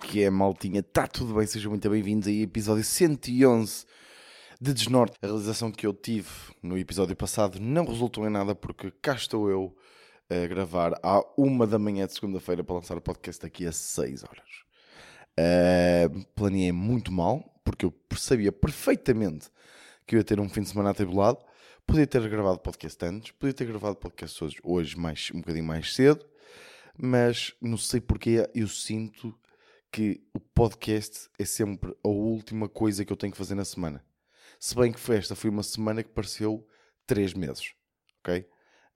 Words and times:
Que 0.00 0.22
é, 0.22 0.30
maltinha? 0.30 0.80
Está 0.80 1.06
tudo 1.06 1.34
bem? 1.34 1.46
Sejam 1.46 1.70
muito 1.70 1.88
bem-vindos 1.88 2.28
aí, 2.28 2.42
episódio 2.42 2.84
111 2.84 3.84
de 4.60 4.72
Desnorte. 4.72 5.16
A 5.22 5.26
realização 5.26 5.70
que 5.70 5.86
eu 5.86 5.92
tive 5.92 6.28
no 6.62 6.78
episódio 6.78 7.14
passado 7.16 7.58
não 7.60 7.84
resultou 7.84 8.26
em 8.26 8.30
nada 8.30 8.54
porque 8.54 8.90
cá 9.02 9.14
estou 9.14 9.50
eu 9.50 9.76
a 10.30 10.46
gravar 10.46 10.98
à 11.02 11.20
uma 11.36 11.66
da 11.66 11.78
manhã 11.78 12.06
de 12.06 12.14
segunda-feira 12.14 12.62
para 12.62 12.76
lançar 12.76 12.96
o 12.96 13.00
podcast 13.00 13.42
daqui 13.42 13.66
a 13.66 13.72
6 13.72 14.24
horas. 14.24 14.64
Uh, 15.38 16.24
planeei 16.34 16.72
muito 16.72 17.12
mal 17.12 17.44
porque 17.64 17.84
eu 17.84 17.94
sabia 18.16 18.52
perfeitamente 18.52 19.48
que 20.06 20.14
eu 20.14 20.18
ia 20.18 20.24
ter 20.24 20.40
um 20.40 20.48
fim 20.48 20.62
de 20.62 20.68
semana 20.68 20.90
atribulado. 20.90 21.38
Podia 21.86 22.06
ter 22.06 22.26
gravado 22.28 22.58
podcast 22.60 23.04
antes, 23.04 23.30
podia 23.32 23.54
ter 23.54 23.66
gravado 23.66 23.96
podcast 23.96 24.44
hoje, 24.44 24.56
hoje 24.62 24.96
mais, 24.96 25.30
um 25.34 25.38
bocadinho 25.38 25.64
mais 25.64 25.94
cedo 25.94 26.24
mas 26.98 27.54
não 27.62 27.76
sei 27.76 28.00
porque 28.00 28.50
eu 28.52 28.66
sinto 28.66 29.32
que 29.90 30.22
o 30.34 30.40
podcast 30.40 31.28
é 31.38 31.44
sempre 31.44 31.96
a 32.04 32.08
última 32.08 32.68
coisa 32.68 33.04
que 33.04 33.12
eu 33.12 33.16
tenho 33.16 33.32
que 33.32 33.38
fazer 33.38 33.54
na 33.54 33.64
semana. 33.64 34.04
Se 34.58 34.74
bem 34.74 34.92
que 34.92 35.12
esta 35.12 35.34
foi 35.34 35.50
uma 35.50 35.62
semana 35.62 36.02
que 36.02 36.10
pareceu 36.10 36.66
três 37.06 37.32
meses, 37.32 37.74
ok? 38.20 38.46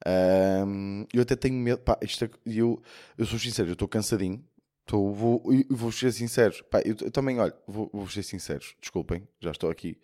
Um, 0.07 1.07
eu 1.13 1.23
até 1.23 1.37
tenho 1.37 1.55
medo, 1.55 1.81
pá, 1.81 1.99
isto 2.03 2.25
é, 2.25 2.31
eu, 2.45 2.83
eu 3.17 3.25
sou 3.25 3.39
sincero, 3.39 3.69
eu 3.69 3.75
estou 3.75 3.87
cansadinho, 3.87 4.45
estou, 4.81 5.15
vou, 5.15 5.43
vou 5.71 5.93
ser 5.93 6.13
sincero, 6.13 6.65
pá, 6.65 6.81
eu, 6.81 6.97
eu, 7.01 7.11
também, 7.11 7.39
olha, 7.39 7.55
vou, 7.67 7.89
vou 7.93 8.09
ser 8.09 8.23
sincero, 8.25 8.65
desculpem, 8.81 9.27
já 9.41 9.53
estou 9.53 9.71
aqui. 9.71 9.99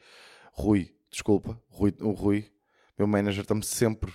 Rui, 0.52 0.94
desculpa, 1.10 1.60
Rui, 1.68 1.92
o 2.00 2.12
Rui, 2.12 2.50
meu 2.96 3.08
manager, 3.08 3.42
está-me 3.42 3.64
sempre 3.64 4.12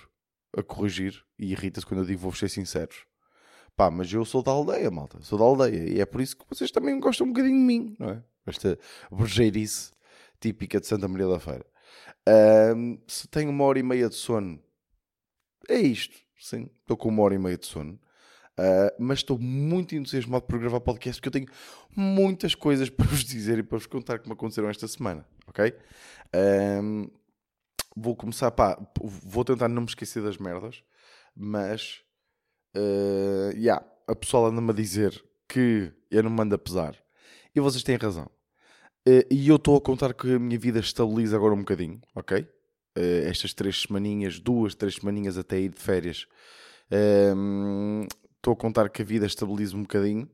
a 0.56 0.62
corrigir 0.62 1.22
e 1.38 1.52
irrita-se 1.52 1.86
quando 1.86 2.00
eu 2.00 2.06
digo 2.06 2.20
vou 2.20 2.32
ser 2.32 2.48
sinceros. 2.48 3.06
Pá, 3.76 3.90
mas 3.90 4.12
eu 4.12 4.24
sou 4.24 4.42
da 4.42 4.52
aldeia, 4.52 4.90
malta. 4.90 5.20
Sou 5.22 5.38
da 5.38 5.44
aldeia. 5.44 5.88
E 5.88 6.00
é 6.00 6.06
por 6.06 6.20
isso 6.20 6.36
que 6.36 6.44
vocês 6.48 6.70
também 6.70 6.98
gostam 7.00 7.26
um 7.26 7.32
bocadinho 7.32 7.58
de 7.58 7.64
mim, 7.64 7.96
não 7.98 8.10
é? 8.10 8.22
Esta 8.46 8.78
brejeirice 9.10 9.92
típica 10.40 10.80
de 10.80 10.86
Santa 10.86 11.08
Maria 11.08 11.26
da 11.26 11.40
Feira. 11.40 11.66
Um, 12.76 12.98
se 13.06 13.26
tenho 13.28 13.50
uma 13.50 13.64
hora 13.64 13.78
e 13.78 13.82
meia 13.82 14.08
de 14.08 14.14
sono, 14.14 14.62
é 15.68 15.78
isto. 15.78 16.16
Sim, 16.38 16.68
estou 16.80 16.96
com 16.96 17.08
uma 17.08 17.22
hora 17.22 17.34
e 17.34 17.38
meia 17.38 17.56
de 17.56 17.66
sono. 17.66 17.98
Uh, 18.58 18.94
mas 19.00 19.18
estou 19.18 19.36
muito 19.36 19.96
entusiasmado 19.96 20.44
por 20.44 20.60
gravar 20.60 20.78
podcast 20.80 21.20
porque 21.20 21.28
eu 21.36 21.42
tenho 21.42 21.52
muitas 21.96 22.54
coisas 22.54 22.88
para 22.90 23.06
vos 23.06 23.24
dizer 23.24 23.58
e 23.58 23.62
para 23.64 23.78
vos 23.78 23.86
contar 23.86 24.20
que 24.20 24.28
me 24.28 24.34
aconteceram 24.34 24.68
esta 24.68 24.86
semana, 24.86 25.26
ok? 25.46 25.74
Um, 26.82 27.10
vou 27.96 28.14
começar, 28.14 28.52
pá, 28.52 28.78
vou 29.02 29.44
tentar 29.44 29.68
não 29.68 29.82
me 29.82 29.88
esquecer 29.88 30.22
das 30.22 30.38
merdas, 30.38 30.84
mas 31.34 32.03
uh, 32.76 33.56
yeah, 33.56 33.84
a 34.06 34.14
pessoa 34.14 34.48
anda-me 34.48 34.70
a 34.70 34.74
dizer 34.74 35.22
que 35.48 35.92
eu 36.10 36.22
não 36.22 36.30
mando 36.30 36.54
a 36.54 36.58
pesar. 36.58 36.96
E 37.54 37.60
vocês 37.60 37.82
têm 37.82 37.96
razão. 37.96 38.30
Uh, 39.06 39.24
e 39.30 39.48
eu 39.48 39.56
estou 39.56 39.76
a 39.76 39.80
contar 39.80 40.14
que 40.14 40.34
a 40.34 40.38
minha 40.38 40.58
vida 40.58 40.80
estabiliza 40.80 41.36
agora 41.36 41.54
um 41.54 41.58
bocadinho, 41.58 42.00
ok? 42.14 42.40
Uh, 42.96 43.26
estas 43.28 43.52
três 43.52 43.82
semaninhas, 43.82 44.38
duas, 44.38 44.74
três 44.74 44.96
semaninhas 44.96 45.36
até 45.36 45.60
ir 45.60 45.70
de 45.70 45.80
férias. 45.80 46.26
Estou 48.36 48.52
a 48.52 48.56
contar 48.56 48.90
que 48.90 49.02
a 49.02 49.04
vida 49.04 49.26
estabiliza 49.26 49.76
um 49.76 49.82
bocadinho 49.82 50.28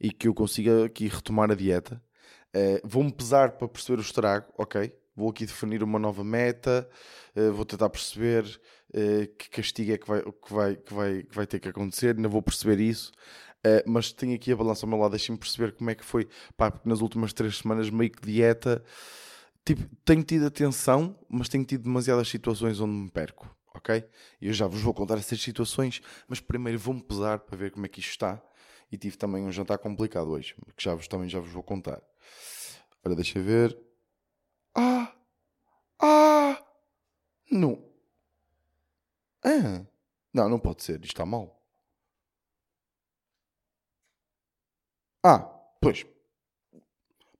e 0.00 0.12
que 0.12 0.28
eu 0.28 0.34
consiga 0.34 0.86
aqui 0.86 1.08
retomar 1.08 1.50
a 1.50 1.54
dieta. 1.54 2.00
Uh, 2.54 2.80
Vou-me 2.84 3.12
pesar 3.12 3.52
para 3.52 3.68
perceber 3.68 3.98
o 3.98 4.02
estrago, 4.02 4.46
ok? 4.56 4.92
Vou 5.16 5.30
aqui 5.30 5.46
definir 5.46 5.82
uma 5.82 5.98
nova 5.98 6.22
meta, 6.22 6.88
uh, 7.34 7.52
vou 7.52 7.64
tentar 7.64 7.88
perceber 7.88 8.44
uh, 8.90 9.26
que 9.38 9.48
castigo 9.48 9.92
é 9.92 9.98
que 9.98 10.06
vai, 10.06 10.22
que, 10.22 10.52
vai, 10.52 10.76
que, 10.76 10.94
vai, 10.94 11.22
que 11.22 11.34
vai 11.34 11.46
ter 11.46 11.58
que 11.58 11.68
acontecer, 11.68 12.14
ainda 12.14 12.28
vou 12.28 12.42
perceber 12.42 12.78
isso. 12.78 13.12
Uh, 13.66 13.82
mas 13.86 14.12
tenho 14.12 14.34
aqui 14.34 14.52
a 14.52 14.56
balança 14.56 14.84
ao 14.84 14.90
meu 14.90 14.98
lado, 14.98 15.12
deixem-me 15.12 15.38
perceber 15.38 15.72
como 15.72 15.88
é 15.90 15.94
que 15.94 16.04
foi, 16.04 16.28
pá, 16.56 16.70
porque 16.70 16.88
nas 16.88 17.00
últimas 17.00 17.32
três 17.32 17.56
semanas, 17.56 17.88
meio 17.88 18.10
que 18.10 18.20
dieta, 18.20 18.84
tipo, 19.64 19.82
tenho 20.04 20.22
tido 20.22 20.46
atenção, 20.46 21.18
mas 21.28 21.48
tenho 21.48 21.64
tido 21.64 21.84
demasiadas 21.84 22.28
situações 22.28 22.78
onde 22.78 22.92
me 22.92 23.10
perco, 23.10 23.50
ok? 23.74 24.04
Eu 24.40 24.52
já 24.52 24.66
vos 24.66 24.80
vou 24.82 24.94
contar 24.94 25.16
essas 25.16 25.40
situações, 25.40 26.00
mas 26.28 26.38
primeiro 26.40 26.78
vou-me 26.78 27.02
pesar 27.02 27.38
para 27.40 27.56
ver 27.56 27.70
como 27.72 27.86
é 27.86 27.88
que 27.88 28.00
isto 28.00 28.10
está. 28.10 28.40
E 28.92 28.96
tive 28.96 29.16
também 29.16 29.42
um 29.42 29.50
jantar 29.50 29.78
complicado 29.78 30.30
hoje, 30.30 30.54
que 30.76 30.84
já 30.84 30.94
vos, 30.94 31.08
também 31.08 31.28
já 31.28 31.40
vos 31.40 31.50
vou 31.50 31.62
contar. 31.62 32.00
Ora, 33.04 33.16
deixa 33.16 33.40
ver. 33.40 33.85
Ah! 34.76 35.12
Ah! 36.00 36.62
Não. 37.50 37.82
Ah! 39.44 39.84
Não, 40.32 40.48
não 40.48 40.58
pode 40.58 40.82
ser. 40.82 40.96
Isto 40.96 41.06
está 41.06 41.26
mal. 41.26 41.62
Ah, 45.24 45.38
pois. 45.80 46.04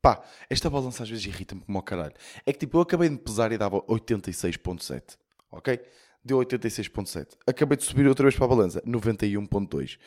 Pá, 0.00 0.24
esta 0.48 0.70
balança 0.70 1.02
às 1.02 1.10
vezes 1.10 1.26
irrita-me 1.26 1.62
como 1.62 1.78
ao 1.78 1.84
caralho. 1.84 2.14
É 2.46 2.52
que 2.52 2.60
tipo, 2.60 2.78
eu 2.78 2.80
acabei 2.80 3.08
de 3.08 3.18
pesar 3.18 3.52
e 3.52 3.58
dava 3.58 3.80
86.7. 3.82 5.18
Ok? 5.50 5.80
Deu 6.24 6.38
86.7. 6.38 7.36
Acabei 7.46 7.76
de 7.76 7.84
subir 7.84 8.06
outra 8.06 8.24
vez 8.24 8.34
para 8.34 8.46
a 8.46 8.48
balança. 8.48 8.80
91.2. 8.82 9.98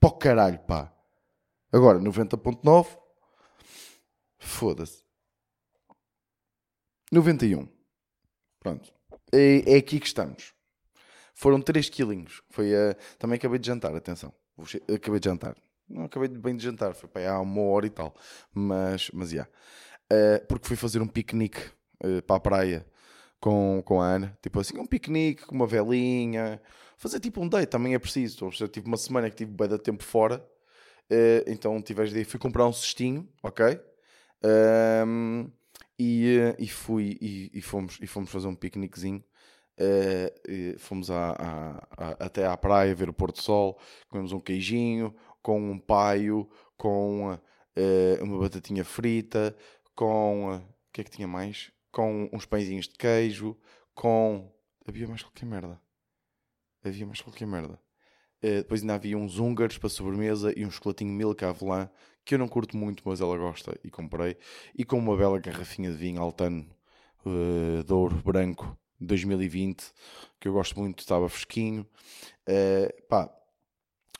Pó 0.00 0.10
caralho, 0.10 0.58
pá. 0.60 0.92
Agora, 1.72 1.98
90.9. 1.98 2.98
Foda-se. 4.38 5.05
91. 7.12 7.68
Pronto. 8.60 8.92
É, 9.32 9.74
é, 9.74 9.76
aqui 9.76 10.00
que 10.00 10.06
estamos. 10.06 10.54
Foram 11.34 11.60
3 11.60 11.88
quilinhos. 11.88 12.42
Foi 12.50 12.74
a... 12.74 12.94
Também 13.18 13.36
acabei 13.36 13.58
de 13.58 13.66
jantar, 13.66 13.94
atenção. 13.94 14.32
Acabei 14.92 15.20
de 15.20 15.28
jantar. 15.28 15.56
Não 15.88 16.04
acabei 16.04 16.28
bem 16.28 16.56
de 16.56 16.64
jantar, 16.64 16.94
foi 16.94 17.08
para 17.08 17.30
há 17.30 17.40
uma 17.40 17.62
hora 17.62 17.86
e 17.86 17.90
tal. 17.90 18.14
Mas, 18.52 19.10
mas 19.12 19.30
já. 19.30 19.46
Yeah. 19.46 19.50
Uh, 20.12 20.46
porque 20.46 20.66
fui 20.66 20.76
fazer 20.76 21.00
um 21.00 21.06
piquenique 21.06 21.60
uh, 22.04 22.22
para 22.22 22.36
a 22.36 22.40
praia 22.40 22.86
com, 23.40 23.82
com 23.84 24.00
a 24.00 24.06
Ana. 24.06 24.38
Tipo 24.42 24.60
assim, 24.60 24.78
um 24.78 24.86
piquenique 24.86 25.46
com 25.46 25.54
uma 25.54 25.66
velinha. 25.66 26.60
Fazer 26.96 27.20
tipo 27.20 27.40
um 27.40 27.48
date 27.48 27.68
também 27.68 27.94
é 27.94 27.98
preciso. 27.98 28.48
Estou 28.48 28.68
tipo 28.68 28.88
uma 28.88 28.96
semana 28.96 29.30
que 29.30 29.36
tive 29.36 29.52
bem 29.52 29.68
de 29.68 29.78
tempo 29.78 30.02
fora. 30.02 30.44
Uh, 31.10 31.46
então 31.46 31.80
tiveste 31.80 32.14
de 32.14 32.24
fui 32.24 32.40
comprar 32.40 32.66
um 32.66 32.72
cestinho, 32.72 33.28
ok? 33.42 33.80
E, 35.98 36.38
eh, 36.38 36.56
e 36.58 36.68
fui 36.68 37.16
e, 37.20 37.50
e, 37.54 37.62
fomos, 37.62 37.98
e 38.00 38.06
fomos 38.06 38.30
fazer 38.30 38.48
um 38.48 38.54
piqueniquezinho. 38.54 39.24
Uh, 39.78 40.78
fomos 40.78 41.10
à, 41.10 41.32
à, 41.32 41.88
à, 41.98 42.10
até 42.24 42.46
à 42.46 42.56
praia 42.56 42.94
ver 42.94 43.10
o 43.10 43.12
pôr 43.12 43.30
do 43.30 43.42
sol, 43.42 43.78
comemos 44.08 44.32
um 44.32 44.40
queijinho, 44.40 45.14
com 45.42 45.70
um 45.70 45.78
paio, 45.78 46.48
com 46.78 47.32
uh, 47.32 48.24
uma 48.24 48.38
batatinha 48.38 48.84
frita, 48.84 49.54
com 49.94 50.50
uh, 50.50 50.56
o 50.56 50.62
que 50.92 51.02
é 51.02 51.04
que 51.04 51.10
tinha 51.10 51.28
mais? 51.28 51.70
Com 51.92 52.28
uns 52.32 52.46
pãezinhos 52.46 52.88
de 52.88 52.94
queijo, 52.94 53.56
com 53.94 54.50
havia 54.86 55.06
mais 55.06 55.22
qualquer 55.22 55.46
merda. 55.46 55.80
Havia 56.82 57.06
mais 57.06 57.20
qualquer 57.20 57.46
merda. 57.46 57.78
Uh, 58.42 58.62
depois 58.62 58.80
ainda 58.80 58.94
havia 58.94 59.16
uns 59.18 59.38
húngaros 59.38 59.76
para 59.76 59.88
sobremesa 59.88 60.52
e 60.58 60.64
um 60.64 60.70
chocolatinho 60.70 61.12
milk 61.12 61.44
avelã 61.44 61.90
que 62.26 62.34
eu 62.34 62.38
não 62.38 62.48
curto 62.48 62.76
muito, 62.76 63.02
mas 63.06 63.20
ela 63.20 63.38
gosta 63.38 63.78
e 63.84 63.88
comprei. 63.88 64.36
E 64.76 64.84
com 64.84 64.98
uma 64.98 65.16
bela 65.16 65.38
garrafinha 65.38 65.90
de 65.90 65.96
vinho 65.96 66.20
Altano 66.20 66.66
uh, 67.24 67.84
de 67.84 67.92
ouro 67.92 68.16
branco 68.16 68.76
2020, 69.00 69.92
que 70.40 70.48
eu 70.48 70.52
gosto 70.52 70.78
muito, 70.78 70.98
estava 70.98 71.28
fresquinho. 71.28 71.86
Uh, 72.48 73.02
pá, 73.08 73.30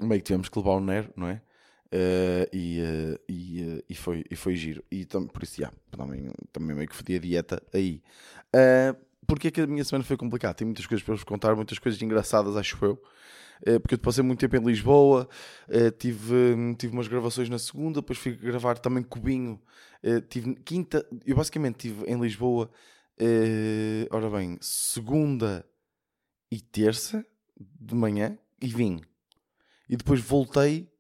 meio 0.01 0.21
que 0.21 0.27
tivemos 0.27 0.49
que 0.49 0.57
levar 0.57 0.73
o 0.73 0.81
Nero, 0.81 1.13
não 1.17 1.29
é? 1.29 1.43
Uh, 1.87 2.47
e, 2.53 2.81
uh, 2.81 3.21
e, 3.29 3.63
uh, 3.63 3.85
e, 3.89 3.95
foi, 3.97 4.25
e 4.31 4.37
foi 4.37 4.55
giro. 4.55 4.85
E 4.89 5.05
tam, 5.05 5.27
por 5.27 5.43
isso, 5.43 5.61
já, 5.61 5.73
também, 5.91 6.31
também 6.53 6.77
meio 6.77 6.89
que 6.89 6.95
fodi 6.95 7.17
a 7.17 7.19
dieta 7.19 7.61
aí. 7.75 8.01
Uh, 8.55 8.97
porque 9.27 9.49
é 9.49 9.51
que 9.51 9.61
a 9.63 9.67
minha 9.67 9.85
semana 9.85 10.05
foi 10.05 10.17
complicada? 10.17 10.55
Tem 10.55 10.65
muitas 10.65 10.87
coisas 10.87 11.05
para 11.05 11.15
vos 11.15 11.25
contar, 11.25 11.57
muitas 11.57 11.81
coisas 11.81 12.01
engraçadas, 12.01 12.57
acho 12.57 12.85
eu. 12.85 13.03
Eh, 13.65 13.79
porque 13.79 13.95
eu 13.95 13.99
passei 13.99 14.23
muito 14.23 14.41
tempo 14.41 14.57
em 14.57 14.65
Lisboa, 14.65 15.29
eh, 15.69 15.91
tive, 15.91 16.75
tive 16.77 16.93
umas 16.93 17.09
gravações 17.09 17.49
na 17.49 17.59
segunda, 17.59 18.01
depois 18.01 18.19
fui 18.19 18.33
gravar 18.33 18.79
também 18.79 19.03
Cubinho, 19.03 19.61
eh, 20.03 20.21
tive 20.21 20.55
quinta, 20.57 21.07
eu 21.25 21.37
basicamente 21.37 21.89
estive 21.89 22.05
em 22.11 22.21
Lisboa, 22.21 22.71
ora 24.11 24.31
bem, 24.31 24.59
segunda 24.61 25.65
e 26.51 26.61
terça 26.61 27.25
de 27.59 27.95
manhã 27.95 28.39
e 28.61 28.69
vim. 28.69 29.01
E 29.89 29.97
depois 29.97 30.21
voltei 30.21 30.91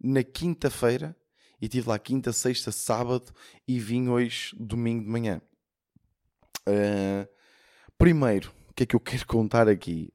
na 0.00 0.22
quinta-feira 0.22 1.14
e 1.60 1.66
estive 1.66 1.88
lá 1.88 1.98
quinta, 1.98 2.32
sexta, 2.32 2.72
sábado 2.72 3.32
e 3.68 3.78
vim 3.78 4.08
hoje, 4.08 4.56
domingo 4.58 5.04
de 5.04 5.10
manhã. 5.10 5.40
Primeiro, 7.98 8.52
o 8.70 8.74
que 8.74 8.84
é 8.84 8.86
que 8.86 8.96
eu 8.96 9.00
quero 9.00 9.26
contar 9.26 9.68
aqui? 9.68 10.12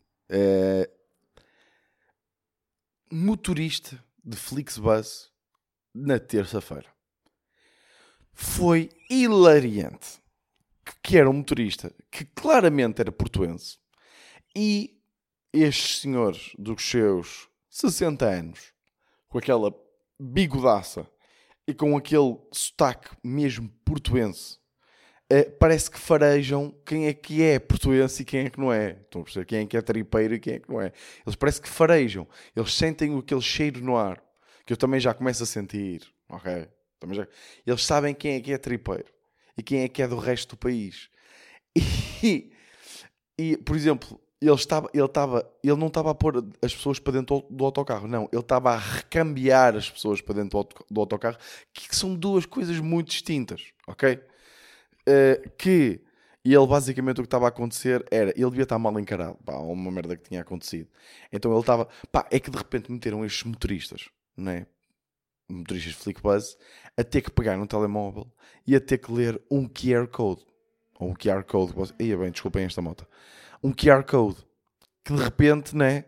Motorista 3.11 4.03
de 4.23 4.37
Flixbus 4.37 5.31
na 5.93 6.19
terça-feira. 6.19 6.89
Foi 8.33 8.89
hilariante. 9.09 10.21
Que 11.03 11.17
era 11.17 11.29
um 11.29 11.33
motorista 11.33 11.93
que 12.09 12.25
claramente 12.25 12.99
era 13.01 13.11
portuense 13.11 13.77
e 14.55 14.99
estes 15.53 16.01
senhores 16.01 16.51
dos 16.57 16.83
seus 16.83 17.47
60 17.69 18.25
anos, 18.25 18.73
com 19.27 19.37
aquela 19.37 19.73
bigodaça, 20.19 21.07
e 21.67 21.73
com 21.73 21.95
aquele 21.95 22.37
sotaque 22.51 23.09
mesmo 23.23 23.69
portuense, 23.85 24.59
eh, 25.33 25.45
parece 25.45 25.89
que 25.89 25.97
farejam 25.97 26.75
quem 26.85 27.07
é 27.07 27.13
que 27.13 27.41
é 27.41 27.57
portuense 27.57 28.21
e 28.21 28.25
quem 28.25 28.41
é 28.41 28.49
que 28.49 28.59
não 28.59 28.73
é. 28.73 28.97
Estão 29.01 29.21
a 29.21 29.23
perceber? 29.23 29.45
Quem 29.45 29.59
é 29.59 29.65
que 29.65 29.77
é 29.77 29.81
tripeiro 29.81 30.35
e 30.35 30.39
quem 30.41 30.55
é 30.55 30.59
que 30.59 30.69
não 30.69 30.81
é. 30.81 30.91
Eles 31.25 31.37
parece 31.37 31.61
que 31.61 31.69
farejam. 31.69 32.27
Eles 32.53 32.73
sentem 32.73 33.17
aquele 33.17 33.39
cheiro 33.39 33.81
no 33.81 33.95
ar, 33.95 34.21
que 34.65 34.73
eu 34.73 34.77
também 34.77 34.99
já 34.99 35.13
começo 35.13 35.41
a 35.41 35.45
sentir. 35.45 36.05
Ok? 36.27 36.67
Também 36.99 37.15
já... 37.15 37.27
Eles 37.65 37.85
sabem 37.85 38.13
quem 38.13 38.35
é 38.35 38.41
que 38.41 38.51
é 38.51 38.57
tripeiro 38.57 39.05
e 39.57 39.63
quem 39.63 39.83
é 39.83 39.87
que 39.87 40.01
é 40.01 40.07
do 40.07 40.17
resto 40.17 40.55
do 40.55 40.57
país. 40.57 41.09
E, 42.23 42.51
e 43.35 43.57
por 43.57 43.75
exemplo, 43.75 44.21
ele, 44.39 44.53
estava, 44.53 44.87
ele, 44.93 45.05
estava, 45.05 45.51
ele 45.63 45.75
não 45.75 45.87
estava 45.87 46.11
a 46.11 46.13
pôr 46.13 46.45
as 46.61 46.75
pessoas 46.75 46.99
para 46.99 47.13
dentro 47.13 47.43
do 47.49 47.65
autocarro, 47.65 48.07
não. 48.07 48.29
Ele 48.31 48.41
estava 48.41 48.73
a 48.73 48.77
recambiar 48.77 49.75
as 49.75 49.89
pessoas 49.89 50.21
para 50.21 50.35
dentro 50.35 50.67
do 50.87 50.99
autocarro, 50.99 51.37
que 51.73 51.95
são 51.95 52.13
duas 52.13 52.45
coisas 52.45 52.79
muito 52.79 53.09
distintas, 53.09 53.71
ok? 53.87 54.19
Uh, 55.07 55.49
que 55.57 56.01
e 56.43 56.53
ele 56.53 56.65
basicamente 56.65 57.19
o 57.19 57.23
que 57.23 57.27
estava 57.27 57.45
a 57.45 57.49
acontecer 57.49 58.03
era 58.09 58.31
ele 58.31 58.49
devia 58.49 58.63
estar 58.63 58.79
mal 58.79 58.99
encarado, 58.99 59.37
pá, 59.45 59.57
uma 59.57 59.91
merda 59.91 60.17
que 60.17 60.29
tinha 60.29 60.41
acontecido. 60.41 60.89
Então 61.31 61.51
ele 61.51 61.59
estava, 61.59 61.87
pá, 62.11 62.27
é 62.31 62.39
que 62.39 62.49
de 62.49 62.57
repente 62.57 62.91
meteram 62.91 63.23
estes 63.23 63.43
motoristas, 63.43 64.09
não 64.35 64.51
é? 64.51 64.65
Motoristas 65.47 65.93
Flickbuzz, 65.93 66.57
a 66.97 67.03
ter 67.03 67.21
que 67.21 67.29
pegar 67.29 67.57
no 67.57 67.67
telemóvel 67.67 68.31
e 68.65 68.75
a 68.75 68.81
ter 68.81 68.97
que 68.97 69.11
ler 69.11 69.39
um 69.51 69.67
QR 69.67 70.07
Code. 70.07 70.43
Ou 70.99 71.09
um 71.09 71.13
QR 71.13 71.43
Code. 71.43 71.73
Ia 71.99 72.17
bem, 72.17 72.31
desculpem 72.31 72.65
esta 72.65 72.81
moto 72.81 73.05
um 73.63 73.71
QR 73.71 74.03
Code 74.03 74.37
que 75.03 75.13
de 75.13 75.21
repente, 75.21 75.75
né, 75.75 76.05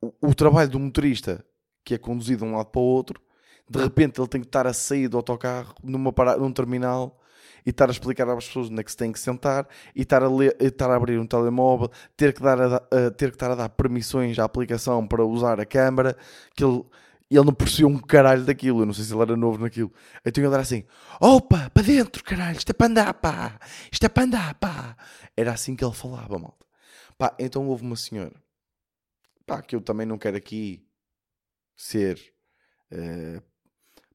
o, 0.00 0.12
o 0.20 0.34
trabalho 0.34 0.70
do 0.70 0.78
motorista 0.78 1.44
que 1.84 1.94
é 1.94 1.98
conduzido 1.98 2.44
de 2.44 2.50
um 2.50 2.56
lado 2.56 2.66
para 2.66 2.80
o 2.80 2.84
outro, 2.84 3.20
de 3.68 3.78
repente 3.78 4.20
ele 4.20 4.28
tem 4.28 4.40
que 4.40 4.46
estar 4.46 4.66
a 4.66 4.72
sair 4.72 5.08
do 5.08 5.16
autocarro 5.16 5.74
numa 5.82 6.12
num 6.38 6.52
terminal 6.52 7.20
e 7.64 7.70
estar 7.70 7.88
a 7.88 7.92
explicar 7.92 8.28
às 8.28 8.46
pessoas 8.46 8.70
onde 8.70 8.80
é 8.80 8.84
que 8.84 8.90
se 8.90 8.96
tem 8.96 9.10
que 9.10 9.18
sentar 9.18 9.66
e 9.94 10.02
estar 10.02 10.22
a, 10.22 10.28
ler, 10.28 10.56
estar 10.60 10.90
a 10.90 10.96
abrir 10.96 11.18
um 11.18 11.26
telemóvel, 11.26 11.90
ter 12.16 12.32
que, 12.34 12.42
dar 12.42 12.60
a, 12.60 12.76
a, 12.76 13.10
ter 13.10 13.30
que 13.30 13.36
estar 13.36 13.50
a 13.50 13.54
dar 13.54 13.68
permissões 13.70 14.38
à 14.38 14.44
aplicação 14.44 15.06
para 15.06 15.24
usar 15.24 15.58
a 15.58 15.64
câmara, 15.64 16.16
que 16.54 16.62
ele, 16.62 16.84
ele 17.30 17.44
não 17.44 17.54
percebeu 17.54 17.88
um 17.88 17.98
caralho 17.98 18.44
daquilo, 18.44 18.82
eu 18.82 18.86
não 18.86 18.92
sei 18.92 19.04
se 19.04 19.14
ele 19.14 19.22
era 19.22 19.36
novo 19.36 19.58
naquilo. 19.58 19.92
Então 20.24 20.44
ele 20.44 20.52
era 20.52 20.62
assim, 20.62 20.84
opa, 21.20 21.70
para 21.70 21.82
dentro 21.82 22.22
caralho, 22.22 22.58
isto 22.58 22.70
é 22.70 22.74
para 22.74 22.86
andar 22.86 23.14
pá, 23.14 23.58
isto 23.90 24.04
é 24.04 24.08
para 24.08 24.24
andar 24.24 24.54
pá. 24.56 24.96
Era 25.36 25.52
assim 25.52 25.74
que 25.74 25.84
ele 25.84 25.94
falava, 25.94 26.38
malta. 26.38 26.66
Pá, 27.16 27.34
então 27.38 27.66
houve 27.68 27.82
uma 27.82 27.96
senhora, 27.96 28.34
pá, 29.46 29.62
que 29.62 29.74
eu 29.74 29.80
também 29.80 30.06
não 30.06 30.18
quero 30.18 30.36
aqui 30.36 30.86
ser 31.76 32.20
uh, 32.92 33.42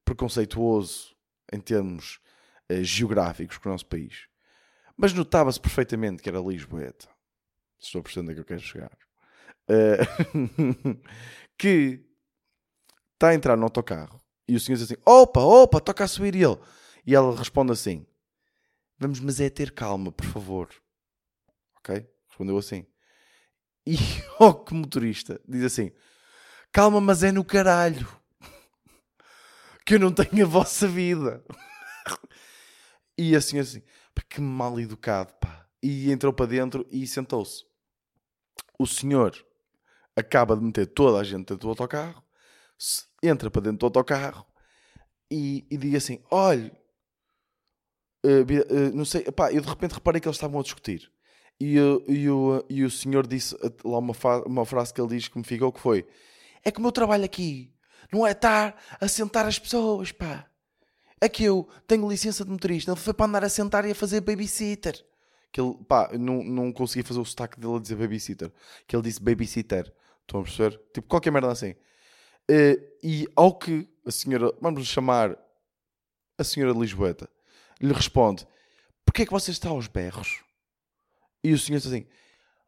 preconceituoso 0.04 1.16
em 1.52 1.60
termos 1.60 2.20
uh, 2.70 2.84
geográficos 2.84 3.58
com 3.58 3.68
o 3.68 3.72
nosso 3.72 3.86
país, 3.86 4.28
mas 4.96 5.12
notava-se 5.12 5.60
perfeitamente 5.60 6.22
que 6.22 6.28
era 6.28 6.38
Lisboeta. 6.38 7.08
Estou 7.78 8.00
a 8.00 8.02
perceber 8.02 8.32
é 8.32 8.34
que 8.34 8.40
eu 8.40 8.44
quero 8.44 8.60
chegar. 8.60 8.96
Uh, 9.68 11.00
que 11.58 12.04
está 13.14 13.28
a 13.28 13.34
entrar 13.34 13.56
no 13.56 13.64
autocarro 13.64 14.20
e 14.50 14.56
o 14.56 14.60
senhor 14.60 14.76
diz 14.76 14.90
assim: 14.90 15.00
opa, 15.06 15.40
opa, 15.40 15.80
toca 15.80 16.04
a 16.04 16.08
subir 16.08 16.34
ele. 16.34 16.58
E 17.06 17.14
ela 17.14 17.36
responde 17.36 17.72
assim: 17.72 18.04
Vamos, 18.98 19.20
mas 19.20 19.40
é 19.40 19.48
ter 19.48 19.70
calma, 19.72 20.12
por 20.12 20.26
favor. 20.26 20.68
Ok? 21.78 22.06
Respondeu 22.28 22.58
assim. 22.58 22.84
E 23.86 23.96
o 24.38 24.52
que 24.52 24.74
motorista 24.74 25.40
diz 25.48 25.62
assim: 25.62 25.92
Calma, 26.72 27.00
mas 27.00 27.22
é 27.22 27.32
no 27.32 27.44
caralho. 27.44 28.08
Que 29.86 29.94
eu 29.94 29.98
não 29.98 30.12
tenho 30.12 30.44
a 30.44 30.48
vossa 30.48 30.86
vida. 30.86 31.42
E 33.20 33.36
assim, 33.36 33.58
assim, 33.58 33.82
que 34.30 34.40
mal 34.40 34.80
educado, 34.80 35.34
pá. 35.34 35.66
E 35.82 36.10
entrou 36.10 36.32
para 36.32 36.46
dentro 36.46 36.86
e 36.90 37.06
sentou-se. 37.06 37.66
O 38.78 38.86
senhor 38.86 39.36
acaba 40.16 40.56
de 40.56 40.62
meter 40.62 40.86
toda 40.86 41.18
a 41.18 41.22
gente 41.22 41.40
dentro 41.40 41.58
do 41.58 41.68
autocarro, 41.68 42.24
entra 43.22 43.50
para 43.50 43.60
dentro 43.60 43.80
do 43.80 43.86
autocarro 43.86 44.46
e, 45.30 45.66
e 45.70 45.76
diz 45.76 45.96
assim: 45.96 46.22
Olha, 46.30 46.72
uh, 48.24 48.40
uh, 48.40 48.96
não 48.96 49.04
sei, 49.04 49.24
pá, 49.24 49.52
eu 49.52 49.60
de 49.60 49.68
repente 49.68 49.92
reparei 49.92 50.18
que 50.18 50.26
eles 50.26 50.36
estavam 50.36 50.58
a 50.58 50.62
discutir. 50.62 51.12
E, 51.60 51.76
e, 51.76 52.30
o, 52.30 52.64
e 52.70 52.84
o 52.84 52.90
senhor 52.90 53.26
disse 53.26 53.54
lá 53.84 53.98
uma, 53.98 54.14
uma 54.46 54.64
frase 54.64 54.94
que 54.94 55.00
ele 55.00 55.14
diz 55.14 55.28
que 55.28 55.36
me 55.36 55.44
ficou 55.44 55.70
que 55.70 55.78
foi 55.78 56.08
é 56.64 56.70
que 56.70 56.78
o 56.78 56.82
meu 56.82 56.90
trabalho 56.90 57.26
aqui 57.26 57.70
não 58.10 58.26
é 58.26 58.30
estar 58.32 58.82
a 58.98 59.06
sentar 59.06 59.44
as 59.44 59.58
pessoas, 59.58 60.10
pá. 60.10 60.49
É 61.20 61.28
que 61.28 61.44
eu 61.44 61.68
tenho 61.86 62.08
licença 62.08 62.44
de 62.44 62.50
motorista. 62.50 62.90
Ele 62.90 63.00
foi 63.00 63.12
para 63.12 63.26
andar 63.26 63.44
a 63.44 63.48
sentar 63.48 63.84
e 63.84 63.90
a 63.90 63.94
fazer 63.94 64.20
babysitter. 64.20 65.04
Que 65.52 65.60
ele, 65.60 65.74
pá, 65.86 66.10
não, 66.18 66.42
não 66.42 66.72
consegui 66.72 67.06
fazer 67.06 67.20
o 67.20 67.24
sotaque 67.24 67.60
dele 67.60 67.76
a 67.76 67.80
dizer 67.80 67.96
babysitter. 67.96 68.50
Que 68.86 68.96
ele 68.96 69.02
disse 69.02 69.20
babysitter. 69.20 69.92
Estão 70.22 70.40
a 70.40 70.42
perceber? 70.44 70.80
Tipo, 70.94 71.08
qualquer 71.08 71.30
merda 71.30 71.50
assim. 71.50 71.72
Uh, 72.50 72.80
e 73.02 73.28
ao 73.36 73.56
que 73.56 73.88
a 74.06 74.10
senhora, 74.10 74.52
vamos 74.60 74.86
chamar 74.86 75.36
a 76.38 76.44
senhora 76.44 76.76
Lisboeta, 76.76 77.28
lhe 77.80 77.92
responde: 77.92 78.46
Porquê 79.04 79.22
é 79.22 79.26
que 79.26 79.32
você 79.32 79.50
está 79.50 79.68
aos 79.68 79.86
berros? 79.86 80.42
E 81.44 81.52
o 81.52 81.58
senhor 81.58 81.78
diz 81.78 81.86
assim: 81.86 82.06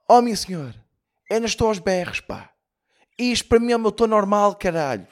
Oh, 0.09 0.21
minha 0.21 0.37
senhora, 0.37 0.85
eu 1.31 1.41
não 1.41 1.47
estou 1.47 1.69
aos 1.69 1.79
berros, 1.79 2.21
pá. 2.21 2.53
Isto 3.19 3.49
para 3.49 3.61
mim 3.61 3.73
é 3.73 3.77
o 3.77 3.79
meu 3.81 3.93
tom 3.93 4.07
normal, 4.07 4.55
caralho. 4.57 5.07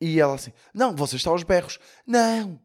E 0.00 0.20
ela 0.20 0.34
assim: 0.34 0.52
Não, 0.74 0.94
você 0.94 1.16
está 1.16 1.30
aos 1.30 1.42
berros. 1.42 1.78
Não, 2.06 2.60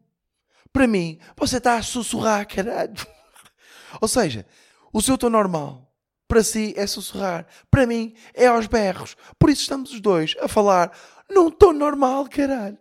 para 0.72 0.86
mim, 0.86 1.18
você 1.36 1.58
está 1.58 1.76
a 1.76 1.82
sussurrar, 1.82 2.46
caralho. 2.46 2.94
Ou 4.00 4.08
seja, 4.08 4.46
o 4.92 5.00
seu 5.00 5.18
tom 5.18 5.30
normal 5.30 5.88
para 6.26 6.42
si 6.42 6.72
é 6.78 6.86
sussurrar, 6.86 7.46
para 7.70 7.86
mim 7.86 8.14
é 8.32 8.46
aos 8.46 8.66
berros. 8.66 9.16
Por 9.38 9.50
isso 9.50 9.62
estamos 9.62 9.92
os 9.92 10.00
dois 10.00 10.34
a 10.40 10.48
falar 10.48 10.90
num 11.30 11.50
tom 11.50 11.72
normal, 11.72 12.26
caralho. 12.28 12.78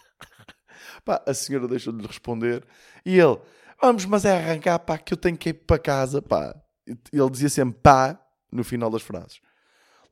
Pá, 1.04 1.22
a 1.26 1.32
senhora 1.32 1.66
deixou 1.66 1.92
de 1.92 2.00
lhe 2.02 2.06
responder 2.06 2.66
e 3.06 3.18
ele 3.18 3.40
Vamos, 3.80 4.04
mas 4.04 4.26
é 4.26 4.36
arrancar, 4.36 4.78
pá, 4.80 4.98
que 4.98 5.14
eu 5.14 5.16
tenho 5.16 5.38
que 5.38 5.48
ir 5.48 5.54
para 5.54 5.78
casa, 5.78 6.20
pá. 6.20 6.54
Ele 6.86 7.30
dizia 7.30 7.48
sempre 7.48 7.80
pá 7.82 8.20
no 8.52 8.62
final 8.62 8.90
das 8.90 9.00
frases. 9.00 9.40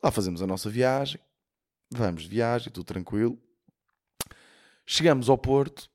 Lá 0.02 0.10
fazemos 0.10 0.40
a 0.40 0.46
nossa 0.46 0.70
viagem, 0.70 1.20
vamos 1.90 2.22
de 2.22 2.28
viagem, 2.28 2.72
tudo 2.72 2.84
tranquilo. 2.84 3.38
Chegamos 4.86 5.28
ao 5.28 5.36
Porto, 5.36 5.90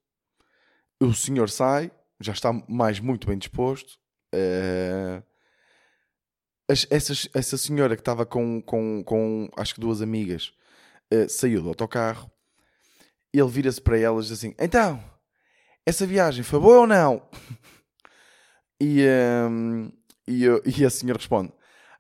o 1.00 1.14
senhor 1.14 1.50
sai, 1.50 1.92
já 2.20 2.32
está 2.32 2.54
mais 2.68 3.00
muito 3.00 3.28
bem 3.28 3.38
disposto. 3.38 3.98
Uh, 4.34 5.24
essa, 6.68 7.14
essa 7.34 7.58
senhora 7.58 7.96
que 7.96 8.02
estava 8.02 8.26
com, 8.26 8.62
com, 8.62 9.04
com 9.04 9.50
acho 9.58 9.76
que 9.76 9.82
duas 9.82 10.02
amigas 10.02 10.54
uh, 11.14 11.30
saiu 11.30 11.62
do 11.62 11.70
autocarro. 11.70 12.32
Ele 13.34 13.50
vira-se 13.50 13.82
para 13.82 14.00
elas 14.00 14.32
assim: 14.32 14.56
Então, 14.60 15.04
essa 15.86 16.06
viagem 16.06 16.44
foi 16.44 16.60
boa 16.60 16.82
ou 16.82 16.88
não? 16.88 17.28
e, 18.80 19.04
um, 19.50 19.92
e, 20.28 20.46
e 20.78 20.86
a 20.86 20.90
senhora 20.90 21.20
responde: 21.20 21.52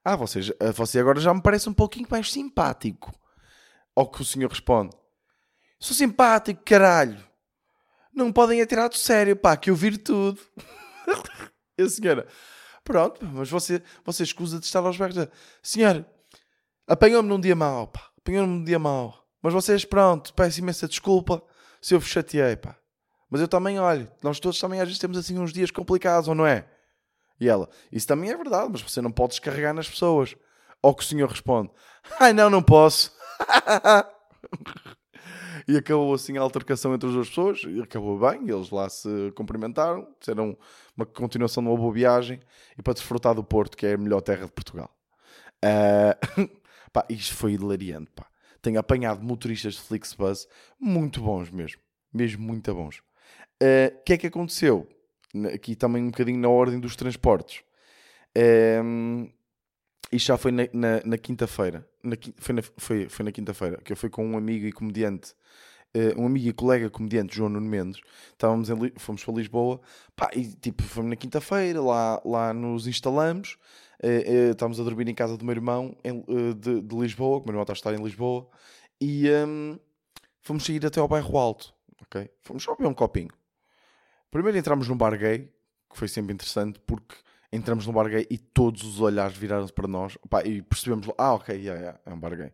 Ah, 0.05 0.15
você, 0.15 0.39
você 0.75 0.99
agora 0.99 1.19
já 1.19 1.33
me 1.33 1.41
parece 1.41 1.67
um 1.67 1.73
pouquinho 1.73 2.07
mais 2.09 2.31
simpático. 2.31 3.11
Ao 3.95 4.07
que 4.07 4.21
o 4.21 4.25
senhor 4.25 4.49
responde: 4.49 4.95
Sou 5.79 5.95
simpático, 5.95 6.63
caralho. 6.63 7.23
Não 8.13 8.31
podem 8.31 8.61
atirar 8.61 8.89
do 8.89 8.95
sério, 8.95 9.35
pá, 9.35 9.57
que 9.57 9.69
eu 9.69 9.75
viro 9.75 9.97
tudo. 9.97 10.39
e 11.77 11.83
a 11.83 11.89
senhora: 11.89 12.27
Pronto, 12.83 13.25
mas 13.25 13.49
você, 13.49 13.81
você 14.03 14.23
escusa 14.23 14.59
de 14.59 14.65
estar 14.65 14.79
aos 14.79 14.97
berros. 14.97 15.27
Senhor, 15.61 16.05
apanhou-me 16.87 17.29
num 17.29 17.39
dia 17.39 17.55
mau, 17.55 17.87
pá. 17.87 18.09
Apanhou-me 18.17 18.53
num 18.53 18.63
dia 18.63 18.79
mau. 18.79 19.23
Mas 19.41 19.53
vocês, 19.53 19.83
pronto, 19.83 20.33
peço 20.33 20.59
imensa 20.59 20.87
desculpa 20.87 21.43
se 21.81 21.93
eu 21.93 21.99
vos 21.99 22.09
chateei, 22.09 22.55
pá. 22.55 22.77
Mas 23.29 23.41
eu 23.41 23.47
também, 23.47 23.79
olho, 23.79 24.09
nós 24.21 24.39
todos 24.39 24.59
também 24.59 24.79
às 24.79 24.87
vezes 24.87 24.99
temos 24.99 25.17
assim 25.17 25.37
uns 25.37 25.51
dias 25.51 25.71
complicados, 25.71 26.27
ou 26.27 26.35
não 26.35 26.45
é? 26.45 26.67
E 27.39 27.49
ela, 27.49 27.67
isso 27.91 28.07
também 28.07 28.29
é 28.29 28.37
verdade, 28.37 28.69
mas 28.71 28.81
você 28.81 29.01
não 29.01 29.11
pode 29.11 29.31
descarregar 29.31 29.73
nas 29.73 29.89
pessoas. 29.89 30.35
Ao 30.81 30.93
que 30.93 31.03
o 31.03 31.05
senhor 31.05 31.29
responde, 31.29 31.71
ai 32.19 32.33
não, 32.33 32.49
não 32.49 32.61
posso. 32.61 33.11
e 35.67 35.77
acabou 35.77 36.13
assim 36.13 36.37
a 36.37 36.41
altercação 36.41 36.93
entre 36.93 37.07
as 37.07 37.15
duas 37.15 37.29
pessoas, 37.29 37.61
e 37.67 37.81
acabou 37.81 38.19
bem, 38.19 38.49
eles 38.49 38.69
lá 38.69 38.89
se 38.89 39.31
cumprimentaram, 39.35 40.07
disseram 40.19 40.57
uma 40.95 41.05
continuação 41.05 41.63
de 41.63 41.69
uma 41.69 41.77
boa 41.77 41.93
viagem 41.93 42.39
e 42.77 42.81
para 42.81 42.93
desfrutar 42.93 43.33
do 43.33 43.43
Porto, 43.43 43.77
que 43.77 43.85
é 43.85 43.93
a 43.93 43.97
melhor 43.97 44.21
terra 44.21 44.45
de 44.45 44.51
Portugal. 44.51 44.93
Uh, 45.63 46.49
pá, 46.91 47.05
isto 47.09 47.35
foi 47.35 47.53
hilariante, 47.53 48.11
pá. 48.11 48.27
Tenho 48.61 48.79
apanhado 48.79 49.23
motoristas 49.23 49.73
de 49.73 49.81
Flixbus 49.81 50.47
muito 50.79 51.21
bons 51.21 51.49
mesmo, 51.49 51.81
mesmo 52.13 52.43
muito 52.43 52.73
bons. 52.73 52.99
O 52.99 53.65
uh, 53.65 54.03
que 54.05 54.13
é 54.13 54.17
que 54.17 54.27
aconteceu? 54.27 54.87
Aqui 55.53 55.75
também 55.75 56.03
um 56.03 56.11
bocadinho 56.11 56.39
na 56.39 56.49
ordem 56.49 56.79
dos 56.79 56.95
transportes. 56.95 57.63
Ehm, 58.35 59.27
isto 60.11 60.27
já 60.27 60.37
foi 60.37 60.51
na, 60.51 60.63
na, 60.73 61.01
na 61.03 61.17
quinta-feira. 61.17 61.87
Foi, 62.37 62.55
na, 62.55 62.61
foi, 62.77 63.09
foi 63.09 63.25
na 63.25 63.31
quinta-feira 63.31 63.77
que 63.83 63.91
eu 63.91 63.97
fui 63.97 64.09
com 64.09 64.25
um 64.25 64.37
amigo 64.37 64.65
e 64.65 64.71
comediante 64.71 65.33
uh, 65.95 66.21
um 66.21 66.25
amigo 66.25 66.47
e 66.47 66.53
colega 66.53 66.89
comediante, 66.89 67.35
João 67.35 67.49
Nuno 67.49 67.67
Mendes, 67.67 68.01
estávamos 68.31 68.69
fomos 68.97 69.23
para 69.23 69.33
Lisboa, 69.33 69.81
pá, 70.15 70.29
e 70.33 70.47
tipo, 70.47 70.83
fomos 70.83 71.09
na 71.09 71.15
quinta-feira, 71.15 71.81
lá, 71.81 72.21
lá 72.25 72.53
nos 72.53 72.87
instalamos, 72.87 73.57
uh, 74.03 74.07
uh, 74.07 74.51
estávamos 74.51 74.79
a 74.79 74.83
dormir 74.83 75.07
em 75.07 75.15
casa 75.15 75.37
do 75.37 75.45
meu 75.45 75.53
irmão 75.53 75.95
em, 76.03 76.23
de, 76.55 76.81
de, 76.81 76.95
Lisboa, 76.95 77.39
que 77.39 77.45
o 77.45 77.47
meu 77.47 77.53
irmão 77.53 77.63
está 77.63 77.73
a 77.73 77.75
estar 77.75 77.93
em 77.93 78.03
Lisboa, 78.03 78.47
e 78.99 79.29
um, 79.29 79.79
fomos 80.41 80.65
sair 80.65 80.85
até 80.85 80.99
ao 80.99 81.07
bairro 81.07 81.37
Alto, 81.37 81.73
ok? 82.01 82.29
Fomos 82.41 82.63
só 82.63 82.75
beber 82.75 82.89
um 82.89 82.93
copinho. 82.93 83.31
Primeiro 84.31 84.57
entramos 84.57 84.87
num 84.87 84.97
bar 84.97 85.17
gay, 85.17 85.51
que 85.89 85.97
foi 85.97 86.07
sempre 86.07 86.33
interessante, 86.33 86.79
porque 86.87 87.15
entramos 87.53 87.85
no 87.85 87.93
bar 87.93 88.09
gay 88.09 88.25
e 88.29 88.37
todos 88.37 88.83
os 88.83 88.99
olhares 88.99 89.37
viraram-se 89.37 89.71
para 89.71 89.87
nós 89.87 90.17
e 90.43 90.61
percebemos, 90.63 91.07
ah, 91.17 91.35
ok, 91.35 91.55
yeah, 91.55 91.79
yeah, 91.79 91.99
é 92.03 92.13
um 92.13 92.19
bar 92.19 92.35
gay. 92.35 92.51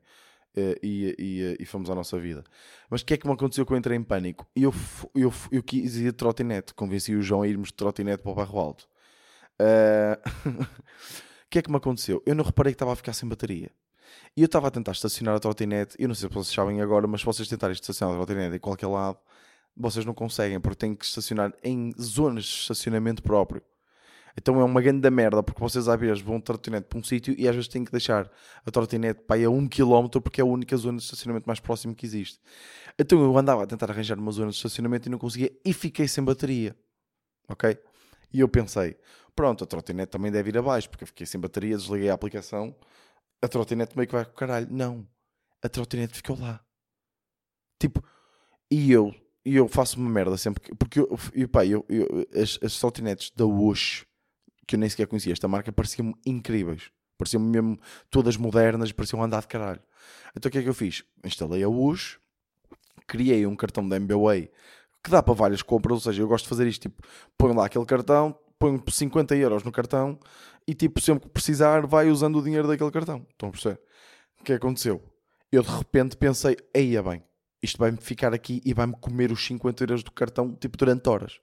Uh, 0.58 0.75
e, 0.84 1.15
e, 1.18 1.58
e, 1.60 1.65
fomos 1.65 1.89
à 1.89 1.96
nossa 1.96 2.20
vida. 2.20 2.44
Mas 2.89 3.01
o 3.01 3.06
que 3.06 3.13
é 3.13 3.18
que 3.18 3.25
me 3.25 3.34
aconteceu 3.34 3.65
que 3.65 3.72
eu 3.72 3.77
entrei 3.77 3.96
em 3.96 4.03
pânico? 4.03 4.46
Eu, 4.56 4.74
eu, 5.15 5.32
eu 5.51 5.63
quis 5.63 5.96
ir 5.96 6.06
de 6.06 6.12
trotinete, 6.12 6.74
convenci 6.74 7.15
o 7.15 7.22
João 7.22 7.44
a 7.44 7.48
irmos 7.48 7.70
de 7.70 7.75
trotinete 7.75 8.24
para 8.24 8.32
o 8.32 8.36
bairro 8.36 8.60
alto. 8.60 8.89
Uh... 9.62 10.29
o 10.60 11.50
que 11.50 11.60
é 11.60 11.62
que 11.62 11.70
me 11.70 11.77
aconteceu? 11.77 12.22
Eu 12.25 12.36
não 12.36 12.44
reparei 12.44 12.74
que 12.74 12.75
estava 12.75 12.91
a 12.91 12.96
ficar 12.96 13.13
sem 13.13 13.29
bateria. 13.29 13.72
E 14.36 14.41
eu 14.41 14.48
estava 14.48 14.68
a 14.68 14.72
tentar 14.72 14.91
estacionar 14.91 15.36
a 15.36 15.39
trotinete, 15.39 15.96
eu 16.00 16.08
não 16.08 16.15
sei 16.15 16.27
se 16.27 16.34
vocês 16.34 16.53
sabem 16.53 16.82
agora, 16.82 17.08
mas 17.08 17.22
se 17.22 17.25
vocês 17.25 17.48
tentarem 17.48 17.74
estacionar 17.74 18.15
a 18.15 18.18
trotinete 18.18 18.56
em 18.58 18.60
qualquer 18.60 18.88
lado, 18.88 19.20
vocês 19.77 20.03
não 20.03 20.13
conseguem, 20.13 20.60
porque 20.60 20.75
têm 20.75 20.96
que 20.96 21.06
estacionar 21.06 21.53
em 21.63 21.94
zonas 22.00 22.44
de 22.44 22.50
estacionamento 22.50 23.24
próprio. 23.24 23.62
Então 24.38 24.59
é 24.59 24.63
uma 24.63 24.81
grande 24.81 25.09
merda, 25.09 25.43
porque 25.43 25.59
vocês 25.59 25.88
às 25.88 26.00
vezes 26.00 26.21
vão 26.21 26.38
de 26.38 26.43
trotinete 26.43 26.88
para 26.88 27.00
um 27.00 27.03
sítio 27.03 27.36
e 27.38 27.48
às 27.48 27.55
vezes 27.55 27.67
têm 27.67 27.83
que 27.83 27.91
deixar 27.91 28.29
a 28.65 28.71
trotinete 28.71 29.21
para 29.21 29.38
ir 29.38 29.45
a 29.45 29.50
um 29.50 29.67
quilómetro 29.67 30.21
porque 30.21 30.41
é 30.41 30.43
a 30.43 30.48
única 30.48 30.75
zona 30.77 30.98
de 30.98 31.03
estacionamento 31.03 31.48
mais 31.48 31.59
próximo 31.59 31.95
que 31.95 32.05
existe. 32.05 32.39
Então 32.98 33.21
eu 33.21 33.38
andava 33.38 33.63
a 33.63 33.67
tentar 33.67 33.89
arranjar 33.91 34.17
uma 34.17 34.31
zona 34.31 34.50
de 34.50 34.57
estacionamento 34.57 35.07
e 35.07 35.12
não 35.12 35.17
conseguia 35.17 35.51
e 35.63 35.74
fiquei 35.74 36.07
sem 36.07 36.24
bateria. 36.24 36.75
Ok? 37.48 37.77
E 38.31 38.39
eu 38.39 38.48
pensei, 38.48 38.95
pronto, 39.36 39.63
a 39.63 39.67
trotinete 39.67 40.12
também 40.12 40.31
deve 40.31 40.50
ir 40.50 40.57
abaixo, 40.57 40.89
porque 40.89 41.03
eu 41.03 41.07
fiquei 41.07 41.25
sem 41.25 41.39
bateria, 41.39 41.75
desliguei 41.75 42.09
a 42.09 42.13
aplicação, 42.13 42.75
a 43.41 43.48
trotinete 43.48 43.98
meio 43.98 44.07
que 44.07 44.13
vai 44.13 44.25
com 44.25 44.31
o 44.31 44.36
caralho. 44.36 44.67
Não, 44.69 45.07
a 45.63 45.69
trotinete 45.69 46.15
ficou 46.15 46.39
lá. 46.39 46.63
Tipo, 47.79 48.03
e 48.69 48.91
eu, 48.91 49.13
e 49.43 49.55
eu 49.55 49.67
faço 49.67 50.00
uma 50.00 50.09
merda 50.09 50.38
sempre, 50.38 50.75
porque 50.75 51.00
eu, 51.00 51.17
eu, 51.33 51.50
pá, 51.50 51.65
eu, 51.65 51.86
eu 51.89 52.27
as, 52.39 52.59
as 52.62 52.77
trotinetes 52.79 53.31
da 53.36 53.45
Wush 53.45 54.05
que 54.70 54.76
eu 54.76 54.80
nem 54.80 54.88
sequer 54.88 55.08
conhecia. 55.08 55.34
Esta 55.34 55.48
marca 55.48 55.72
parecia-me 55.72 56.14
incríveis. 56.24 56.92
Pareciam-me 57.18 57.50
mesmo 57.50 57.80
todas 58.10 58.38
modernas, 58.38 58.92
pareciam 58.92 59.22
andar 59.24 59.42
de 59.42 59.48
caralho. 59.48 59.82
Então 60.36 60.48
o 60.48 60.52
que 60.52 60.60
é 60.60 60.62
que 60.62 60.70
eu 60.70 60.74
fiz? 60.76 61.04
Instalei 61.26 61.64
a 61.64 61.70
US, 61.70 62.20
criei 63.08 63.48
um 63.48 63.56
cartão 63.56 63.88
da 63.88 63.96
MBWay 63.96 64.50
que 65.04 65.10
dá 65.10 65.24
para 65.24 65.34
várias 65.34 65.62
compras, 65.62 65.94
ou 65.94 66.00
seja, 66.00 66.22
eu 66.22 66.28
gosto 66.28 66.44
de 66.44 66.50
fazer 66.50 66.68
isto, 66.68 66.84
tipo, 66.84 67.02
ponho 67.38 67.56
lá 67.56 67.66
aquele 67.66 67.86
cartão, 67.86 68.38
ponho 68.60 68.82
50 68.88 69.36
euros 69.38 69.64
no 69.64 69.72
cartão 69.72 70.20
e 70.68 70.74
tipo, 70.76 71.02
sempre 71.02 71.28
que 71.28 71.34
precisar, 71.34 71.88
vai 71.88 72.10
usando 72.10 72.38
o 72.38 72.44
dinheiro 72.44 72.68
daquele 72.68 72.92
cartão. 72.92 73.26
Estão 73.32 73.50
a 73.50 73.52
perceber? 73.52 73.80
O 74.40 74.44
que 74.44 74.54
aconteceu? 74.54 75.02
Eu 75.52 75.64
de 75.64 75.70
repente 75.70 76.16
pensei, 76.16 76.58
eia 76.76 77.02
bem, 77.02 77.24
isto 77.64 77.78
vai-me 77.80 77.98
ficar 77.98 78.34
aqui 78.36 78.62
e 78.64 78.74
vai-me 78.74 78.96
comer 79.02 79.32
os 79.32 79.44
50 79.44 79.84
euros 79.84 80.04
do 80.04 80.12
cartão, 80.12 80.54
tipo, 80.54 80.78
durante 80.78 81.10
horas. 81.10 81.40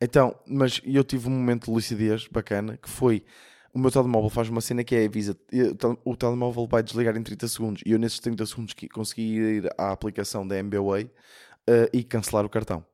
Então, 0.00 0.34
mas 0.46 0.80
eu 0.84 1.02
tive 1.02 1.28
um 1.28 1.32
momento 1.32 1.66
de 1.66 1.70
lucidez 1.72 2.28
bacana 2.28 2.76
que 2.76 2.88
foi 2.88 3.24
o 3.72 3.78
meu 3.78 3.90
telemóvel 3.90 4.30
faz 4.30 4.48
uma 4.48 4.60
cena 4.60 4.82
que 4.82 4.94
é 4.94 5.04
avisa 5.04 5.36
o 6.04 6.16
telemóvel 6.16 6.66
vai 6.66 6.82
desligar 6.82 7.16
em 7.16 7.22
30 7.22 7.48
segundos 7.48 7.82
e 7.84 7.92
eu 7.92 7.98
nesses 7.98 8.18
30 8.18 8.46
segundos 8.46 8.74
consegui 8.92 9.38
ir 9.38 9.70
à 9.76 9.92
aplicação 9.92 10.46
da 10.46 10.56
MBWay 10.56 11.04
uh, 11.04 11.88
e 11.92 12.02
cancelar 12.02 12.44
o 12.44 12.48
cartão. 12.48 12.84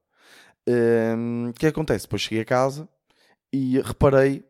Ehm, 0.67 1.51
o 1.51 1.53
que 1.53 1.67
acontece? 1.67 2.07
Depois 2.07 2.23
cheguei 2.23 2.41
a 2.41 2.45
casa 2.45 2.89
e 3.53 3.81
reparei 3.81 4.45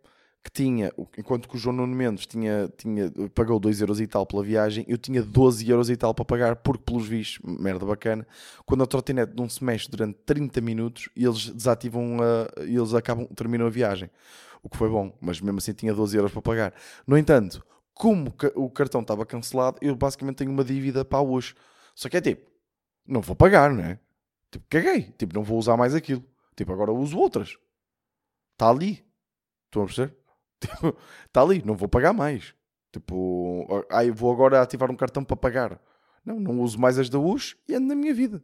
que 0.44 0.50
tinha, 0.50 0.92
enquanto 1.16 1.48
que 1.48 1.56
o 1.56 1.58
João 1.58 1.74
Nuno 1.74 1.96
Mendes 1.96 2.26
tinha, 2.26 2.70
tinha, 2.76 3.10
pagou 3.34 3.58
2 3.58 3.80
euros 3.80 3.98
e 3.98 4.06
tal 4.06 4.26
pela 4.26 4.44
viagem, 4.44 4.84
eu 4.86 4.98
tinha 4.98 5.22
12 5.22 5.68
euros 5.70 5.88
e 5.88 5.96
tal 5.96 6.12
para 6.12 6.24
pagar, 6.24 6.56
porque 6.56 6.84
pelos 6.84 7.08
vistos, 7.08 7.38
merda 7.42 7.86
bacana, 7.86 8.26
quando 8.66 8.84
a 8.84 8.86
trotinete 8.86 9.32
não 9.34 9.48
se 9.48 9.64
mexe 9.64 9.90
durante 9.90 10.18
30 10.26 10.60
minutos, 10.60 11.08
eles 11.16 11.48
desativam, 11.48 12.18
a, 12.20 12.62
eles 12.62 12.92
acabam, 12.92 13.26
terminam 13.34 13.66
a 13.66 13.70
viagem. 13.70 14.10
O 14.62 14.68
que 14.68 14.76
foi 14.76 14.90
bom, 14.90 15.16
mas 15.18 15.40
mesmo 15.40 15.58
assim 15.58 15.72
tinha 15.72 15.94
12 15.94 16.14
euros 16.14 16.30
para 16.30 16.42
pagar. 16.42 16.74
No 17.06 17.16
entanto, 17.16 17.64
como 17.94 18.34
o 18.54 18.68
cartão 18.68 19.00
estava 19.00 19.24
cancelado, 19.24 19.78
eu 19.80 19.96
basicamente 19.96 20.36
tenho 20.36 20.50
uma 20.50 20.64
dívida 20.64 21.06
para 21.06 21.22
hoje. 21.22 21.54
Só 21.94 22.08
que 22.10 22.18
é 22.18 22.20
tipo, 22.20 22.50
não 23.06 23.22
vou 23.22 23.34
pagar, 23.34 23.72
não 23.72 23.82
é? 23.82 23.98
Tipo, 24.50 24.66
caguei. 24.68 25.02
Tipo, 25.18 25.34
não 25.34 25.42
vou 25.42 25.58
usar 25.58 25.76
mais 25.76 25.94
aquilo. 25.94 26.24
Tipo, 26.56 26.72
agora 26.72 26.92
uso 26.92 27.18
outras. 27.18 27.56
Está 28.52 28.68
ali. 28.68 29.04
Estão 29.66 29.82
a 29.82 29.86
perceber? 29.86 30.23
Tipo, 30.64 30.96
está 31.26 31.42
ali, 31.42 31.62
não 31.64 31.76
vou 31.76 31.88
pagar 31.88 32.12
mais. 32.12 32.54
Tipo, 32.92 33.66
ah, 33.90 34.02
vou 34.14 34.32
agora 34.32 34.62
ativar 34.62 34.90
um 34.90 34.96
cartão 34.96 35.24
para 35.24 35.36
pagar. 35.36 35.80
Não, 36.24 36.38
não 36.38 36.60
uso 36.60 36.78
mais 36.78 36.98
as 36.98 37.08
da 37.08 37.18
US 37.18 37.56
e 37.68 37.74
ando 37.74 37.88
na 37.88 37.94
minha 37.94 38.14
vida. 38.14 38.42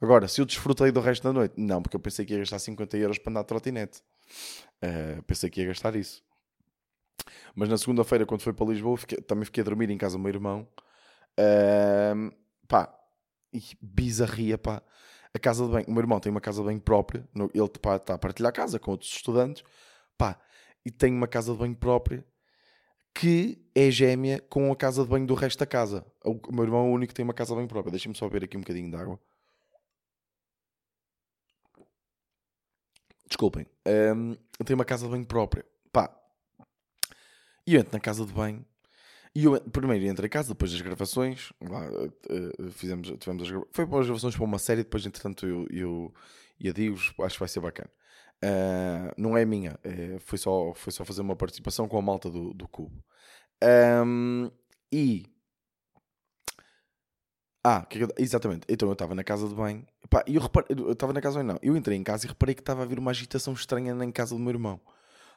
Agora, 0.00 0.28
se 0.28 0.40
eu 0.40 0.44
desfrutei 0.44 0.92
do 0.92 1.00
resto 1.00 1.22
da 1.24 1.32
noite, 1.32 1.54
não, 1.56 1.82
porque 1.82 1.96
eu 1.96 2.00
pensei 2.00 2.24
que 2.24 2.32
ia 2.32 2.38
gastar 2.40 2.58
50 2.58 2.96
euros 2.96 3.18
para 3.18 3.30
andar 3.30 3.42
de 3.42 3.48
trotinete. 3.48 4.02
Uh, 4.82 5.22
pensei 5.22 5.50
que 5.50 5.60
ia 5.60 5.66
gastar 5.66 5.96
isso. 5.96 6.22
Mas 7.54 7.68
na 7.68 7.76
segunda-feira, 7.76 8.24
quando 8.24 8.40
fui 8.40 8.52
para 8.52 8.66
Lisboa, 8.66 8.96
fiquei, 8.96 9.18
também 9.18 9.44
fiquei 9.44 9.62
a 9.62 9.64
dormir 9.64 9.90
em 9.90 9.98
casa 9.98 10.16
do 10.16 10.22
meu 10.22 10.32
irmão. 10.32 10.68
Uh, 11.38 12.32
pá, 12.68 12.94
e 13.52 13.62
bizarria, 13.80 14.56
pá. 14.56 14.82
A 15.34 15.38
casa 15.38 15.64
de 15.64 15.70
banho, 15.70 15.86
o 15.88 15.92
meu 15.92 16.00
irmão 16.00 16.20
tem 16.20 16.30
uma 16.30 16.40
casa 16.40 16.60
de 16.60 16.66
banho 16.66 16.80
própria, 16.80 17.28
ele 17.34 17.64
está 17.64 18.14
a 18.14 18.18
partilhar 18.18 18.50
a 18.50 18.52
casa 18.52 18.78
com 18.78 18.92
outros 18.92 19.10
estudantes. 19.10 19.62
Pá, 20.16 20.38
e 20.84 20.90
tem 20.90 21.12
uma 21.12 21.28
casa 21.28 21.52
de 21.52 21.58
banho 21.58 21.76
própria 21.76 22.24
que 23.14 23.58
é 23.74 23.90
gêmea 23.90 24.40
com 24.48 24.70
a 24.70 24.76
casa 24.76 25.02
de 25.02 25.08
banho 25.08 25.26
do 25.26 25.34
resto 25.34 25.58
da 25.58 25.66
casa. 25.66 26.06
O 26.24 26.52
meu 26.52 26.64
irmão 26.64 26.86
é 26.86 26.88
o 26.88 26.92
único 26.92 27.08
que 27.10 27.14
tem 27.14 27.24
uma 27.24 27.34
casa 27.34 27.50
de 27.50 27.56
banho 27.56 27.68
própria. 27.68 27.90
Deixem-me 27.90 28.16
só 28.16 28.28
ver 28.28 28.44
aqui 28.44 28.56
um 28.56 28.60
bocadinho 28.60 28.90
de 28.90 28.96
água. 28.96 29.18
Desculpem. 33.26 33.66
Um, 34.16 34.36
tem 34.64 34.74
uma 34.74 34.84
casa 34.84 35.04
de 35.04 35.10
banho 35.10 35.26
própria. 35.26 35.64
Pá. 35.92 36.16
E 37.66 37.74
eu 37.74 37.80
entro 37.80 37.92
na 37.92 38.00
casa 38.00 38.24
de 38.24 38.32
banho. 38.32 38.64
E 39.34 39.44
eu 39.44 39.60
primeiro 39.60 40.04
entro 40.06 40.24
em 40.24 40.28
casa, 40.28 40.48
depois 40.50 40.70
das 40.70 40.80
gravações. 40.80 41.52
Lá, 41.60 41.88
uh, 41.90 42.70
fizemos, 42.70 43.12
tivemos 43.18 43.42
as, 43.42 43.48
foi 43.72 43.86
para 43.86 43.98
as 43.98 44.06
gravações 44.06 44.36
para 44.36 44.44
uma 44.44 44.58
série. 44.58 44.84
Depois, 44.84 45.04
entretanto, 45.04 45.46
eu, 45.46 45.66
eu 45.70 46.14
e 46.58 46.68
a 46.68 46.72
Digos, 46.72 47.12
acho 47.20 47.34
que 47.34 47.40
vai 47.40 47.48
ser 47.48 47.60
bacana. 47.60 47.90
Uh, 48.44 49.12
não 49.16 49.36
é 49.36 49.44
minha, 49.44 49.78
é, 49.82 50.18
foi, 50.20 50.38
só, 50.38 50.72
foi 50.72 50.92
só 50.92 51.04
fazer 51.04 51.22
uma 51.22 51.34
participação 51.34 51.88
com 51.88 51.98
a 51.98 52.02
malta 52.02 52.30
do, 52.30 52.54
do 52.54 52.68
Cubo. 52.68 53.02
Um, 53.62 54.50
e. 54.92 55.26
Ah, 57.64 57.84
que, 57.84 58.06
exatamente. 58.16 58.64
Então 58.68 58.88
eu 58.88 58.92
estava 58.92 59.14
na 59.14 59.24
casa 59.24 59.48
de 59.48 59.54
banho. 59.54 59.84
Pá, 60.08 60.24
eu 60.26 60.40
estava 60.92 61.12
na 61.12 61.20
casa 61.20 61.38
de 61.38 61.44
banho, 61.44 61.54
não. 61.54 61.58
Eu 61.62 61.76
entrei 61.76 61.96
em 61.98 62.04
casa 62.04 62.26
e 62.26 62.28
reparei 62.28 62.54
que 62.54 62.62
estava 62.62 62.82
a 62.82 62.86
vir 62.86 62.98
uma 62.98 63.10
agitação 63.10 63.52
estranha 63.52 63.94
na 63.94 64.10
casa 64.12 64.34
do 64.34 64.40
meu 64.40 64.50
irmão. 64.50 64.80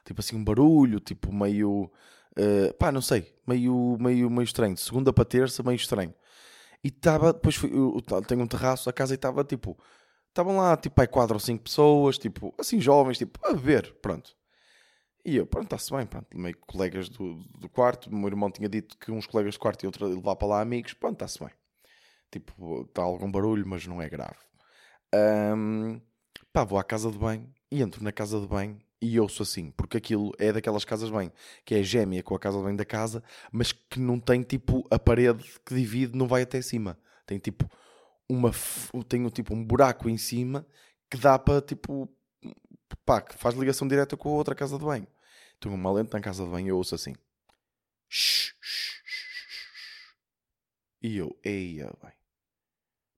Tipo 0.04 0.20
assim, 0.20 0.36
um 0.36 0.44
barulho, 0.44 1.00
tipo 1.00 1.32
meio. 1.32 1.90
Uh, 2.38 2.72
pá, 2.78 2.92
não 2.92 3.02
sei. 3.02 3.34
Meio, 3.46 3.96
meio, 4.00 4.30
meio 4.30 4.44
estranho. 4.44 4.74
De 4.74 4.80
segunda 4.80 5.12
para 5.12 5.24
terça, 5.24 5.62
meio 5.62 5.76
estranho. 5.76 6.14
E 6.84 6.88
estava. 6.88 7.32
Depois 7.32 7.56
fui, 7.56 7.70
eu, 7.72 8.00
tenho 8.22 8.42
um 8.42 8.46
terraço, 8.46 8.88
a 8.88 8.92
casa 8.92 9.14
e 9.14 9.16
estava 9.16 9.44
tipo 9.44 9.76
Estavam 10.32 10.56
lá, 10.56 10.74
tipo, 10.78 10.98
aí 10.98 11.06
quatro 11.06 11.34
ou 11.34 11.40
cinco 11.40 11.64
pessoas, 11.64 12.16
tipo, 12.16 12.54
assim, 12.58 12.80
jovens, 12.80 13.18
tipo, 13.18 13.38
a 13.46 13.52
beber, 13.52 13.92
pronto. 14.00 14.34
E 15.22 15.36
eu, 15.36 15.46
pronto, 15.46 15.64
está-se 15.64 15.92
bem, 15.94 16.06
pronto, 16.06 16.26
meio 16.36 16.56
colegas 16.56 17.10
do, 17.10 17.34
do 17.58 17.68
quarto, 17.68 18.10
meu 18.10 18.28
irmão 18.28 18.50
tinha 18.50 18.66
dito 18.66 18.96
que 18.96 19.12
uns 19.12 19.26
colegas 19.26 19.56
do 19.56 19.60
quarto 19.60 19.84
iam 19.84 19.92
levar 20.08 20.34
para 20.36 20.48
lá 20.48 20.60
amigos, 20.62 20.94
pronto, 20.94 21.12
está-se 21.12 21.38
bem. 21.38 21.50
Tipo, 22.30 22.80
está 22.88 23.02
algum 23.02 23.30
barulho, 23.30 23.68
mas 23.68 23.86
não 23.86 24.00
é 24.00 24.08
grave. 24.08 24.38
Um, 25.14 26.00
pá, 26.50 26.64
vou 26.64 26.78
à 26.78 26.82
casa 26.82 27.10
de 27.10 27.18
banho 27.18 27.46
e 27.70 27.82
entro 27.82 28.02
na 28.02 28.10
casa 28.10 28.40
de 28.40 28.46
banho 28.46 28.80
e 29.02 29.20
ouço 29.20 29.42
assim, 29.42 29.70
porque 29.72 29.98
aquilo 29.98 30.32
é 30.38 30.50
daquelas 30.50 30.84
casas 30.86 31.08
de 31.10 31.14
banho 31.14 31.32
que 31.62 31.74
é 31.74 31.82
gêmea 31.82 32.22
com 32.22 32.34
a 32.34 32.38
casa 32.38 32.56
de 32.56 32.64
banho 32.64 32.76
da 32.78 32.86
casa, 32.86 33.22
mas 33.52 33.70
que 33.70 34.00
não 34.00 34.18
tem 34.18 34.42
tipo 34.42 34.86
a 34.90 34.98
parede 34.98 35.44
que 35.66 35.74
divide, 35.74 36.16
não 36.16 36.26
vai 36.26 36.42
até 36.42 36.62
cima. 36.62 36.98
Tem 37.26 37.38
tipo 37.38 37.68
uma 38.32 38.50
tenho 39.08 39.30
tipo 39.30 39.54
um 39.54 39.64
buraco 39.64 40.08
em 40.08 40.16
cima 40.16 40.66
que 41.10 41.16
dá 41.16 41.38
para 41.38 41.60
tipo 41.60 42.08
pá, 43.04 43.20
que 43.20 43.36
faz 43.36 43.54
ligação 43.54 43.86
direta 43.86 44.16
com 44.16 44.30
a 44.30 44.32
outra 44.32 44.54
casa 44.54 44.78
de 44.78 44.84
banho. 44.84 45.06
Tenho 45.60 45.74
uma 45.74 45.92
lente 45.92 46.12
na 46.12 46.20
casa 46.20 46.44
de 46.44 46.50
banho 46.50 46.66
e 46.66 46.70
eu 46.70 46.76
ouço 46.76 46.94
assim. 46.94 47.14
E 51.02 51.16
eu, 51.16 51.38
eia, 51.44 51.92
bem. 52.02 52.12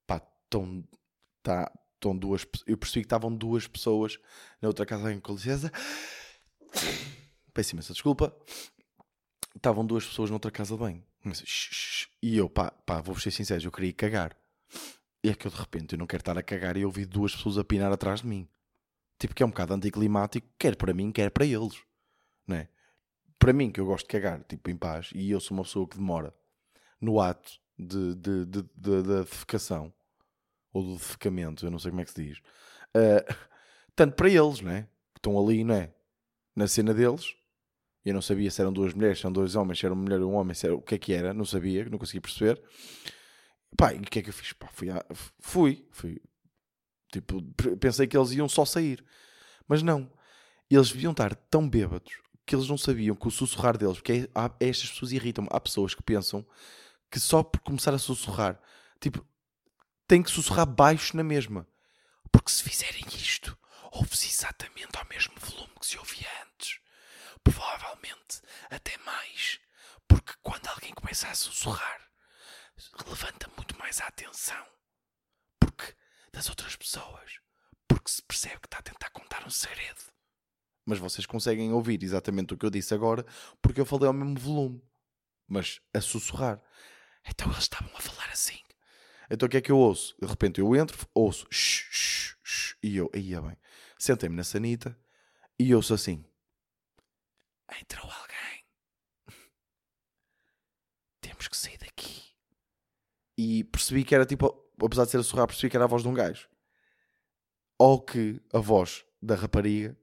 Pá, 0.07 0.17
estão 0.17 0.85
tá, 1.43 1.71
tão 2.01 2.17
duas 2.17 2.47
Eu 2.67 2.77
percebi 2.77 3.03
que 3.03 3.07
estavam 3.07 3.35
duas 3.35 3.67
pessoas 3.67 4.19
na 4.61 4.69
outra 4.69 4.87
casa 4.87 5.03
de 5.03 5.09
banho, 5.09 5.21
com 5.21 5.35
licença. 5.35 5.71
Peço 7.53 7.75
imensa 7.75 7.93
desculpa. 7.93 8.35
Estavam 9.55 9.87
duas 9.87 10.05
pessoas 10.07 10.31
na 10.31 10.37
outra 10.37 10.51
casa 10.51 10.75
de 10.75 10.81
banho. 10.81 11.05
E 12.23 12.37
eu, 12.37 12.51
pá, 12.51 12.71
pá, 12.71 13.01
vou 13.01 13.19
ser 13.19 13.31
sincero, 13.31 13.65
eu 13.65 13.73
queria 13.73 13.93
cagar. 13.93 14.37
E 15.25 15.31
é 15.31 15.35
que 15.35 15.47
eu 15.47 15.51
de 15.51 15.57
repente 15.57 15.95
eu 15.95 15.99
não 15.99 16.07
quero 16.07 16.21
estar 16.21 16.37
a 16.37 16.43
cagar 16.43 16.77
e 16.77 16.85
ouvir 16.85 17.07
duas 17.07 17.35
pessoas 17.35 17.57
a 17.57 17.65
pinar 17.65 17.91
atrás 17.91 18.21
de 18.21 18.27
mim. 18.27 18.47
Tipo, 19.19 19.35
que 19.35 19.43
é 19.43 19.47
um 19.47 19.49
bocado 19.49 19.73
anticlimático, 19.73 20.47
quer 20.59 20.77
para 20.77 20.93
mim, 20.93 21.11
quer 21.11 21.31
para 21.31 21.47
eles. 21.47 21.83
Não 22.47 22.57
é? 22.57 22.69
Para 23.39 23.55
mim, 23.55 23.71
que 23.71 23.81
eu 23.81 23.87
gosto 23.87 24.05
de 24.05 24.13
cagar, 24.13 24.45
tipo, 24.45 24.69
em 24.69 24.77
paz, 24.77 25.11
e 25.15 25.31
eu 25.31 25.41
sou 25.41 25.57
uma 25.57 25.65
pessoa 25.65 25.89
que 25.89 25.97
demora 25.97 26.35
no 27.01 27.21
ato 27.21 27.53
de, 27.79 28.15
de, 28.17 28.45
de, 28.45 28.63
de, 28.63 28.69
de 28.77 29.03
defecação, 29.03 29.91
ou 30.75 30.83
do 30.83 30.93
defecamento, 30.95 31.65
eu 31.65 31.71
não 31.71 31.79
sei 31.79 31.91
como 31.91 32.03
é 32.03 32.05
que 32.05 32.11
se 32.11 32.23
diz. 32.23 32.39
Uh, 32.95 33.35
tanto 33.97 34.17
para 34.17 34.29
eles, 34.29 34.61
não 34.61 34.73
é? 34.73 34.83
Que 35.15 35.21
estão 35.21 35.43
ali, 35.43 35.65
não 35.65 35.75
é? 35.75 35.91
Na 36.55 36.69
cena 36.69 36.93
deles. 36.93 37.35
Eu 38.05 38.13
não 38.13 38.21
sabia 38.21 38.51
se 38.51 38.61
eram 38.61 38.75
duas 38.75 38.93
mulheres, 38.93 39.21
se 39.21 39.25
eram 39.25 39.33
dois 39.33 39.57
homens, 39.57 39.79
se 39.79 39.87
era 39.87 39.95
uma 39.95 40.03
mulher 40.03 40.21
ou 40.21 40.33
um 40.33 40.35
homem, 40.35 40.55
se 40.55 40.67
era, 40.67 40.75
o 40.75 40.83
que 40.83 40.97
é 40.97 40.99
que 40.99 41.15
era, 41.15 41.33
não 41.33 41.47
sabia, 41.47 41.87
não 41.87 41.97
conseguia 41.97 42.21
perceber. 42.21 42.63
Pá, 43.77 43.93
e 43.93 43.99
o 43.99 44.03
que 44.03 44.19
é 44.19 44.23
que 44.23 44.29
eu 44.29 44.33
fiz? 44.33 44.53
Pá, 44.53 44.69
fui, 44.69 44.89
fui, 45.41 45.89
fui. 45.91 46.23
Tipo, 47.13 47.43
pensei 47.79 48.07
que 48.07 48.17
eles 48.17 48.33
iam 48.33 48.49
só 48.49 48.65
sair. 48.65 49.05
Mas 49.69 49.83
não. 49.83 50.11
Eles 50.71 50.91
deviam 50.91 51.13
estar 51.13 51.35
tão 51.35 51.69
bêbados 51.69 52.13
que 52.47 52.55
eles 52.55 52.69
não 52.69 52.77
sabiam 52.77 53.17
que 53.17 53.27
o 53.27 53.31
sussurrar 53.31 53.77
deles, 53.77 53.97
porque 53.97 54.13
é, 54.13 54.29
há, 54.35 54.51
estas 54.61 54.91
pessoas 54.91 55.13
irritam-me. 55.13 55.49
Há 55.51 55.61
pessoas 55.61 55.95
que 55.95 56.03
pensam 56.03 56.47
que 57.11 57.21
só 57.21 57.43
por 57.43 57.61
começar 57.61 57.95
a 57.95 57.99
sussurrar, 57.99 58.61
tipo, 59.01 59.25
tem 60.07 60.23
que 60.23 60.31
sussurrar 60.31 60.67
baixo 60.67 61.17
na 61.17 61.25
mesma. 61.25 61.67
Porque 62.31 62.51
se 62.51 62.63
fizerem 62.63 63.05
isto, 63.15 63.57
ouve-se 63.93 64.29
exatamente 64.29 64.97
ao 64.97 65.07
mesmo 65.09 65.35
volume 65.39 65.73
que 65.81 65.87
se 65.87 65.99
ouvia 65.99 66.29
antes. 66.45 66.81
Provavelmente 67.43 68.43
até 68.71 68.97
mais. 68.99 69.61
Porque 70.09 70.33
quando 70.43 70.67
alguém 70.67 70.93
começa 70.93 71.29
a 71.29 71.35
sussurrar, 71.35 72.01
levanta 73.09 73.51
muito 73.57 73.77
mais 73.79 74.01
a 74.01 74.07
atenção. 74.07 74.67
Porque 75.59 75.95
das 76.33 76.49
outras 76.49 76.77
pessoas. 76.77 77.39
Porque 77.89 78.11
se 78.11 78.23
percebe 78.23 78.61
que 78.61 78.67
está 78.67 78.79
a 78.79 78.83
tentar 78.83 79.11
contar 79.11 79.47
um 79.47 79.51
segredo. 79.51 80.01
Mas 80.85 80.99
vocês 80.99 81.27
conseguem 81.27 81.73
ouvir 81.73 82.03
exatamente 82.03 82.55
o 82.55 82.59
que 82.59 82.67
eu 82.67 82.71
disse 82.71 82.93
agora 82.93 83.25
porque 83.63 83.81
eu 83.81 83.87
falei 83.87 84.07
ao 84.07 84.13
mesmo 84.13 84.39
volume. 84.39 84.83
Mas 85.49 85.81
a 85.93 86.01
sussurrar. 86.01 86.63
Então 87.27 87.51
eles 87.51 87.63
estavam 87.63 87.95
a 87.97 88.01
falar 88.01 88.31
assim. 88.31 88.61
Então 89.31 89.47
o 89.47 89.51
que 89.51 89.57
é 89.57 89.61
que 89.61 89.73
eu 89.73 89.79
ouço? 89.79 90.15
De 90.21 90.27
repente 90.27 90.61
eu 90.61 90.77
entro, 90.77 91.09
ouço 91.15 91.47
shh, 91.51 91.89
shh, 91.91 92.37
shh, 92.43 92.77
e 92.83 92.97
eu, 92.97 93.11
aí 93.15 93.35
é 93.35 93.41
bem. 93.41 93.57
Sentei-me 93.99 94.37
na 94.37 94.45
sanita 94.45 94.99
e 95.59 95.75
ouço 95.75 95.95
assim: 95.95 96.25
Entrou 97.81 98.11
alguém. 98.11 98.65
Temos 101.21 101.49
que 101.49 101.57
sair 101.57 101.79
daqui. 101.79 102.24
E 103.37 103.65
percebi 103.65 104.05
que 104.05 104.15
era 104.15 104.25
tipo, 104.25 104.47
apesar 104.83 105.05
de 105.05 105.11
ser 105.11 105.19
a 105.19 105.23
surrar, 105.23 105.47
percebi 105.47 105.71
que 105.71 105.77
era 105.77 105.85
a 105.85 105.89
voz 105.89 106.03
de 106.03 106.09
um 106.09 106.15
gajo. 106.15 106.49
Ou 107.79 108.01
que 108.01 108.41
a 108.53 108.59
voz 108.59 109.05
da 109.21 109.35
rapariga, 109.35 109.97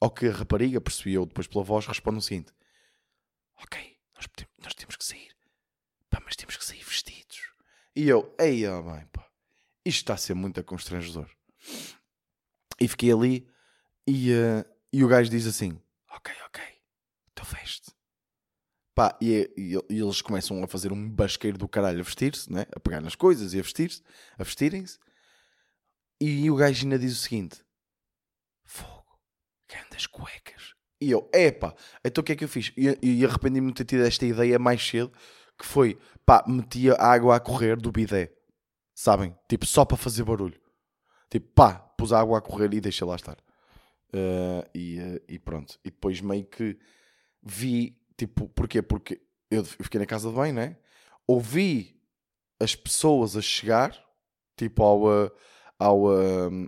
ou 0.00 0.10
que 0.10 0.26
a 0.26 0.32
rapariga, 0.32 0.80
percebi 0.80 1.14
eu 1.14 1.26
depois 1.26 1.46
pela 1.46 1.64
voz, 1.64 1.86
responde 1.86 2.18
o 2.18 2.22
seguinte: 2.22 2.52
Ok, 3.62 3.98
nós, 4.14 4.26
nós 4.62 4.74
temos 4.74 4.96
que 4.96 5.04
sair. 5.04 5.34
Pá, 6.10 6.20
mas 6.24 6.36
temos 6.36 6.56
que 6.56 6.64
sair 6.64 6.82
vestidos. 6.82 7.52
E 7.94 8.08
eu, 8.08 8.34
ei, 8.38 8.66
oh, 8.68 8.82
bem, 8.82 9.06
pá, 9.06 9.26
isto 9.84 9.98
está 9.98 10.14
a 10.14 10.18
ser 10.18 10.34
muito 10.34 10.62
constrangedor. 10.64 11.30
E 12.80 12.88
fiquei 12.88 13.12
ali 13.12 13.48
e, 14.06 14.32
uh, 14.32 14.64
e 14.92 15.02
o 15.02 15.08
gajo 15.08 15.30
diz 15.30 15.46
assim: 15.46 15.80
Ok, 16.10 16.34
ok, 16.46 16.62
então 17.32 17.44
veste. 17.44 17.95
Pá, 18.96 19.14
e, 19.20 19.50
e, 19.54 19.74
e, 19.90 20.00
eles 20.00 20.22
começam 20.22 20.64
a 20.64 20.66
fazer 20.66 20.90
um 20.90 21.10
basqueiro 21.10 21.58
do 21.58 21.68
caralho 21.68 22.00
a 22.00 22.02
vestir-se, 22.02 22.50
né? 22.50 22.64
a 22.74 22.80
pegar 22.80 23.02
nas 23.02 23.14
coisas 23.14 23.52
e 23.52 23.58
a 23.58 23.62
vestir-se, 23.62 24.02
a 24.38 24.42
vestirem-se. 24.42 24.98
E 26.18 26.50
o 26.50 26.56
gajo 26.56 26.82
ainda 26.82 26.98
diz 26.98 27.12
o 27.12 27.20
seguinte: 27.20 27.62
Fogo, 28.64 29.20
grandes 29.68 30.06
cuecas. 30.06 30.74
E 30.98 31.10
eu, 31.10 31.28
epá, 31.34 31.74
então 32.02 32.22
o 32.22 32.24
que 32.24 32.32
é 32.32 32.36
que 32.36 32.44
eu 32.44 32.48
fiz? 32.48 32.72
E, 32.74 32.98
e 33.02 33.26
arrependi-me 33.26 33.68
de 33.68 33.74
ter 33.74 33.84
tido 33.84 34.06
esta 34.06 34.24
ideia 34.24 34.58
mais 34.58 34.82
cedo, 34.82 35.12
que 35.58 35.66
foi, 35.66 35.98
pá, 36.24 36.42
metia 36.48 36.94
a 36.94 37.12
água 37.12 37.36
a 37.36 37.40
correr 37.40 37.76
do 37.76 37.92
bidé. 37.92 38.32
Sabem? 38.94 39.36
Tipo, 39.46 39.66
só 39.66 39.84
para 39.84 39.98
fazer 39.98 40.24
barulho. 40.24 40.58
Tipo, 41.28 41.52
pá, 41.52 41.74
pus 41.74 42.14
a 42.14 42.20
água 42.20 42.38
a 42.38 42.40
correr 42.40 42.72
e 42.72 42.80
deixa 42.80 43.04
lá 43.04 43.14
estar. 43.14 43.36
Uh, 44.08 44.66
e, 44.74 44.98
uh, 44.98 45.20
e, 45.28 45.38
pronto. 45.38 45.78
E 45.84 45.90
depois 45.90 46.22
meio 46.22 46.46
que 46.46 46.78
vi, 47.42 48.00
tipo, 48.16 48.48
porquê? 48.48 48.82
Porque 48.82 49.20
eu 49.50 49.64
fiquei 49.64 50.00
na 50.00 50.06
casa 50.06 50.28
de 50.28 50.34
banho, 50.34 50.54
né? 50.54 50.76
Ouvi 51.26 52.00
as 52.60 52.74
pessoas 52.74 53.36
a 53.36 53.42
chegar, 53.42 53.96
tipo, 54.56 54.82
ao, 54.82 55.04
uh, 55.04 55.30
ao, 55.78 56.04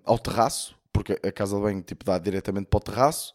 ao 0.05 0.19
terraço, 0.19 0.79
porque 0.93 1.19
a 1.27 1.33
casa 1.33 1.57
de 1.57 1.63
banho, 1.63 1.83
tipo, 1.83 2.05
dá 2.05 2.19
diretamente 2.19 2.67
para 2.67 2.79
o 2.79 2.81
terraço. 2.81 3.35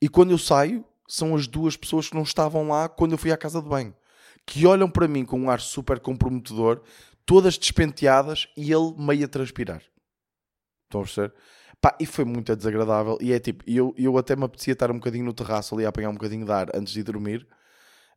E 0.00 0.08
quando 0.08 0.30
eu 0.30 0.38
saio, 0.38 0.84
são 1.08 1.34
as 1.34 1.46
duas 1.46 1.76
pessoas 1.76 2.08
que 2.08 2.14
não 2.14 2.22
estavam 2.22 2.68
lá 2.68 2.88
quando 2.88 3.12
eu 3.12 3.18
fui 3.18 3.32
à 3.32 3.36
casa 3.36 3.60
de 3.60 3.68
banho. 3.68 3.94
Que 4.46 4.66
olham 4.66 4.90
para 4.90 5.08
mim 5.08 5.24
com 5.24 5.40
um 5.40 5.50
ar 5.50 5.60
super 5.60 5.98
comprometedor, 6.00 6.82
todas 7.24 7.56
despenteadas 7.56 8.48
e 8.56 8.72
ele 8.72 8.94
meio 8.98 9.24
a 9.24 9.28
transpirar. 9.28 9.82
Estão 10.84 11.00
a 11.00 11.04
perceber? 11.04 11.34
Pá, 11.80 11.96
e 12.00 12.06
foi 12.06 12.24
muito 12.24 12.54
desagradável. 12.54 13.18
E 13.20 13.32
é 13.32 13.38
tipo, 13.38 13.64
eu, 13.66 13.94
eu 13.96 14.16
até 14.18 14.36
me 14.36 14.44
apetecia 14.44 14.72
estar 14.72 14.90
um 14.90 14.94
bocadinho 14.94 15.24
no 15.24 15.32
terraço 15.32 15.74
ali 15.74 15.84
a 15.84 15.88
apanhar 15.88 16.10
um 16.10 16.14
bocadinho 16.14 16.44
de 16.44 16.52
ar 16.52 16.68
antes 16.74 16.92
de 16.92 17.02
dormir. 17.02 17.46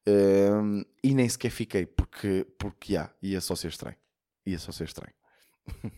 Um, 0.07 0.83
e 1.03 1.13
nem 1.13 1.27
sequer 1.27 1.51
fiquei, 1.51 1.85
porque, 1.85 2.47
porque 2.57 2.93
yeah, 2.93 3.13
ia 3.21 3.41
só 3.41 3.55
ser 3.55 3.67
estranho. 3.67 3.97
Ia 4.45 4.57
só 4.57 4.71
ser 4.71 4.85
estranho. 4.85 5.13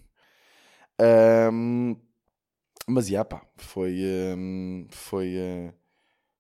um, 1.52 1.96
mas 2.88 3.08
yeah, 3.08 3.24
pá, 3.24 3.46
foi. 3.58 4.02
Um, 4.36 4.88
foi. 4.90 5.36
Uh, 5.38 5.74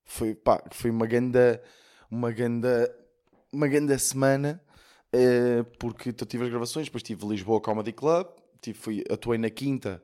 foi, 0.04 0.36
pá, 0.36 0.64
foi 0.72 0.90
uma 0.90 1.06
ganda. 1.06 1.62
Uma 2.10 2.32
ganda. 2.32 2.96
Uma 3.54 3.68
ganda 3.68 3.98
semana. 4.00 4.62
Uh, 5.14 5.64
porque 5.80 6.10
eu 6.10 6.26
tive 6.26 6.44
as 6.46 6.50
gravações, 6.50 6.86
depois 6.88 7.04
tive 7.04 7.26
Lisboa 7.28 7.60
Comedy 7.60 7.92
Club, 7.92 8.28
tive, 8.62 8.78
fui, 8.78 9.04
atuei 9.10 9.40
na 9.40 9.50
quinta 9.50 10.04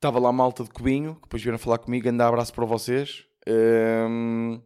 Estava 0.00 0.18
lá 0.18 0.30
a 0.30 0.32
malta 0.32 0.64
de 0.64 0.70
Cubinho, 0.70 1.16
que 1.16 1.20
depois 1.24 1.42
vieram 1.42 1.58
falar 1.58 1.76
comigo. 1.76 2.08
Anda 2.08 2.26
abraço 2.26 2.54
para 2.54 2.64
vocês. 2.64 3.26
Um, 3.46 4.58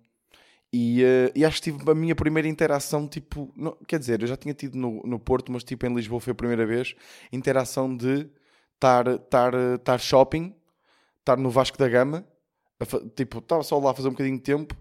e, 0.73 1.03
uh, 1.03 1.33
e, 1.35 1.45
acho 1.45 1.61
que 1.61 1.73
tive 1.73 1.91
a 1.91 1.95
minha 1.95 2.15
primeira 2.15 2.47
interação, 2.47 3.09
tipo, 3.09 3.53
não, 3.57 3.77
quer 3.89 3.99
dizer, 3.99 4.23
eu 4.23 4.29
já 4.29 4.37
tinha 4.37 4.55
tido 4.55 4.79
no, 4.79 5.03
no 5.05 5.19
Porto, 5.19 5.51
mas 5.51 5.65
tipo 5.65 5.85
em 5.87 5.93
Lisboa 5.93 6.21
foi 6.21 6.31
a 6.31 6.37
primeira 6.37 6.65
vez. 6.65 6.95
Interação 7.33 7.97
de 7.97 8.31
estar 8.77 9.99
shopping, 9.99 10.55
estar 11.19 11.37
no 11.37 11.51
Vasco 11.51 11.77
da 11.79 11.89
Gama, 11.89 12.25
a, 12.79 12.87
tipo, 13.17 13.39
estava 13.39 13.65
só 13.65 13.77
lá 13.81 13.91
a 13.91 13.95
fazer 13.95 14.07
um 14.07 14.13
bocadinho 14.13 14.37
de 14.37 14.43
tempo 14.45 14.77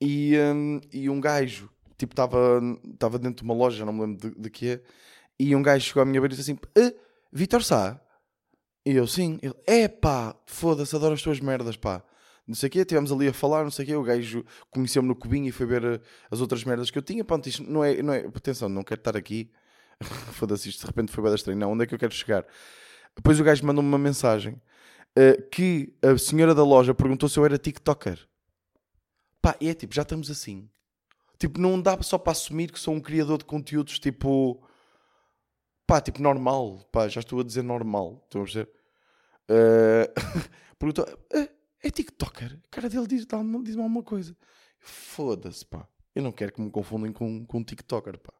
e, 0.00 0.34
um, 0.38 0.80
e 0.90 1.10
um 1.10 1.20
gajo, 1.20 1.68
tipo, 1.98 2.14
estava 2.14 3.18
dentro 3.18 3.36
de 3.36 3.42
uma 3.42 3.52
loja, 3.52 3.84
não 3.84 3.92
me 3.92 4.00
lembro 4.00 4.30
de, 4.30 4.40
de 4.40 4.48
que 4.48 4.66
é, 4.70 4.82
e 5.38 5.54
um 5.54 5.60
gajo 5.62 5.84
chegou 5.84 6.02
à 6.02 6.06
minha 6.06 6.22
beira 6.22 6.32
e 6.32 6.36
disse 6.38 6.50
assim: 6.52 6.60
eh, 6.74 6.94
Vitor 7.30 7.62
Sá, 7.62 8.00
e 8.84 8.92
eu, 8.92 9.06
sim. 9.06 9.38
Ele, 9.42 9.54
é 9.66 9.88
pá, 9.88 10.34
foda-se, 10.46 10.94
adoro 10.96 11.14
as 11.14 11.22
tuas 11.22 11.40
merdas, 11.40 11.76
pá. 11.76 12.02
Não 12.46 12.54
sei 12.54 12.68
o 12.68 12.70
quê, 12.70 12.80
estivemos 12.80 13.12
ali 13.12 13.28
a 13.28 13.32
falar, 13.32 13.62
não 13.62 13.70
sei 13.70 13.84
o 13.84 13.88
quê. 13.88 13.94
O 13.94 14.02
gajo 14.02 14.44
conheceu-me 14.70 15.08
no 15.08 15.14
cubinho 15.14 15.46
e 15.48 15.52
foi 15.52 15.66
ver 15.66 15.84
eh, 15.84 16.00
as 16.30 16.40
outras 16.40 16.64
merdas 16.64 16.90
que 16.90 16.98
eu 16.98 17.02
tinha. 17.02 17.24
Pronto, 17.24 17.48
isto 17.48 17.62
não 17.62 17.84
é, 17.84 18.02
não 18.02 18.12
é. 18.12 18.26
Atenção, 18.26 18.68
não 18.68 18.82
quero 18.82 19.00
estar 19.00 19.16
aqui. 19.16 19.50
foda-se, 20.32 20.68
isto 20.68 20.80
de 20.80 20.86
repente 20.86 21.12
foi 21.12 21.22
bem 21.22 21.34
estranho. 21.34 21.58
Não, 21.58 21.72
onde 21.72 21.84
é 21.84 21.86
que 21.86 21.94
eu 21.94 21.98
quero 21.98 22.12
chegar? 22.12 22.44
Depois 23.14 23.38
o 23.38 23.44
gajo 23.44 23.64
mandou-me 23.64 23.88
uma 23.88 23.98
mensagem 23.98 24.54
uh, 24.54 25.48
que 25.50 25.94
a 26.02 26.16
senhora 26.16 26.54
da 26.54 26.64
loja 26.64 26.94
perguntou 26.94 27.28
se 27.28 27.38
eu 27.38 27.44
era 27.44 27.58
TikToker. 27.58 28.18
Pá, 29.42 29.56
é 29.60 29.74
tipo, 29.74 29.94
já 29.94 30.02
estamos 30.02 30.30
assim. 30.30 30.68
Tipo, 31.38 31.60
não 31.60 31.80
dá 31.80 31.96
só 32.02 32.18
para 32.18 32.32
assumir 32.32 32.72
que 32.72 32.78
sou 32.78 32.94
um 32.94 33.00
criador 33.00 33.38
de 33.38 33.44
conteúdos 33.44 33.98
tipo 33.98 34.62
pá, 35.90 36.00
tipo 36.00 36.22
normal, 36.22 36.78
pá, 36.92 37.08
já 37.08 37.18
estou 37.18 37.40
a 37.40 37.42
dizer 37.42 37.62
normal, 37.62 38.22
estão 38.24 38.42
a 38.42 38.44
dizer? 38.44 38.70
Uh, 39.50 40.06
perguntou, 40.78 41.04
é, 41.32 41.50
é 41.82 41.90
TikToker? 41.90 42.60
A 42.64 42.68
cara 42.70 42.88
dele 42.88 43.08
diz, 43.08 43.26
diz-me 43.64 43.82
alguma 43.82 44.04
coisa. 44.04 44.36
Foda-se, 44.78 45.66
pá. 45.66 45.88
Eu 46.14 46.22
não 46.22 46.30
quero 46.30 46.52
que 46.52 46.60
me 46.60 46.70
confundem 46.70 47.12
com, 47.12 47.44
com 47.44 47.58
um 47.58 47.64
TikToker, 47.64 48.20
pá. 48.20 48.32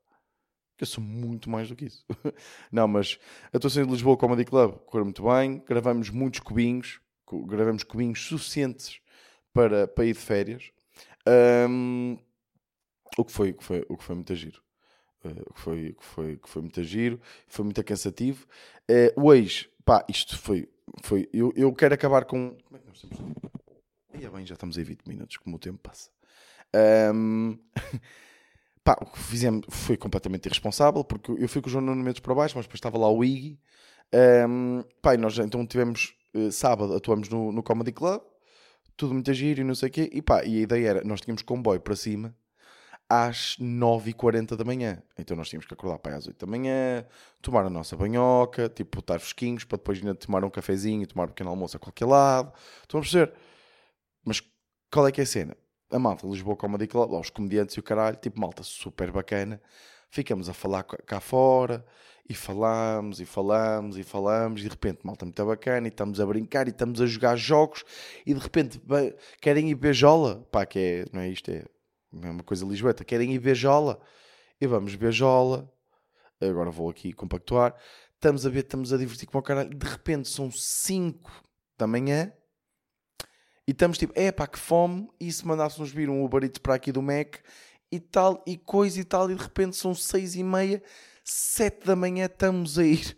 Eu 0.79 0.87
sou 0.87 1.03
muito 1.03 1.51
mais 1.51 1.69
do 1.69 1.75
que 1.75 1.87
isso. 1.87 2.07
não, 2.71 2.87
mas 2.87 3.19
a 3.53 3.57
atuação 3.57 3.85
de 3.85 3.91
Lisboa 3.91 4.17
Comedy 4.17 4.45
Club 4.45 4.77
correu 4.87 5.05
muito 5.05 5.25
bem. 5.25 5.59
Gravamos 5.67 6.09
muitos 6.09 6.39
cubinhos. 6.39 7.01
Gravamos 7.47 7.83
cubinhos 7.83 8.27
suficientes 8.27 9.01
para, 9.53 9.89
para 9.89 10.05
ir 10.05 10.13
de 10.13 10.21
férias. 10.21 10.71
Um, 11.69 12.17
o, 13.19 13.25
que 13.25 13.33
foi, 13.33 13.51
o, 13.51 13.55
que 13.55 13.65
foi, 13.65 13.85
o 13.89 13.97
que 13.97 14.05
foi 14.05 14.15
muito 14.15 14.35
giro. 14.37 14.63
Uh, 15.25 15.53
que, 15.53 15.61
foi, 15.61 15.93
que, 15.93 16.05
foi, 16.05 16.37
que 16.39 16.49
foi 16.49 16.63
muito 16.63 16.83
giro, 16.83 17.21
foi 17.47 17.65
muito 17.65 17.85
cansativo. 17.85 18.47
Uh, 18.91 19.23
hoje, 19.23 19.69
pá, 19.85 20.05
isto 20.09 20.39
foi. 20.39 20.69
foi 21.03 21.29
eu, 21.33 21.53
eu 21.57 21.73
quero 21.75 21.95
acabar 21.95 22.25
com. 22.25 22.57
Como 22.65 22.77
é 22.77 22.79
que 22.79 22.87
nós 22.87 23.05
bem, 24.31 24.47
já 24.47 24.55
estamos 24.55 24.79
aí 24.79 24.85
20 24.85 25.07
minutos, 25.07 25.37
como 25.37 25.57
o 25.57 25.59
tempo 25.59 25.79
passa. 25.79 26.11
Um... 27.13 27.59
Pá, 28.83 28.97
o 28.99 29.05
que 29.05 29.19
fizemos 29.19 29.67
foi 29.69 29.95
completamente 29.95 30.47
irresponsável, 30.47 31.05
porque 31.05 31.31
eu 31.33 31.47
fui 31.49 31.61
com 31.61 31.69
o 31.69 31.71
João 31.71 31.85
Nuno 31.85 32.03
Mendes 32.03 32.21
para 32.21 32.35
baixo, 32.35 32.57
mas 32.57 32.65
depois 32.65 32.79
estava 32.79 32.97
lá 32.97 33.11
o 33.11 33.23
Iggy. 33.23 33.61
Um, 34.49 34.83
pá, 35.03 35.17
nós 35.19 35.39
então 35.39 35.67
tivemos, 35.67 36.15
uh, 36.35 36.51
sábado, 36.51 36.95
atuamos 36.95 37.29
no, 37.29 37.53
no 37.53 37.63
Comedy 37.63 37.93
Club, 37.93 38.23
tudo 38.97 39.13
muito 39.13 39.33
giro 39.35 39.61
e 39.61 39.65
não 39.65 39.75
sei 39.75 39.91
o 39.91 39.93
quê, 39.93 40.11
e 40.13 40.23
pá, 40.23 40.45
e 40.45 40.59
a 40.59 40.63
ideia 40.63 40.89
era, 40.89 41.05
nós 41.05 41.21
tínhamos 41.21 41.43
comboio 41.43 41.81
para 41.81 41.95
cima 41.95 42.35
às 43.11 43.57
9h40 43.59 44.57
da 44.57 44.65
manhã. 44.65 45.03
Então 45.19 45.37
nós 45.37 45.49
tínhamos 45.49 45.67
que 45.67 45.75
acordar 45.75 45.99
para 45.99 46.17
às 46.17 46.29
8 46.29 46.47
da 46.47 46.49
manhã, 46.49 47.05
tomar 47.43 47.67
a 47.67 47.71
nossa 47.71 47.97
banhoca, 47.97 48.69
tipo, 48.69 49.01
estar 49.01 49.19
fresquinhos, 49.19 49.65
para 49.65 49.79
depois 49.79 49.99
ainda 49.99 50.15
tomar 50.15 50.45
um 50.45 50.51
cafezinho, 50.51 51.05
tomar 51.09 51.25
um 51.25 51.29
pequeno 51.29 51.51
almoço 51.51 51.77
a 51.77 51.81
qualquer 51.81 52.07
lado. 52.07 52.53
Estão 52.83 53.01
a 53.01 53.03
perceber? 53.03 53.33
Mas 54.25 54.41
qual 54.93 55.09
é 55.09 55.13
que 55.13 55.21
é 55.21 55.25
a 55.25 55.27
cena? 55.27 55.57
A 55.91 55.99
malta 55.99 56.25
Lisboa 56.25 56.57
Comedy 56.57 56.87
Club, 56.87 57.11
lá 57.11 57.19
os 57.19 57.31
comediantes 57.31 57.75
e 57.75 57.81
o 57.81 57.83
caralho, 57.83 58.17
tipo, 58.17 58.41
malta 58.41 58.63
super 58.63 59.11
bacana. 59.11 59.61
Ficamos 60.09 60.49
a 60.49 60.55
falar 60.55 60.85
cá 60.85 61.19
fora 61.21 61.85
e 62.29 62.35
falamos 62.35 63.21
e 63.21 63.25
falamos 63.27 63.99
e 63.99 64.05
falamos 64.05 64.61
e 64.61 64.65
de 64.65 64.69
repente 64.71 65.01
malta 65.05 65.25
muito 65.25 65.45
bacana 65.45 65.89
e 65.89 65.91
estamos 65.91 66.21
a 66.21 66.27
brincar 66.27 66.69
e 66.69 66.71
estamos 66.71 67.01
a 67.01 67.07
jogar 67.07 67.37
jogos 67.37 67.85
e 68.25 68.35
de 68.35 68.41
repente 68.41 68.81
querem 69.41 69.69
ir 69.71 69.75
beijola, 69.75 70.47
pá, 70.51 70.65
que 70.65 70.79
é, 70.79 71.05
não 71.13 71.23
é 71.23 71.29
isto, 71.29 71.51
é 71.51 71.65
é 72.13 72.31
uma 72.31 72.43
coisa 72.43 72.65
lisboeta, 72.67 73.05
querem 73.05 73.33
ir 73.33 73.39
beijola. 73.39 74.01
E 74.61 74.67
vamos 74.67 74.95
beijola. 74.95 75.73
Agora 76.41 76.71
vou 76.71 76.91
aqui 76.91 77.13
compactuar. 77.13 77.75
Estamos 78.15 78.45
a 78.45 78.51
ver, 78.51 78.61
estamos 78.61 78.93
a 78.93 78.97
divertir 78.97 79.27
como 79.27 79.41
o 79.41 79.43
caralho. 79.43 79.71
De 79.71 79.87
repente 79.87 80.29
são 80.29 80.51
5 80.51 81.31
da 81.79 81.87
manhã 81.87 82.33
e 83.67 83.73
estamos 83.73 83.99
tipo, 83.99 84.13
é 84.17 84.33
pá, 84.33 84.47
que 84.47 84.59
fome. 84.59 85.09
E 85.21 85.31
se 85.33 85.47
mandássemos 85.47 85.91
vir 85.91 86.11
um 86.11 86.25
Uber 86.25 86.43
Eats 86.43 86.59
para 86.59 86.75
aqui 86.75 86.91
do 86.93 87.01
Mac 87.01 87.37
e 87.93 88.01
tal, 88.01 88.43
e 88.47 88.57
coisa 88.57 89.01
e 89.01 89.05
tal. 89.05 89.31
E 89.31 89.35
de 89.35 89.43
repente 89.43 89.77
são 89.77 89.95
6 89.95 90.37
e 90.37 90.43
meia, 90.43 90.83
7 91.25 91.87
da 91.87 91.97
manhã 91.97 92.27
estamos 92.27 92.79
a 92.79 92.85
ir 92.85 93.17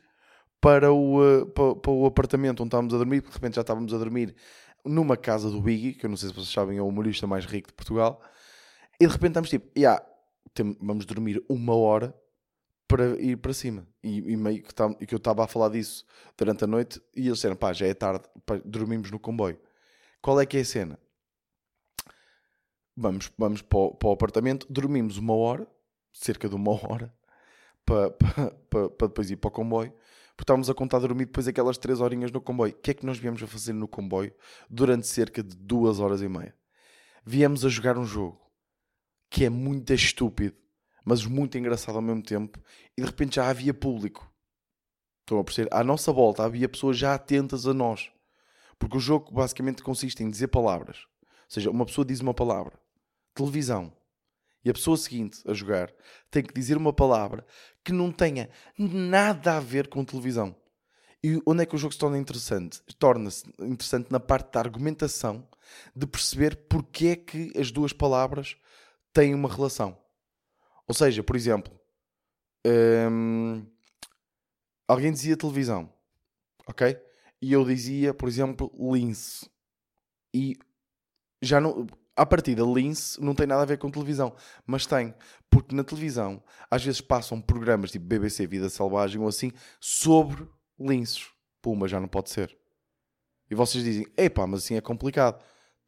para 0.61 0.93
o, 0.93 1.21
uh, 1.21 1.47
para, 1.47 1.75
para, 1.77 1.91
o 1.91 2.07
apartamento 2.07 2.61
onde 2.61 2.69
estávamos 2.69 2.95
a 2.95 2.99
dormir. 2.99 3.23
De 3.23 3.31
repente 3.31 3.55
já 3.57 3.63
estávamos 3.63 3.93
a 3.93 3.99
dormir 3.99 4.35
numa 4.85 5.17
casa 5.17 5.51
do 5.51 5.61
Biggie, 5.61 5.95
que 5.95 6.07
eu 6.07 6.11
não 6.11 6.17
sei 6.17 6.29
se 6.29 6.35
vocês 6.35 6.51
sabem, 6.51 6.79
é 6.79 6.83
o 6.83 6.87
humorista 6.87 7.27
mais 7.27 7.45
rico 7.47 7.69
de 7.69 7.75
Portugal. 7.75 8.23
E 9.03 9.07
de 9.07 9.13
repente 9.13 9.31
estamos 9.31 9.51
tipo, 9.51 9.69
yeah, 9.77 10.01
tem, 10.55 10.77
vamos 10.81 11.05
dormir 11.05 11.45
uma 11.49 11.75
hora 11.75 12.17
para 12.87 13.21
ir 13.21 13.37
para 13.37 13.53
cima. 13.53 13.85
E, 14.01 14.19
e 14.19 14.37
meio 14.37 14.63
que, 14.63 14.73
tá, 14.73 14.95
que 14.95 15.13
eu 15.13 15.17
estava 15.17 15.43
a 15.43 15.49
falar 15.49 15.71
disso 15.71 16.07
durante 16.39 16.63
a 16.63 16.69
noite 16.69 17.03
e 17.13 17.23
eles 17.23 17.39
disseram, 17.39 17.57
pá, 17.57 17.73
já 17.73 17.85
é 17.85 17.95
tarde, 17.95 18.29
pá, 18.47 18.63
dormimos 18.65 19.11
no 19.11 19.19
comboio. 19.19 19.59
Qual 20.21 20.41
é 20.41 20.47
que 20.47 20.57
é 20.57 20.61
a 20.61 20.65
cena? 20.65 21.01
Vamos, 22.97 23.29
vamos 23.37 23.61
para, 23.61 23.77
o, 23.77 23.93
para 23.93 24.09
o 24.09 24.13
apartamento, 24.13 24.69
dormimos 24.71 25.17
uma 25.17 25.35
hora, 25.35 25.67
cerca 26.13 26.49
de 26.49 26.55
uma 26.55 26.71
hora, 26.89 27.13
para, 27.85 28.09
para, 28.13 28.51
para, 28.71 28.89
para 28.89 29.09
depois 29.09 29.33
ir 29.33 29.37
para 29.37 29.49
o 29.49 29.51
comboio 29.51 29.93
porque 30.37 30.45
estávamos 30.45 30.71
a 30.71 30.75
contar 30.75 31.01
dormir 31.01 31.27
depois 31.27 31.49
aquelas 31.49 31.77
3 31.77 32.01
horinhas 32.01 32.31
no 32.31 32.41
comboio. 32.41 32.73
O 32.73 32.77
que 32.77 32.93
é 32.93 32.95
que 32.95 33.05
nós 33.05 33.19
viemos 33.19 33.43
a 33.43 33.49
fazer 33.49 33.73
no 33.73 33.89
comboio 33.89 34.33
durante 34.71 35.09
cerca 35.09 35.43
de 35.43 35.57
2 35.57 35.99
horas 35.99 36.23
e 36.23 36.29
meia? 36.29 36.55
Viemos 37.25 37.65
a 37.65 37.69
jogar 37.69 37.99
um 37.99 38.05
jogo 38.05 38.43
que 39.33 39.47
é 39.47 39.49
muito 39.49 39.95
estúpido, 39.95 40.55
mas 41.03 41.25
muito 41.25 41.57
engraçado 41.57 41.97
ao 41.97 42.03
mesmo 42.03 42.23
tempo, 42.23 42.61
e 42.95 43.01
de 43.01 43.07
repente 43.07 43.37
já 43.37 43.49
havia 43.49 43.73
público. 43.73 44.31
Estão 45.21 45.39
a 45.39 45.45
perceber? 45.45 45.71
À 45.73 45.83
nossa 45.83 46.13
volta 46.13 46.45
havia 46.45 46.69
pessoas 46.69 46.99
já 46.99 47.15
atentas 47.15 47.67
a 47.67 47.73
nós. 47.73 48.13
Porque 48.79 48.99
o 48.99 49.01
jogo 49.01 49.33
basicamente 49.33 49.83
consiste 49.83 50.23
em 50.23 50.29
dizer 50.29 50.49
palavras. 50.49 51.07
Ou 51.23 51.29
seja, 51.49 51.71
uma 51.71 51.87
pessoa 51.87 52.05
diz 52.05 52.21
uma 52.21 52.35
palavra. 52.35 52.79
Televisão. 53.35 53.97
E 54.63 54.69
a 54.69 54.75
pessoa 54.75 54.99
seguinte 54.99 55.41
a 55.47 55.55
jogar 55.55 55.91
tem 56.31 56.43
que 56.43 56.53
dizer 56.53 56.77
uma 56.77 56.93
palavra 56.93 57.47
que 57.83 57.91
não 57.91 58.13
tenha 58.13 58.51
nada 58.77 59.57
a 59.57 59.61
ver 59.61 59.89
com 59.89 60.05
televisão. 60.05 60.55
E 61.25 61.41
onde 61.47 61.63
é 61.63 61.67
que 61.67 61.75
o 61.75 61.79
jogo 61.79 61.95
se 61.95 61.99
torna 61.99 62.19
interessante? 62.19 62.83
Torna-se 62.99 63.47
interessante 63.61 64.13
na 64.13 64.21
parte 64.21 64.53
da 64.53 64.61
argumentação, 64.61 65.49
de 65.97 66.07
perceber 66.07 66.67
porque 66.69 67.07
é 67.07 67.17
que 67.17 67.51
as 67.57 67.71
duas 67.71 67.95
palavras 67.95 68.57
têm 69.13 69.35
uma 69.35 69.49
relação. 69.49 69.97
Ou 70.87 70.95
seja, 70.95 71.23
por 71.23 71.37
exemplo, 71.37 71.73
hum, 73.11 73.67
alguém 74.89 75.13
dizia 75.13 75.37
televisão, 75.37 75.93
ok? 76.67 76.99
E 77.41 77.53
eu 77.53 77.65
dizia, 77.65 78.15
por 78.15 78.29
exemplo, 78.29 78.71
lince. 78.79 79.51
E 80.35 80.57
já 81.41 81.61
não. 81.61 81.87
À 82.15 82.27
partida, 82.27 82.63
lince 82.63 83.19
não 83.23 83.35
tem 83.35 83.47
nada 83.47 83.63
a 83.63 83.67
ver 83.67 83.79
com 83.79 83.91
televisão, 83.91 84.37
mas 84.67 84.85
tem, 84.85 85.15
porque 85.49 85.75
na 85.75 85.83
televisão 85.83 86.45
às 86.71 86.85
vezes 86.85 87.01
passam 87.01 87.41
programas 87.41 87.91
tipo 87.91 88.05
BBC 88.05 88.47
Vida 88.47 88.69
Selvagem 88.69 89.19
ou 89.19 89.27
assim 89.27 89.51
sobre 89.81 90.47
linces. 90.79 91.31
Puma, 91.63 91.89
já 91.89 91.99
não 91.99 92.09
pode 92.09 92.29
ser. 92.29 92.55
E 93.51 93.55
vocês 93.55 93.83
dizem, 93.83 94.07
epá, 94.17 94.47
mas 94.47 94.65
assim 94.65 94.77
é 94.77 94.81
complicado 94.81 95.43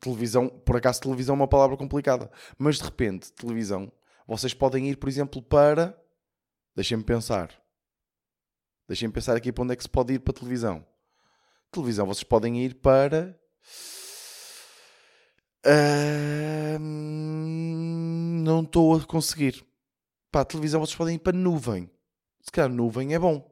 televisão, 0.04 0.48
por 0.48 0.76
acaso 0.76 1.00
televisão 1.00 1.34
é 1.34 1.38
uma 1.38 1.48
palavra 1.48 1.76
complicada, 1.76 2.30
mas 2.58 2.76
de 2.76 2.84
repente, 2.84 3.32
televisão, 3.32 3.90
vocês 4.26 4.52
podem 4.52 4.88
ir, 4.88 4.96
por 4.96 5.08
exemplo, 5.08 5.42
para. 5.42 5.98
Deixem-me 6.76 7.02
pensar. 7.02 7.50
Deixem-me 8.86 9.14
pensar 9.14 9.34
aqui 9.36 9.50
para 9.50 9.64
onde 9.64 9.72
é 9.72 9.76
que 9.76 9.82
se 9.82 9.88
pode 9.88 10.12
ir 10.12 10.18
para 10.18 10.34
televisão. 10.34 10.86
Televisão, 11.70 12.06
vocês 12.06 12.24
podem 12.24 12.62
ir 12.62 12.74
para. 12.74 13.38
Uh, 15.66 16.78
não 16.78 18.62
estou 18.62 18.96
a 18.96 19.04
conseguir. 19.04 19.64
Para 20.30 20.44
televisão, 20.44 20.80
vocês 20.80 20.96
podem 20.96 21.14
ir 21.16 21.20
para 21.20 21.36
nuvem. 21.36 21.90
Se 22.42 22.52
calhar 22.52 22.70
nuvem 22.70 23.14
é 23.14 23.18
bom. 23.18 23.50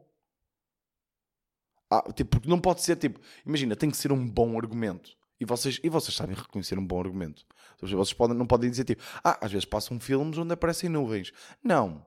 Ah, 1.91 2.13
tipo, 2.13 2.33
porque 2.33 2.49
não 2.49 2.61
pode 2.61 2.83
ser 2.83 2.97
tipo. 2.97 3.21
Imagina, 3.47 3.77
tem 3.77 3.91
que 3.91 3.97
ser 3.97 4.13
um 4.13 4.29
bom 4.29 4.59
argumento. 4.59 5.17
E 5.43 5.45
vocês, 5.45 5.81
e 5.83 5.89
vocês 5.89 6.15
sabem 6.15 6.37
reconhecer 6.37 6.79
um 6.79 6.87
bom 6.87 7.01
argumento. 7.01 7.45
Vocês 7.81 8.13
podem, 8.13 8.37
não 8.37 8.47
podem 8.47 8.71
dizer 8.71 8.85
tipo, 8.85 9.03
ah, 9.25 9.45
às 9.45 9.51
vezes 9.51 9.65
passam 9.65 9.99
filmes 9.99 10.39
onde 10.39 10.53
aparecem 10.53 10.89
nuvens. 10.89 11.33
Não. 11.65 12.07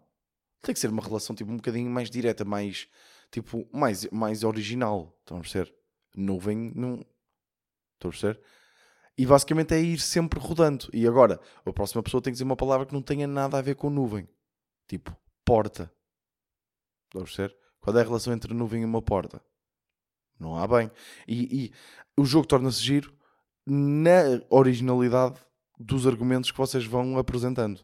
Tem 0.61 0.73
que 0.73 0.79
ser 0.79 0.89
uma 0.89 1.03
relação 1.03 1.35
tipo 1.35 1.51
um 1.51 1.57
bocadinho 1.57 1.91
mais 1.91 2.09
direta, 2.09 2.45
mais 2.45 2.87
tipo, 3.29 3.67
mais, 3.73 4.09
mais 4.09 4.45
original. 4.45 5.13
Estão 5.19 5.35
a 5.35 5.41
perceber? 5.41 5.75
Nuvem 6.15 6.71
não. 6.73 7.05
Estão 7.95 8.07
a 8.07 8.11
perceber? 8.11 8.39
E 9.17 9.25
basicamente 9.25 9.73
é 9.73 9.81
ir 9.81 9.99
sempre 9.99 10.39
rodando. 10.39 10.87
E 10.93 11.05
agora, 11.05 11.37
a 11.65 11.73
próxima 11.73 12.01
pessoa 12.01 12.21
tem 12.21 12.31
que 12.31 12.35
dizer 12.35 12.45
uma 12.45 12.55
palavra 12.55 12.85
que 12.85 12.93
não 12.93 13.01
tenha 13.01 13.27
nada 13.27 13.57
a 13.57 13.61
ver 13.61 13.75
com 13.75 13.89
nuvem. 13.89 14.29
Tipo, 14.87 15.13
porta. 15.43 15.91
Estão 17.07 17.21
a 17.21 17.25
perceber? 17.25 17.53
Qual 17.81 17.97
é 17.97 17.99
a 17.99 18.05
relação 18.05 18.31
entre 18.31 18.53
nuvem 18.53 18.83
e 18.83 18.85
uma 18.85 19.01
porta? 19.01 19.43
Não 20.39 20.55
há 20.55 20.65
bem. 20.65 20.89
E, 21.27 21.65
e 21.65 21.73
o 22.17 22.23
jogo 22.23 22.47
torna-se 22.47 22.81
giro 22.81 23.14
na 23.65 24.41
originalidade 24.49 25.39
dos 25.79 26.05
argumentos 26.05 26.51
que 26.51 26.57
vocês 26.57 26.85
vão 26.85 27.17
apresentando. 27.17 27.81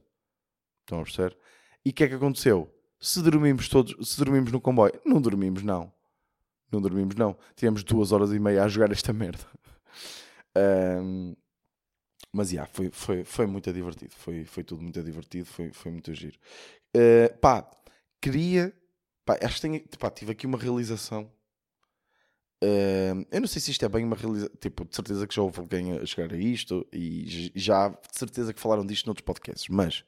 Estão 0.82 1.00
a 1.00 1.04
perceber? 1.04 1.38
E 1.86 1.90
o 1.90 1.94
que 1.94 2.04
é 2.04 2.08
que 2.08 2.14
aconteceu? 2.16 2.74
Se 3.00 3.22
dormimos 3.22 3.68
todos, 3.68 4.08
se 4.08 4.18
dormimos 4.18 4.52
no 4.52 4.62
comboio, 4.62 4.94
não 5.06 5.20
dormimos, 5.20 5.64
não. 5.64 5.92
Não 6.72 6.82
dormimos, 6.82 7.16
não. 7.16 7.36
Tivemos 7.56 7.84
duas 7.84 8.12
horas 8.12 8.32
e 8.32 8.40
meia 8.40 8.64
a 8.64 8.68
jogar 8.68 8.92
esta 8.92 9.12
merda. 9.14 9.46
Um, 10.54 11.34
mas, 12.34 12.52
yeah, 12.52 12.70
foi, 12.74 12.90
foi, 12.92 13.24
foi 13.24 13.46
muito 13.46 13.72
divertido. 13.72 14.14
Foi, 14.14 14.44
foi 14.44 14.66
tudo 14.66 14.82
muito 14.82 15.02
divertido. 15.02 15.46
Foi, 15.46 15.72
foi 15.72 15.94
muito 15.94 16.14
giro. 16.14 16.38
Uh, 16.94 17.34
pá, 17.40 17.66
queria... 18.22 18.74
Pá, 19.24 19.40
acho 19.42 19.56
que 19.56 19.62
tenho, 19.62 19.82
pá, 19.98 20.10
tive 20.10 20.34
aqui 20.34 20.46
uma 20.46 20.58
realização 20.58 21.32
Uh, 22.64 23.26
eu 23.32 23.42
não 23.42 23.48
sei 23.48 23.60
se 23.60 23.72
isto 23.72 23.84
é 23.84 23.90
bem 23.90 24.06
uma 24.06 24.16
realização. 24.16 24.56
Tipo, 24.60 24.86
de 24.86 24.96
certeza 24.96 25.26
que 25.26 25.34
já 25.34 25.42
houve 25.42 25.60
alguém 25.60 25.98
a 25.98 26.06
chegar 26.06 26.32
a 26.32 26.38
isto 26.38 26.88
e 26.94 27.52
já 27.56 27.90
de 27.90 28.18
certeza 28.18 28.54
que 28.54 28.60
falaram 28.60 28.86
disto 28.86 29.08
noutros 29.08 29.26
podcasts, 29.26 29.68
mas. 29.68 30.04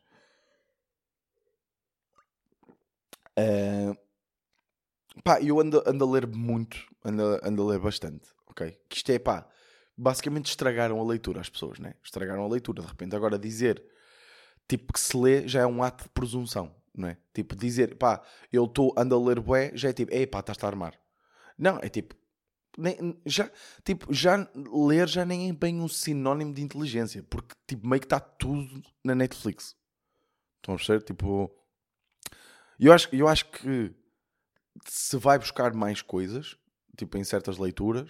Uh, 3.37 3.97
pá, 5.23 5.41
eu 5.41 5.59
ando, 5.59 5.83
ando 5.87 6.05
a 6.05 6.11
ler 6.11 6.27
muito, 6.27 6.77
ando, 7.03 7.39
ando 7.43 7.63
a 7.63 7.65
ler 7.71 7.79
bastante, 7.79 8.29
ok? 8.47 8.77
Que 8.87 8.97
isto 8.97 9.11
é 9.11 9.17
pá, 9.17 9.47
basicamente 9.97 10.45
estragaram 10.45 10.99
a 10.99 11.03
leitura 11.03 11.41
às 11.41 11.49
pessoas, 11.49 11.79
né? 11.79 11.95
Estragaram 12.03 12.43
a 12.43 12.47
leitura, 12.47 12.83
de 12.83 12.87
repente. 12.87 13.15
Agora 13.15 13.39
dizer 13.39 13.83
tipo 14.67 14.93
que 14.93 14.99
se 14.99 15.17
lê 15.17 15.47
já 15.47 15.61
é 15.61 15.65
um 15.65 15.81
ato 15.81 16.03
de 16.03 16.09
presunção, 16.09 16.75
não 16.95 17.07
é? 17.09 17.17
Tipo, 17.33 17.55
dizer 17.55 17.95
pá, 17.95 18.21
eu 18.51 18.65
estou 18.65 18.93
ando 18.95 19.15
a 19.15 19.19
ler 19.19 19.39
bué, 19.39 19.71
já 19.73 19.89
é 19.89 19.93
tipo, 19.93 20.13
ei 20.13 20.27
pá, 20.27 20.39
estás 20.41 20.63
a 20.63 20.67
armar. 20.67 20.93
Não, 21.57 21.79
é 21.81 21.89
tipo, 21.89 22.15
nem, 22.77 23.19
já, 23.25 23.51
tipo, 23.83 24.13
já 24.13 24.47
ler 24.55 25.07
já 25.07 25.25
nem 25.25 25.49
é 25.49 25.53
bem 25.53 25.79
um 25.79 25.88
sinónimo 25.88 26.53
de 26.53 26.62
inteligência, 26.62 27.23
porque 27.23 27.55
tipo, 27.67 27.88
meio 27.88 27.99
que 27.99 28.05
está 28.05 28.19
tudo 28.19 28.81
na 29.03 29.13
Netflix. 29.13 29.75
Estão 30.57 30.75
a 30.75 30.77
perceber? 30.77 31.03
Tipo, 31.03 31.51
eu 32.79 32.93
acho, 32.93 33.13
eu 33.13 33.27
acho 33.27 33.49
que 33.51 33.93
se 34.88 35.17
vai 35.17 35.38
buscar 35.38 35.73
mais 35.73 36.01
coisas, 36.01 36.57
tipo 36.97 37.17
em 37.17 37.23
certas 37.23 37.57
leituras, 37.57 38.09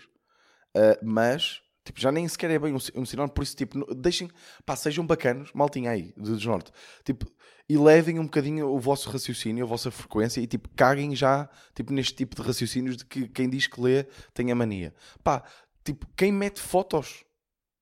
uh, 0.75 0.97
mas 1.01 1.62
Tipo, 1.83 1.99
já 1.99 2.11
nem 2.11 2.27
sequer 2.27 2.51
é 2.51 2.59
bem 2.59 2.73
um, 2.73 2.77
um 2.95 3.05
sinónimo, 3.05 3.33
por 3.33 3.43
isso, 3.43 3.55
tipo, 3.55 3.93
deixem, 3.93 4.29
pá, 4.65 4.75
sejam 4.75 5.05
bacanos, 5.05 5.51
maltinha 5.53 5.91
aí, 5.91 6.13
de 6.15 6.35
desnorte. 6.35 6.71
Tipo, 7.03 7.29
e 7.67 7.77
levem 7.77 8.19
um 8.19 8.23
bocadinho 8.23 8.67
o 8.67 8.79
vosso 8.79 9.09
raciocínio, 9.09 9.65
a 9.65 9.67
vossa 9.67 9.91
frequência 9.91 10.39
e, 10.39 10.47
tipo, 10.47 10.69
caguem 10.75 11.15
já, 11.15 11.49
tipo, 11.75 11.91
neste 11.91 12.15
tipo 12.15 12.35
de 12.35 12.41
raciocínios 12.41 12.97
de 12.97 13.05
que 13.05 13.27
quem 13.27 13.49
diz 13.49 13.67
que 13.67 13.81
lê 13.81 14.03
tem 14.33 14.51
a 14.51 14.55
mania. 14.55 14.93
Pá, 15.23 15.43
tipo, 15.83 16.07
quem 16.15 16.31
mete 16.31 16.61
fotos, 16.61 17.25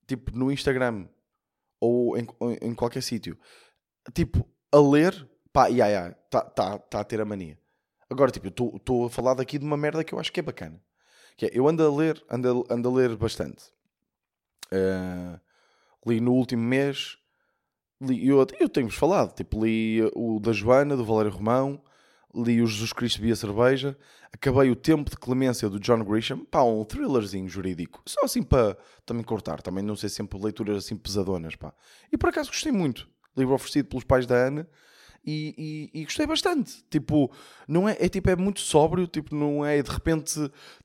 tipo, 0.08 0.36
no 0.36 0.52
Instagram 0.52 1.08
ou 1.80 2.18
em, 2.18 2.28
em 2.62 2.74
qualquer 2.74 3.02
sítio, 3.02 3.38
tipo, 4.14 4.48
a 4.72 4.80
ler, 4.80 5.30
pá, 5.54 5.70
ia, 5.70 5.90
ia, 5.90 6.12
tá, 6.30 6.42
tá, 6.42 6.78
tá 6.80 7.00
a 7.02 7.04
ter 7.04 7.22
a 7.22 7.26
mania. 7.26 7.58
Agora, 8.10 8.32
tipo, 8.32 8.48
eu 8.48 8.76
estou 8.78 9.06
a 9.06 9.10
falar 9.10 9.36
daqui 9.36 9.58
de 9.58 9.66
uma 9.66 9.78
merda 9.78 10.04
que 10.04 10.14
eu 10.14 10.20
acho 10.20 10.32
que 10.32 10.40
é 10.40 10.44
bacana. 10.44 10.82
Que 11.38 11.46
é, 11.46 11.52
eu 11.54 11.68
ando 11.68 11.84
a 11.84 11.96
ler, 11.96 12.24
ando 12.30 12.66
a, 12.70 12.74
ando 12.74 12.90
a 12.90 12.92
ler 12.92 13.16
bastante. 13.16 13.72
Uh, 14.74 15.40
li 16.08 16.20
no 16.20 16.34
último 16.34 16.64
mês, 16.64 17.18
li, 18.02 18.28
eu, 18.28 18.46
eu 18.60 18.70
tenho-vos 18.70 18.96
falado, 18.96 19.34
tipo, 19.34 19.64
li 19.64 20.02
o 20.16 20.40
da 20.40 20.52
Joana, 20.52 20.96
do 20.96 21.06
Valério 21.06 21.32
Romão, 21.32 21.82
li 22.34 22.62
o 22.62 22.68
Jesus 22.68 22.94
Cristo 22.94 23.22
Via 23.22 23.36
Cerveja, 23.36 23.98
acabei 24.32 24.72
o 24.72 24.76
Tempo 24.76 25.10
de 25.10 25.18
Clemência 25.18 25.70
do 25.70 25.80
John 25.80 26.04
Grisham, 26.04 26.46
pá, 26.46 26.64
um 26.64 26.84
thrillerzinho 26.84 27.48
jurídico, 27.48 28.02
só 28.06 28.22
assim 28.24 28.42
para 28.42 28.78
também 29.06 29.24
cortar, 29.24 29.62
também 29.62 29.84
não 29.84 29.96
sei 29.96 30.10
sempre 30.10 30.40
leituras 30.40 30.78
assim 30.78 30.96
pesadonas, 30.96 31.56
pá. 31.56 31.74
E 32.12 32.18
por 32.18 32.30
acaso 32.30 32.50
gostei 32.50 32.72
muito, 32.72 33.08
livro 33.38 33.54
oferecido 33.54 33.90
pelos 33.90 34.04
pais 34.04 34.26
da 34.26 34.36
Ana, 34.36 34.68
e, 35.24 35.90
e, 35.94 36.02
e, 36.02 36.04
gostei 36.04 36.26
bastante. 36.26 36.84
Tipo, 36.90 37.32
não 37.68 37.88
é, 37.88 37.96
é 38.00 38.10
tipo, 38.10 38.28
é 38.30 38.36
muito 38.36 38.60
sóbrio, 38.60 39.06
tipo, 39.06 39.36
não 39.36 39.64
é 39.64 39.80
de 39.80 39.90
repente, 39.92 40.34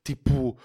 tipo, 0.04 0.58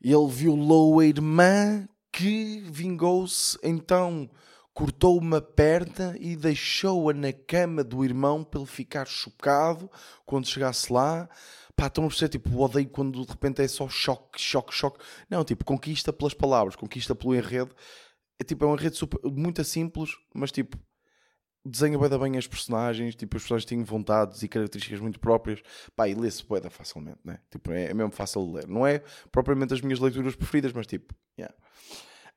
ele 0.00 0.28
violou 0.28 1.00
a 1.00 1.04
irmã 1.04 1.88
que 2.12 2.60
vingou-se, 2.60 3.58
então 3.62 4.28
cortou 4.72 5.18
uma 5.18 5.40
perna 5.40 6.16
e 6.20 6.36
deixou-a 6.36 7.12
na 7.12 7.32
cama 7.32 7.82
do 7.82 8.04
irmão 8.04 8.44
para 8.44 8.60
ele 8.60 8.68
ficar 8.68 9.06
chocado 9.06 9.90
quando 10.24 10.46
chegasse 10.46 10.92
lá. 10.92 11.28
Pá, 11.74 11.86
estão 11.86 12.04
a 12.04 12.08
perceber, 12.08 12.28
tipo, 12.30 12.56
odeio 12.60 12.88
quando 12.88 13.24
de 13.24 13.28
repente 13.28 13.62
é 13.62 13.68
só 13.68 13.88
choque, 13.88 14.40
choque, 14.40 14.72
choque. 14.72 15.04
Não, 15.28 15.44
tipo, 15.44 15.64
conquista 15.64 16.12
pelas 16.12 16.34
palavras, 16.34 16.76
conquista 16.76 17.14
pelo 17.14 17.34
enredo. 17.34 17.74
É 18.40 18.44
tipo, 18.44 18.64
é 18.64 18.68
um 18.68 18.74
enredo 18.74 18.96
super, 18.96 19.20
muito 19.30 19.64
simples, 19.64 20.10
mas 20.32 20.52
tipo, 20.52 20.78
desenha 21.68 21.98
bem, 21.98 22.18
bem 22.18 22.38
as 22.38 22.46
personagens, 22.46 23.14
tipo, 23.14 23.36
as 23.36 23.42
personagens 23.42 23.68
têm 23.68 23.82
vontades 23.82 24.42
e 24.42 24.48
características 24.48 25.00
muito 25.00 25.20
próprias, 25.20 25.62
pá, 25.94 26.08
e 26.08 26.14
lê-se 26.14 26.44
bem 26.48 26.62
facilmente, 26.70 27.20
né? 27.24 27.40
Tipo, 27.50 27.72
é, 27.72 27.84
é, 27.84 27.94
mesmo 27.94 28.10
fácil 28.10 28.46
de 28.46 28.52
ler. 28.54 28.68
Não 28.68 28.86
é 28.86 29.02
propriamente 29.30 29.74
as 29.74 29.80
minhas 29.80 30.00
leituras 30.00 30.34
preferidas, 30.34 30.72
mas 30.72 30.86
tipo, 30.86 31.14
yeah. 31.38 31.54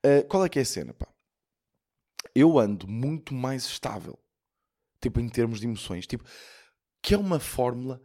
Uh, 0.05 0.27
qual 0.27 0.43
é 0.43 0.49
que 0.49 0.59
é 0.59 0.61
a 0.61 0.65
cena, 0.65 0.93
pá? 0.93 1.07
Eu 2.35 2.59
ando 2.59 2.87
muito 2.87 3.33
mais 3.33 3.65
estável, 3.65 4.17
tipo, 5.01 5.19
em 5.19 5.29
termos 5.29 5.59
de 5.59 5.67
emoções, 5.67 6.07
tipo, 6.07 6.23
que 7.01 7.13
é 7.13 7.17
uma 7.17 7.39
fórmula 7.39 8.01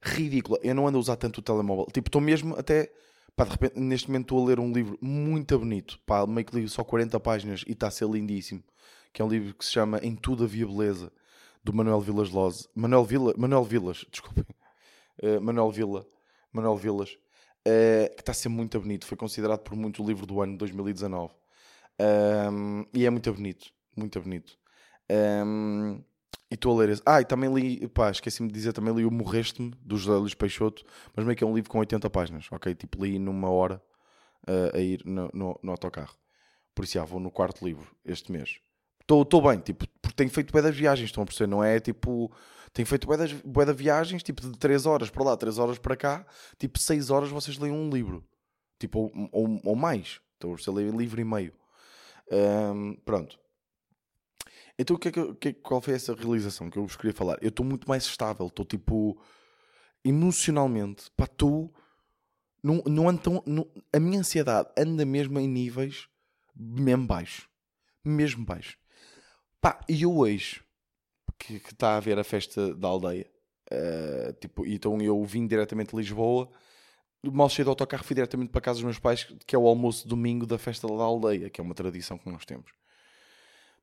ridícula. 0.00 0.58
Eu 0.62 0.74
não 0.74 0.86
ando 0.86 0.98
a 0.98 1.00
usar 1.00 1.16
tanto 1.16 1.38
o 1.38 1.42
telemóvel, 1.42 1.86
tipo, 1.92 2.08
estou 2.08 2.20
mesmo 2.20 2.54
até, 2.56 2.92
pá, 3.34 3.44
de 3.44 3.50
repente, 3.50 3.78
neste 3.78 4.08
momento 4.08 4.24
estou 4.24 4.44
a 4.44 4.48
ler 4.48 4.60
um 4.60 4.72
livro 4.72 4.98
muito 5.00 5.58
bonito, 5.58 5.98
pá, 6.06 6.26
meio 6.26 6.46
que 6.46 6.56
li 6.58 6.68
só 6.68 6.84
40 6.84 7.18
páginas 7.20 7.64
e 7.66 7.72
está 7.72 7.88
a 7.88 7.90
ser 7.90 8.08
lindíssimo 8.08 8.62
que 9.16 9.22
é 9.22 9.24
um 9.24 9.28
livro 9.28 9.54
que 9.54 9.64
se 9.64 9.70
chama 9.72 9.98
Em 10.02 10.14
Tudo 10.14 10.44
Havia 10.44 10.66
Beleza, 10.66 11.10
do 11.64 11.72
Manuel 11.72 12.02
Vilas 12.02 12.28
Loze. 12.28 12.68
Manuel, 12.74 13.02
Vila, 13.02 13.32
Manuel 13.38 13.64
Vilas, 13.64 14.04
desculpem. 14.10 14.44
Uh, 15.22 15.40
Manuel 15.40 15.70
Vila, 15.70 16.06
Manuel 16.52 16.76
Vilas, 16.76 17.14
uh, 17.66 18.14
que 18.14 18.20
está 18.20 18.32
a 18.32 18.34
ser 18.34 18.50
muito 18.50 18.78
bonito. 18.78 19.06
Foi 19.06 19.16
considerado 19.16 19.60
por 19.60 19.74
muito 19.74 20.02
o 20.02 20.06
livro 20.06 20.26
do 20.26 20.42
ano 20.42 20.52
de 20.52 20.58
2019. 20.58 21.32
Um, 22.52 22.84
e 22.92 23.06
é 23.06 23.08
muito 23.08 23.32
bonito, 23.32 23.72
muito 23.96 24.20
bonito. 24.20 24.58
Um, 25.10 26.04
e 26.50 26.54
estou 26.54 26.76
a 26.76 26.80
ler 26.80 26.90
esse. 26.90 27.02
Ah, 27.06 27.22
e 27.22 27.24
também 27.24 27.50
li, 27.50 27.88
pá, 27.88 28.10
esqueci-me 28.10 28.48
de 28.48 28.54
dizer, 28.54 28.74
também 28.74 28.94
li 28.94 29.06
o 29.06 29.10
Morreste-me, 29.10 29.70
do 29.80 29.96
José 29.96 30.14
Luís 30.18 30.34
Peixoto, 30.34 30.84
mas 31.16 31.24
meio 31.24 31.34
que 31.34 31.42
é 31.42 31.46
um 31.46 31.54
livro 31.54 31.70
com 31.70 31.78
80 31.78 32.10
páginas, 32.10 32.48
ok? 32.52 32.74
Tipo, 32.74 33.02
li 33.02 33.18
numa 33.18 33.48
hora 33.48 33.82
uh, 34.46 34.76
a 34.76 34.78
ir 34.78 35.00
no, 35.06 35.30
no, 35.32 35.58
no 35.62 35.70
autocarro. 35.70 36.14
Por 36.74 36.84
isso, 36.84 36.92
já 36.92 37.04
vou 37.06 37.18
no 37.18 37.30
quarto 37.30 37.64
livro 37.64 37.96
este 38.04 38.30
mês. 38.30 38.60
Estou 39.08 39.40
bem, 39.40 39.60
tipo, 39.60 39.86
porque 40.02 40.16
tenho 40.16 40.30
feito 40.30 40.52
bué 40.52 40.60
das 40.60 40.76
viagens, 40.76 41.08
estão 41.08 41.22
a 41.22 41.26
perceber? 41.26 41.48
Não 41.48 41.62
é 41.62 41.78
tipo. 41.78 42.32
Tenho 42.72 42.86
feito 42.86 43.06
bué 43.06 43.16
das, 43.16 43.32
bué 43.32 43.72
viagens, 43.72 44.22
tipo, 44.22 44.42
de 44.42 44.58
3 44.58 44.84
horas 44.84 45.08
para 45.08 45.22
lá, 45.22 45.36
3 45.36 45.58
horas 45.58 45.78
para 45.78 45.96
cá, 45.96 46.26
tipo, 46.58 46.78
6 46.78 47.10
horas 47.10 47.30
vocês 47.30 47.56
leem 47.56 47.72
um 47.72 47.88
livro. 47.88 48.24
Tipo, 48.78 48.98
ou, 48.98 49.28
ou, 49.32 49.60
ou 49.64 49.76
mais. 49.76 50.20
Estão 50.34 50.50
a 50.50 50.54
perceber? 50.54 50.78
Leem 50.78 50.96
livro 50.96 51.20
e 51.20 51.24
meio. 51.24 51.54
Um, 52.30 52.96
pronto. 53.04 53.38
Então, 54.78 54.96
o 54.96 54.98
que 54.98 55.08
é 55.08 55.12
que, 55.12 55.34
que, 55.34 55.52
qual 55.54 55.80
foi 55.80 55.94
essa 55.94 56.12
realização 56.14 56.68
que 56.68 56.76
eu 56.76 56.84
vos 56.84 56.96
queria 56.96 57.14
falar? 57.14 57.38
Eu 57.40 57.48
estou 57.48 57.64
muito 57.64 57.88
mais 57.88 58.04
estável, 58.04 58.48
estou 58.48 58.64
tipo. 58.64 59.18
Emocionalmente, 60.04 61.10
pá, 61.16 61.24
estou. 61.24 61.72
Não, 62.62 62.82
não 62.84 63.08
a 63.92 64.00
minha 64.00 64.18
ansiedade 64.18 64.68
anda 64.76 65.04
mesmo 65.04 65.38
em 65.38 65.46
níveis 65.46 66.08
mesmo 66.56 67.06
baixos. 67.06 67.48
Mesmo 68.04 68.44
baixos. 68.44 68.76
Pá, 69.66 69.80
e 69.88 70.02
eu 70.02 70.16
hoje, 70.16 70.62
que 71.36 71.54
está 71.56 71.94
a 71.94 71.96
haver 71.96 72.16
a 72.20 72.22
festa 72.22 72.72
da 72.72 72.86
aldeia, 72.86 73.28
uh, 73.72 74.32
tipo, 74.34 74.64
então 74.64 75.02
eu 75.02 75.24
vim 75.24 75.44
diretamente 75.44 75.90
de 75.90 75.96
Lisboa, 75.96 76.48
mal 77.20 77.48
cheio 77.48 77.64
do 77.64 77.70
autocarro, 77.70 78.04
fui 78.04 78.14
diretamente 78.14 78.52
para 78.52 78.60
casa 78.60 78.76
dos 78.76 78.84
meus 78.84 79.00
pais, 79.00 79.24
que 79.44 79.56
é 79.56 79.58
o 79.58 79.66
almoço 79.66 80.06
domingo 80.06 80.46
da 80.46 80.56
festa 80.56 80.86
da 80.86 81.02
aldeia, 81.02 81.50
que 81.50 81.60
é 81.60 81.64
uma 81.64 81.74
tradição 81.74 82.16
que 82.16 82.30
nós 82.30 82.44
temos. 82.44 82.70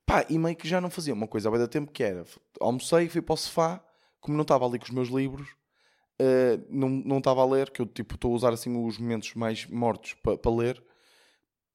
Pá, 0.06 0.26
e 0.30 0.40
meio 0.40 0.56
que 0.56 0.70
já 0.70 0.80
não 0.80 0.90
fazia 0.90 1.14
uma 1.14 1.28
coisa 1.28 1.50
há 1.50 1.52
bem 1.52 1.68
tempo, 1.68 1.92
que 1.92 2.02
era, 2.02 2.24
almocei, 2.62 3.10
fui 3.10 3.22
para 3.22 3.34
o 3.34 3.36
sofá, 3.36 3.84
como 4.22 4.38
não 4.38 4.44
estava 4.44 4.66
ali 4.66 4.80
com 4.80 4.86
os 4.86 4.92
meus 4.92 5.10
livros, 5.10 5.50
uh, 5.50 6.66
não, 6.70 6.88
não 6.88 7.18
estava 7.18 7.42
a 7.42 7.46
ler, 7.46 7.70
que 7.72 7.82
eu 7.82 7.86
tipo 7.86 8.16
estou 8.16 8.32
a 8.32 8.36
usar 8.36 8.54
assim 8.54 8.74
os 8.88 8.98
momentos 8.98 9.34
mais 9.34 9.66
mortos 9.66 10.14
para 10.14 10.38
pa 10.38 10.50
ler, 10.50 10.82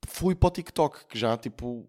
fui 0.06 0.34
para 0.34 0.46
o 0.46 0.50
TikTok, 0.50 1.04
que 1.04 1.18
já 1.18 1.36
tipo 1.36 1.86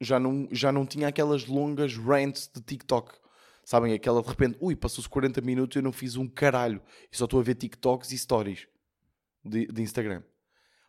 já 0.00 0.18
não, 0.18 0.48
já 0.50 0.72
não 0.72 0.86
tinha 0.86 1.08
aquelas 1.08 1.46
longas 1.46 1.96
rants 1.96 2.50
de 2.52 2.60
TikTok. 2.60 3.14
Sabem? 3.64 3.94
Aquela 3.94 4.22
de 4.22 4.28
repente, 4.28 4.58
ui, 4.60 4.76
passou-se 4.76 5.08
40 5.08 5.40
minutos 5.40 5.74
e 5.74 5.78
eu 5.78 5.82
não 5.82 5.92
fiz 5.92 6.16
um 6.16 6.28
caralho. 6.28 6.82
E 7.10 7.16
só 7.16 7.24
estou 7.24 7.40
a 7.40 7.42
ver 7.42 7.54
TikToks 7.54 8.12
e 8.12 8.18
stories 8.18 8.68
de, 9.44 9.66
de 9.66 9.82
Instagram. 9.82 10.22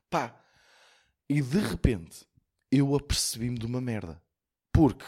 Pá. 0.09 0.39
E 1.29 1.41
de 1.41 1.59
repente, 1.59 2.25
eu 2.71 2.95
apercebi-me 2.95 3.57
de 3.57 3.65
uma 3.65 3.79
merda. 3.79 4.21
Porque, 4.71 5.05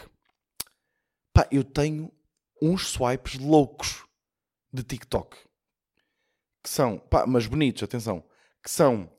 pá, 1.32 1.46
eu 1.52 1.62
tenho 1.62 2.10
uns 2.60 2.88
swipes 2.88 3.38
loucos 3.38 4.06
de 4.72 4.82
TikTok. 4.82 5.36
Que 6.62 6.70
são, 6.70 6.98
pá, 6.98 7.26
mas 7.26 7.46
bonitos, 7.46 7.82
atenção. 7.82 8.24
Que 8.62 8.70
são, 8.70 9.12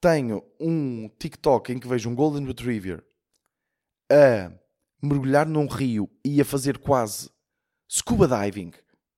tenho 0.00 0.44
um 0.60 1.08
TikTok 1.18 1.72
em 1.72 1.78
que 1.78 1.88
vejo 1.88 2.10
um 2.10 2.14
Golden 2.14 2.46
Retriever 2.46 3.07
a 4.10 4.52
mergulhar 5.02 5.46
num 5.46 5.66
rio 5.66 6.10
e 6.24 6.40
a 6.40 6.44
fazer 6.44 6.78
quase 6.78 7.30
scuba 7.88 8.26
diving. 8.26 8.72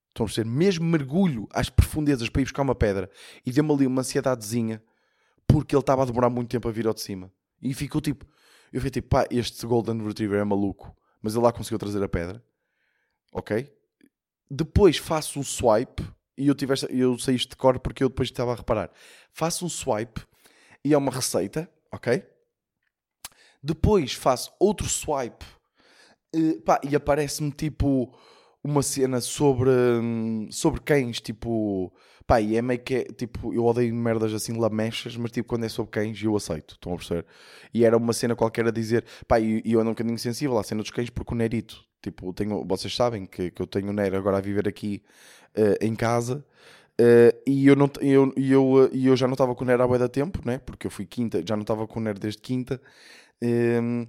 Estão 0.08 0.26
a 0.26 0.46
mesmo 0.46 0.84
mergulho 0.84 1.48
às 1.52 1.70
profundezas 1.70 2.28
para 2.28 2.42
ir 2.42 2.44
buscar 2.44 2.62
uma 2.62 2.74
pedra 2.74 3.10
e 3.46 3.52
deu-me 3.52 3.72
ali 3.72 3.86
uma 3.86 4.00
ansiedadezinha 4.00 4.82
porque 5.46 5.74
ele 5.74 5.80
estava 5.80 6.02
a 6.02 6.06
demorar 6.06 6.30
muito 6.30 6.50
tempo 6.50 6.68
a 6.68 6.72
vir 6.72 6.86
ao 6.86 6.94
de 6.94 7.00
cima. 7.00 7.32
E 7.62 7.72
ficou 7.74 8.00
tipo, 8.00 8.26
eu 8.72 8.80
fiquei 8.80 9.02
tipo, 9.02 9.08
pá, 9.08 9.26
este 9.30 9.66
Golden 9.66 10.04
Retriever 10.06 10.40
é 10.40 10.44
maluco, 10.44 10.96
mas 11.22 11.34
ele 11.34 11.44
lá 11.44 11.52
conseguiu 11.52 11.78
trazer 11.78 12.02
a 12.02 12.08
pedra. 12.08 12.42
Ok? 13.32 13.72
Depois 14.50 14.96
faço 14.96 15.38
um 15.38 15.42
swipe 15.42 16.02
e 16.36 16.48
eu, 16.48 16.54
tive 16.54 16.72
esta, 16.72 16.86
eu 16.92 17.18
sei 17.18 17.36
isto 17.36 17.50
de 17.50 17.56
cor 17.56 17.78
porque 17.78 18.02
eu 18.02 18.08
depois 18.08 18.28
estava 18.28 18.52
a 18.52 18.56
reparar. 18.56 18.90
Faço 19.32 19.64
um 19.64 19.68
swipe 19.68 20.20
e 20.84 20.92
é 20.92 20.98
uma 20.98 21.12
receita, 21.12 21.70
ok? 21.92 22.24
Depois 23.62 24.12
faço 24.12 24.52
outro 24.58 24.88
swipe 24.88 25.44
uh, 26.34 26.60
pá, 26.62 26.80
e 26.88 26.94
aparece-me 26.96 27.50
tipo 27.50 28.14
uma 28.62 28.82
cena 28.82 29.20
sobre, 29.20 29.70
hum, 29.70 30.48
sobre 30.50 30.80
cães, 30.80 31.20
tipo, 31.20 31.92
pá, 32.26 32.40
e 32.40 32.56
é 32.56 32.62
meio 32.62 32.80
que 32.80 33.04
tipo, 33.04 33.54
eu 33.54 33.64
odeio 33.64 33.94
merdas 33.94 34.34
assim 34.34 34.52
lamechas, 34.52 35.16
mas 35.16 35.30
tipo, 35.32 35.48
quando 35.48 35.64
é 35.64 35.68
sobre 35.68 35.90
cães 35.90 36.22
eu 36.22 36.36
aceito, 36.36 36.74
estão 36.74 36.92
a 36.92 36.96
perceber? 36.96 37.24
E 37.72 37.84
era 37.84 37.96
uma 37.96 38.12
cena 38.12 38.36
qualquer 38.36 38.66
a 38.66 38.70
dizer, 38.70 39.04
pá, 39.26 39.40
e, 39.40 39.62
e 39.64 39.72
eu 39.72 39.80
ando 39.80 39.90
um 39.90 39.92
bocadinho 39.94 40.18
sensível 40.18 40.58
à 40.58 40.62
cena 40.62 40.82
dos 40.82 40.90
cães 40.90 41.10
porque 41.10 41.32
o 41.32 41.36
Nerito, 41.36 41.82
tipo, 42.02 42.32
tenho, 42.32 42.64
vocês 42.66 42.94
sabem 42.94 43.24
que, 43.26 43.50
que 43.50 43.62
eu 43.62 43.66
tenho 43.66 43.88
o 43.88 43.92
Nero 43.92 44.16
agora 44.16 44.38
a 44.38 44.40
viver 44.40 44.68
aqui 44.68 45.02
uh, 45.56 45.84
em 45.84 45.94
casa. 45.94 46.44
Uh, 47.00 47.32
e 47.46 47.66
eu, 47.66 47.74
não, 47.74 47.90
eu, 48.02 48.30
eu, 48.36 48.90
eu 48.92 49.16
já 49.16 49.26
não 49.26 49.32
estava 49.32 49.54
com 49.54 49.64
o 49.64 49.66
Nero 49.66 49.82
há 49.82 49.88
bué 49.88 49.98
da 49.98 50.08
tempo, 50.08 50.40
né? 50.44 50.58
porque 50.58 50.86
eu 50.86 50.90
fui 50.90 51.06
quinta, 51.06 51.42
já 51.46 51.56
não 51.56 51.62
estava 51.62 51.86
com 51.86 51.98
o 51.98 52.02
Nero 52.02 52.18
desde 52.18 52.42
quinta, 52.42 52.78
um, 53.42 54.06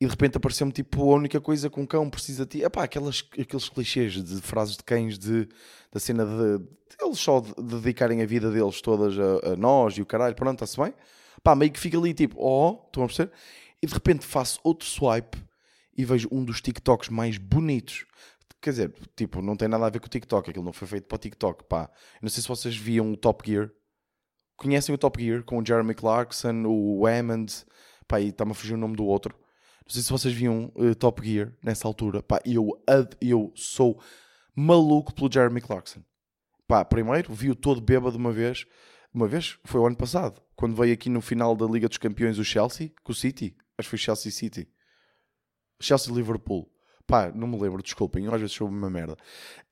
e 0.00 0.06
de 0.06 0.10
repente 0.10 0.36
apareceu-me 0.36 0.72
tipo 0.72 1.02
a 1.12 1.16
única 1.16 1.40
coisa 1.40 1.70
que 1.70 1.80
um 1.80 1.86
cão 1.86 2.10
precisa 2.10 2.44
de 2.44 2.58
ti. 2.58 2.64
Epá, 2.64 2.84
aquelas, 2.84 3.24
aqueles 3.38 3.68
clichês 3.68 4.12
de 4.22 4.40
frases 4.40 4.76
de 4.76 4.84
cães 4.84 5.18
de, 5.18 5.48
da 5.92 6.00
cena 6.00 6.24
de, 6.26 6.58
de 6.58 6.66
eles 7.00 7.18
só 7.18 7.40
de, 7.40 7.54
de 7.54 7.76
dedicarem 7.80 8.22
a 8.22 8.26
vida 8.26 8.50
deles 8.50 8.80
todas 8.80 9.18
a, 9.18 9.52
a, 9.52 9.56
nós 9.56 9.96
e 9.96 10.02
o 10.02 10.06
caralho, 10.06 10.34
pronto, 10.34 10.62
está-se 10.62 10.80
bem. 10.80 10.94
Pá, 11.42 11.54
meio 11.54 11.70
que 11.70 11.80
fica 11.80 11.96
ali 11.96 12.12
tipo, 12.12 12.36
oh, 12.38 12.84
estão 12.86 13.04
a 13.04 13.06
perceber? 13.06 13.32
E 13.82 13.86
de 13.86 13.94
repente 13.94 14.26
faço 14.26 14.58
outro 14.62 14.86
swipe 14.86 15.38
e 15.96 16.04
vejo 16.04 16.28
um 16.32 16.44
dos 16.44 16.60
TikToks 16.60 17.08
mais 17.08 17.38
bonitos. 17.38 18.04
Quer 18.60 18.70
dizer, 18.70 18.94
tipo, 19.14 19.42
não 19.42 19.56
tem 19.56 19.68
nada 19.68 19.86
a 19.86 19.90
ver 19.90 20.00
com 20.00 20.06
o 20.06 20.10
TikTok, 20.10 20.50
aquilo 20.50 20.64
não 20.64 20.72
foi 20.72 20.88
feito 20.88 21.06
para 21.06 21.16
o 21.16 21.18
TikTok, 21.18 21.64
pá. 21.64 21.90
Não 22.20 22.30
sei 22.30 22.42
se 22.42 22.48
vocês 22.48 22.76
viam 22.76 23.12
o 23.12 23.16
Top 23.16 23.48
Gear. 23.48 23.70
Conhecem 24.56 24.94
o 24.94 24.98
Top 24.98 25.22
Gear 25.22 25.42
com 25.44 25.58
o 25.58 25.66
Jeremy 25.66 25.94
Clarkson, 25.94 26.64
o 26.66 27.06
Hammond, 27.06 27.52
pá, 28.06 28.20
e 28.20 28.28
está-me 28.28 28.52
a 28.52 28.54
fugir 28.54 28.74
o 28.74 28.78
nome 28.78 28.96
do 28.96 29.04
outro. 29.04 29.34
Não 29.84 29.92
sei 29.92 30.02
se 30.02 30.10
vocês 30.10 30.32
viam 30.32 30.72
uh, 30.74 30.94
Top 30.94 31.26
Gear 31.26 31.52
nessa 31.62 31.86
altura, 31.86 32.22
pá, 32.22 32.40
eu, 32.44 32.70
eu 33.20 33.52
sou 33.54 34.00
maluco 34.54 35.14
pelo 35.14 35.30
Jeremy 35.30 35.60
Clarkson. 35.60 36.00
Pá, 36.66 36.84
primeiro 36.84 37.32
vi-o 37.32 37.54
todo 37.54 37.80
bêbado 37.80 38.16
uma 38.16 38.32
vez, 38.32 38.66
uma 39.12 39.28
vez, 39.28 39.58
foi 39.64 39.80
o 39.80 39.86
ano 39.86 39.96
passado, 39.96 40.40
quando 40.56 40.74
veio 40.74 40.94
aqui 40.94 41.10
no 41.10 41.20
final 41.20 41.54
da 41.54 41.66
Liga 41.66 41.88
dos 41.88 41.98
Campeões 41.98 42.38
o 42.38 42.44
Chelsea, 42.44 42.92
com 43.02 43.12
o 43.12 43.14
City, 43.14 43.56
acho 43.78 43.86
que 43.86 43.90
foi 43.90 43.98
Chelsea 43.98 44.32
City. 44.32 44.68
Chelsea-Liverpool. 45.80 46.70
Pá, 47.06 47.30
não 47.30 47.46
me 47.46 47.60
lembro, 47.60 47.82
desculpem, 47.82 48.26
às 48.28 48.40
vezes 48.40 48.56
sou 48.56 48.66
uma 48.66 48.88
merda. 48.88 49.12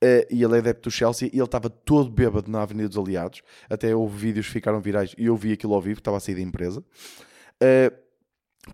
Uh, 0.03 0.27
e 0.29 0.43
ele 0.43 0.55
é 0.55 0.59
adepto 0.59 0.89
do 0.89 0.91
Chelsea 0.91 1.29
e 1.33 1.37
ele 1.37 1.43
estava 1.43 1.67
todo 1.67 2.11
bêbado 2.11 2.51
na 2.51 2.61
Avenida 2.61 2.87
dos 2.87 2.97
Aliados. 2.97 3.41
Até 3.67 3.95
houve 3.95 4.15
vídeos 4.15 4.45
que 4.45 4.53
ficaram 4.53 4.79
virais 4.79 5.15
e 5.17 5.25
eu 5.25 5.35
vi 5.35 5.51
aquilo 5.51 5.73
ao 5.73 5.81
vivo, 5.81 5.99
estava 5.99 6.17
a 6.17 6.19
sair 6.19 6.35
da 6.35 6.41
empresa. 6.41 6.81
Uh, 6.81 8.02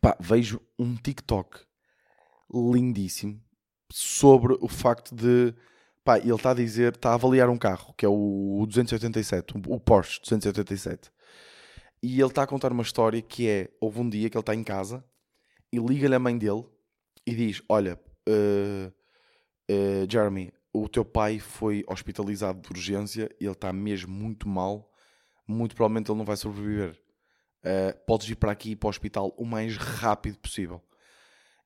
pá, 0.02 0.16
vejo 0.20 0.62
um 0.78 0.96
TikTok 0.96 1.60
lindíssimo 2.54 3.42
sobre 3.92 4.58
o 4.60 4.68
facto 4.68 5.16
de. 5.16 5.54
Pá, 6.04 6.18
ele 6.18 6.34
está 6.34 6.52
a 6.52 6.56
dizer, 6.56 6.96
está 6.96 7.12
a 7.12 7.14
avaliar 7.16 7.50
um 7.50 7.58
carro, 7.58 7.94
que 7.96 8.06
é 8.06 8.10
o 8.10 8.66
287, 8.68 9.54
o 9.68 9.80
Porsche 9.80 10.20
287. 10.22 11.12
E 12.02 12.20
ele 12.20 12.28
está 12.28 12.44
a 12.44 12.48
contar 12.48 12.72
uma 12.72 12.84
história 12.84 13.22
que 13.22 13.48
é: 13.48 13.70
houve 13.80 14.00
um 14.00 14.10
dia 14.10 14.30
que 14.30 14.38
ele 14.38 14.42
está 14.42 14.56
em 14.56 14.64
casa 14.64 15.04
e 15.72 15.78
liga-lhe 15.78 16.16
a 16.16 16.20
mãe 16.20 16.38
dele 16.38 16.66
e 17.26 17.36
diz: 17.36 17.62
Olha, 17.68 18.00
uh, 18.28 18.94
uh, 19.72 20.10
Jeremy, 20.10 20.52
o 20.74 20.88
teu 20.88 21.04
pai 21.04 21.40
foi 21.40 21.84
hospitalizado 21.88 22.62
de 22.62 22.70
urgência 22.70 23.30
e 23.40 23.46
ele 23.46 23.52
está 23.52 23.74
mesmo 23.74 24.14
muito 24.14 24.48
mal. 24.48 24.90
Muito 25.48 25.76
provavelmente 25.76 26.10
ele 26.12 26.18
não 26.18 26.26
vai 26.26 26.38
sobreviver. 26.38 27.00
Uh, 27.64 27.98
podes 28.06 28.30
ir 28.30 28.36
para 28.36 28.52
aqui 28.52 28.76
para 28.76 28.88
o 28.88 28.90
hospital 28.90 29.34
o 29.38 29.46
mais 29.46 29.76
rápido 29.76 30.38
possível. 30.38 30.82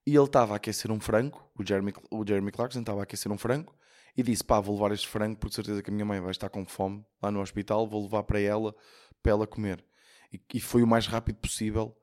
E 0.06 0.14
ele 0.14 0.24
estava 0.24 0.54
a 0.54 0.56
aquecer 0.56 0.90
um 0.90 1.00
frango, 1.00 1.42
o 1.58 1.66
Jeremy, 1.66 1.94
o 2.10 2.26
Jeremy 2.26 2.50
Clarkson 2.50 2.80
estava 2.80 3.00
a 3.00 3.02
aquecer 3.04 3.30
um 3.30 3.38
frango 3.38 3.74
e 4.16 4.22
disse: 4.22 4.44
Pá, 4.44 4.60
vou 4.60 4.74
levar 4.74 4.92
este 4.92 5.08
frango 5.08 5.36
porque 5.36 5.54
certeza 5.54 5.82
que 5.82 5.90
a 5.90 5.92
minha 5.92 6.04
mãe 6.04 6.20
vai 6.20 6.30
estar 6.30 6.48
com 6.48 6.64
fome 6.66 7.04
lá 7.22 7.30
no 7.30 7.40
hospital, 7.40 7.86
vou 7.86 8.02
levar 8.02 8.22
para 8.24 8.40
ela 8.40 8.74
para 9.22 9.32
ela 9.32 9.46
comer. 9.46 9.84
E, 10.32 10.40
e 10.52 10.60
foi 10.60 10.82
o 10.82 10.86
mais 10.86 11.06
rápido 11.06 11.36
possível 11.36 11.96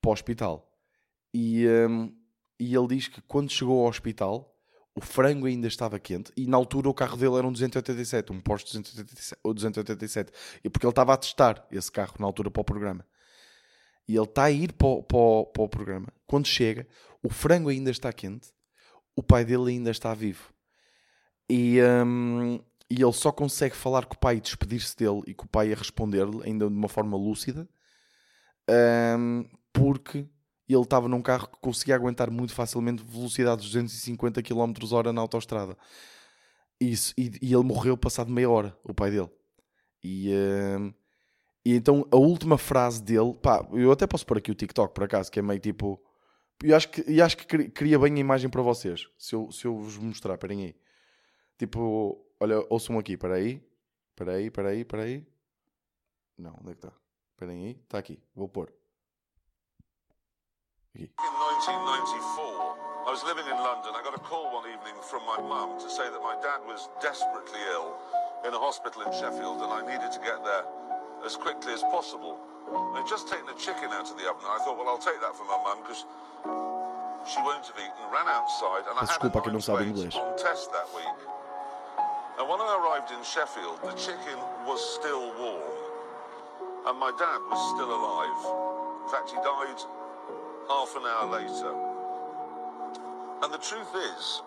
para 0.00 0.10
o 0.10 0.12
hospital. 0.12 0.70
E, 1.32 1.66
um, 1.68 2.14
e 2.60 2.74
ele 2.74 2.86
diz 2.88 3.08
que 3.08 3.22
quando 3.22 3.50
chegou 3.50 3.80
ao 3.80 3.88
hospital 3.88 4.54
o 4.94 5.00
frango 5.00 5.46
ainda 5.46 5.68
estava 5.68 5.98
quente 6.00 6.32
e 6.36 6.44
na 6.46 6.56
altura 6.56 6.88
o 6.88 6.94
carro 6.94 7.16
dele 7.16 7.36
era 7.36 7.46
um 7.46 7.52
287, 7.52 8.32
um 8.32 8.40
Porsche 8.40 8.66
287, 8.66 9.40
ou 9.44 9.54
287 9.54 10.32
e 10.64 10.68
porque 10.68 10.84
ele 10.84 10.90
estava 10.90 11.14
a 11.14 11.16
testar 11.16 11.66
esse 11.70 11.90
carro 11.90 12.14
na 12.18 12.26
altura 12.26 12.50
para 12.50 12.60
o 12.60 12.64
programa. 12.64 13.06
E 14.08 14.16
ele 14.16 14.24
está 14.24 14.44
a 14.44 14.50
ir 14.50 14.72
para 14.72 14.88
o, 14.88 15.02
para, 15.02 15.18
o, 15.18 15.46
para 15.46 15.62
o 15.62 15.68
programa. 15.68 16.08
Quando 16.26 16.46
chega, 16.46 16.86
o 17.22 17.28
frango 17.28 17.68
ainda 17.68 17.90
está 17.90 18.10
quente, 18.12 18.48
o 19.14 19.22
pai 19.22 19.44
dele 19.44 19.72
ainda 19.72 19.90
está 19.90 20.14
vivo. 20.14 20.52
E, 21.50 21.78
um, 21.82 22.58
e 22.90 23.02
ele 23.02 23.12
só 23.12 23.30
consegue 23.30 23.76
falar 23.76 24.06
com 24.06 24.14
o 24.14 24.18
pai 24.18 24.36
e 24.36 24.40
despedir-se 24.40 24.96
dele 24.96 25.22
e 25.26 25.34
com 25.34 25.44
o 25.44 25.48
pai 25.48 25.72
a 25.72 25.76
responder-lhe, 25.76 26.42
ainda 26.44 26.66
de 26.66 26.74
uma 26.74 26.88
forma 26.88 27.16
lúcida, 27.16 27.68
um, 29.18 29.44
porque 29.72 30.26
ele 30.68 30.82
estava 30.82 31.08
num 31.08 31.22
carro 31.22 31.48
que 31.48 31.58
conseguia 31.60 31.94
aguentar 31.94 32.30
muito 32.30 32.52
facilmente 32.52 33.02
velocidade 33.02 33.62
de 33.62 33.68
250 33.68 34.42
km 34.42 34.72
hora 34.92 35.12
na 35.12 35.20
autostrada. 35.20 35.76
Isso, 36.80 37.12
e, 37.16 37.32
e, 37.42 37.52
ele 37.52 37.64
morreu 37.64 37.96
passado 37.96 38.30
meia 38.30 38.48
hora, 38.48 38.76
o 38.84 38.94
pai 38.94 39.10
dele. 39.10 39.30
E, 40.02 40.30
uh, 40.30 40.94
e 41.64 41.74
então 41.74 42.06
a 42.10 42.16
última 42.16 42.56
frase 42.56 43.02
dele, 43.02 43.34
pá, 43.34 43.66
eu 43.72 43.90
até 43.92 44.06
posso 44.06 44.24
pôr 44.24 44.38
aqui 44.38 44.50
o 44.50 44.54
TikTok 44.54 44.94
por 44.94 45.04
acaso, 45.04 45.30
que 45.30 45.38
é 45.38 45.42
meio 45.42 45.60
tipo. 45.60 46.02
Eu 46.62 46.76
acho 46.76 46.88
que, 46.88 47.04
eu 47.06 47.24
acho 47.24 47.36
que 47.36 47.68
cria 47.68 47.98
bem 47.98 48.14
a 48.14 48.18
imagem 48.18 48.50
para 48.50 48.62
vocês, 48.62 49.06
se 49.16 49.34
eu, 49.34 49.50
se 49.52 49.64
eu 49.64 49.76
vos 49.76 49.96
mostrar, 49.96 50.34
esperem 50.34 50.64
aí. 50.64 50.76
Tipo, 51.56 52.24
olha, 52.40 52.64
ouçam 52.68 52.98
aqui, 52.98 53.12
espera 53.12 53.34
aí, 53.34 53.62
espera 54.10 54.32
aí, 54.32 54.46
espera 54.46 54.68
aí, 54.70 54.80
espera 54.80 55.02
aí. 55.04 55.26
Não, 56.36 56.56
onde 56.60 56.70
é 56.70 56.74
que 56.74 56.78
está? 56.86 56.92
Esperem 57.30 57.64
aí, 57.64 57.80
está 57.84 57.98
aqui, 57.98 58.20
vou 58.34 58.48
pôr. 58.48 58.72
1994, 60.94 62.68
I 63.06 63.10
was 63.10 63.22
living 63.22 63.46
in 63.46 63.56
London. 63.62 63.94
I 63.94 64.02
got 64.02 64.14
a 64.14 64.18
call 64.18 64.52
one 64.52 64.66
evening 64.66 65.00
from 65.02 65.24
my 65.24 65.38
mum 65.38 65.78
to 65.78 65.88
say 65.88 66.10
that 66.10 66.20
my 66.20 66.34
dad 66.42 66.66
was 66.66 66.90
desperately 67.00 67.60
ill 67.70 67.94
in 68.44 68.52
a 68.52 68.58
hospital 68.58 69.02
in 69.02 69.12
Sheffield 69.12 69.62
and 69.62 69.72
I 69.72 69.86
needed 69.86 70.10
to 70.10 70.18
get 70.18 70.42
there 70.44 70.64
as 71.24 71.36
quickly 71.36 71.72
as 71.72 71.82
possible. 71.90 72.38
I'd 72.68 73.08
just 73.08 73.28
taken 73.28 73.48
a 73.48 73.56
chicken 73.58 73.90
out 73.92 74.10
of 74.10 74.16
the 74.18 74.28
oven. 74.28 74.44
I 74.44 74.58
thought, 74.64 74.76
well, 74.76 74.88
I'll 74.88 75.00
take 75.00 75.20
that 75.20 75.34
for 75.34 75.44
my 75.44 75.56
mum 75.64 75.78
because 75.82 76.04
she 77.26 77.40
won't 77.40 77.64
have 77.64 77.78
eaten. 77.78 78.04
Ran 78.12 78.28
outside 78.28 78.84
and 78.88 78.96
I 78.98 79.04
had 79.04 79.20
a 79.24 79.40
que 79.40 79.52
não 79.52 79.60
sabe 79.60 79.84
inglês. 79.88 80.14
on 80.14 80.36
test 80.36 80.70
that 80.72 80.88
week. 80.94 81.18
And 82.38 82.48
when 82.48 82.60
I 82.60 82.78
arrived 82.78 83.10
in 83.10 83.22
Sheffield, 83.24 83.82
the 83.82 83.92
chicken 83.98 84.38
was 84.66 84.78
still 84.78 85.32
warm 85.38 85.88
and 86.86 86.98
my 86.98 87.10
dad 87.18 87.40
was 87.50 87.60
still 87.74 87.90
alive. 87.90 88.40
In 89.04 89.08
fact, 89.12 89.30
he 89.30 89.36
died 89.44 89.80
half 90.68 90.94
an 90.96 91.04
hour 91.04 91.26
later. 91.32 91.72
And 93.42 93.52
the 93.52 93.58
truth 93.58 93.92
is, 94.16 94.42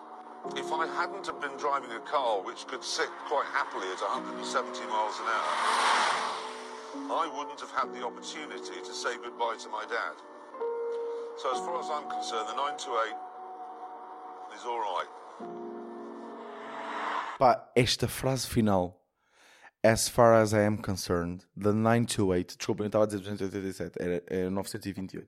if 0.56 0.72
I 0.72 0.86
hadn't 0.86 1.26
have 1.26 1.40
been 1.40 1.56
driving 1.56 1.92
a 1.92 2.00
car 2.00 2.42
which 2.42 2.66
could 2.66 2.82
sit 2.82 3.08
quite 3.28 3.46
happily 3.52 3.86
at 3.94 4.00
170 4.02 4.86
miles 4.90 5.18
an 5.20 5.26
hour, 5.30 6.41
I 6.94 7.30
wouldn't 7.34 7.60
have 7.60 7.70
had 7.70 7.92
the 7.94 8.04
opportunity 8.04 8.80
to 8.84 8.92
say 8.92 9.16
goodbye 9.16 9.56
to 9.62 9.68
my 9.70 9.84
dad. 9.84 10.16
So 11.38 11.50
as 11.52 11.58
far 11.60 11.80
as 11.80 11.88
I'm 11.88 12.08
concerned, 12.10 12.48
the 12.48 12.54
928 12.54 13.14
is 14.54 14.64
all 14.66 14.78
right. 14.78 15.08
Pá, 17.38 17.62
esta 17.74 18.06
frase 18.06 18.46
final, 18.46 19.00
as 19.82 20.08
far 20.08 20.34
as 20.34 20.52
I 20.52 20.62
am 20.62 20.76
concerned, 20.76 21.46
the 21.56 21.72
928, 21.72 22.56
desculpa, 22.58 22.82
eu 22.84 22.86
estava 22.88 23.04
a 23.04 23.06
dizer 23.06 23.22
287, 23.22 23.96
era, 23.98 24.22
era 24.28 24.50
928. 24.50 25.26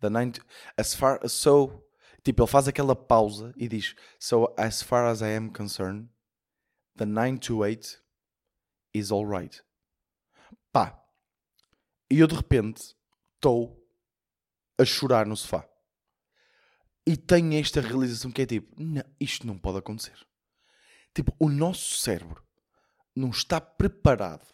The 0.00 0.10
nine, 0.10 0.32
as 0.76 0.94
far 0.94 1.26
so, 1.26 1.82
tipo, 2.22 2.42
ele 2.42 2.48
faz 2.48 2.68
aquela 2.68 2.94
pausa 2.94 3.54
e 3.56 3.66
diz: 3.66 3.94
So 4.18 4.52
as 4.58 4.82
far 4.82 5.06
as 5.06 5.22
I 5.22 5.36
am 5.36 5.48
concerned, 5.48 6.08
the 6.96 7.06
928 7.06 7.98
is 8.92 9.10
alright. 9.10 9.62
Pá. 10.72 10.98
E 12.10 12.18
eu 12.18 12.26
de 12.26 12.34
repente 12.34 12.96
estou 13.34 13.86
a 14.78 14.84
chorar 14.84 15.26
no 15.26 15.36
sofá. 15.36 15.68
E 17.06 17.16
tenho 17.16 17.54
esta 17.54 17.80
realização 17.80 18.30
que 18.30 18.42
é 18.42 18.46
tipo: 18.46 18.74
não, 18.80 19.02
isto 19.20 19.46
não 19.46 19.58
pode 19.58 19.78
acontecer. 19.78 20.18
Tipo, 21.14 21.34
o 21.38 21.48
nosso 21.48 21.98
cérebro 21.98 22.42
não 23.14 23.30
está 23.30 23.60
preparado 23.60 24.46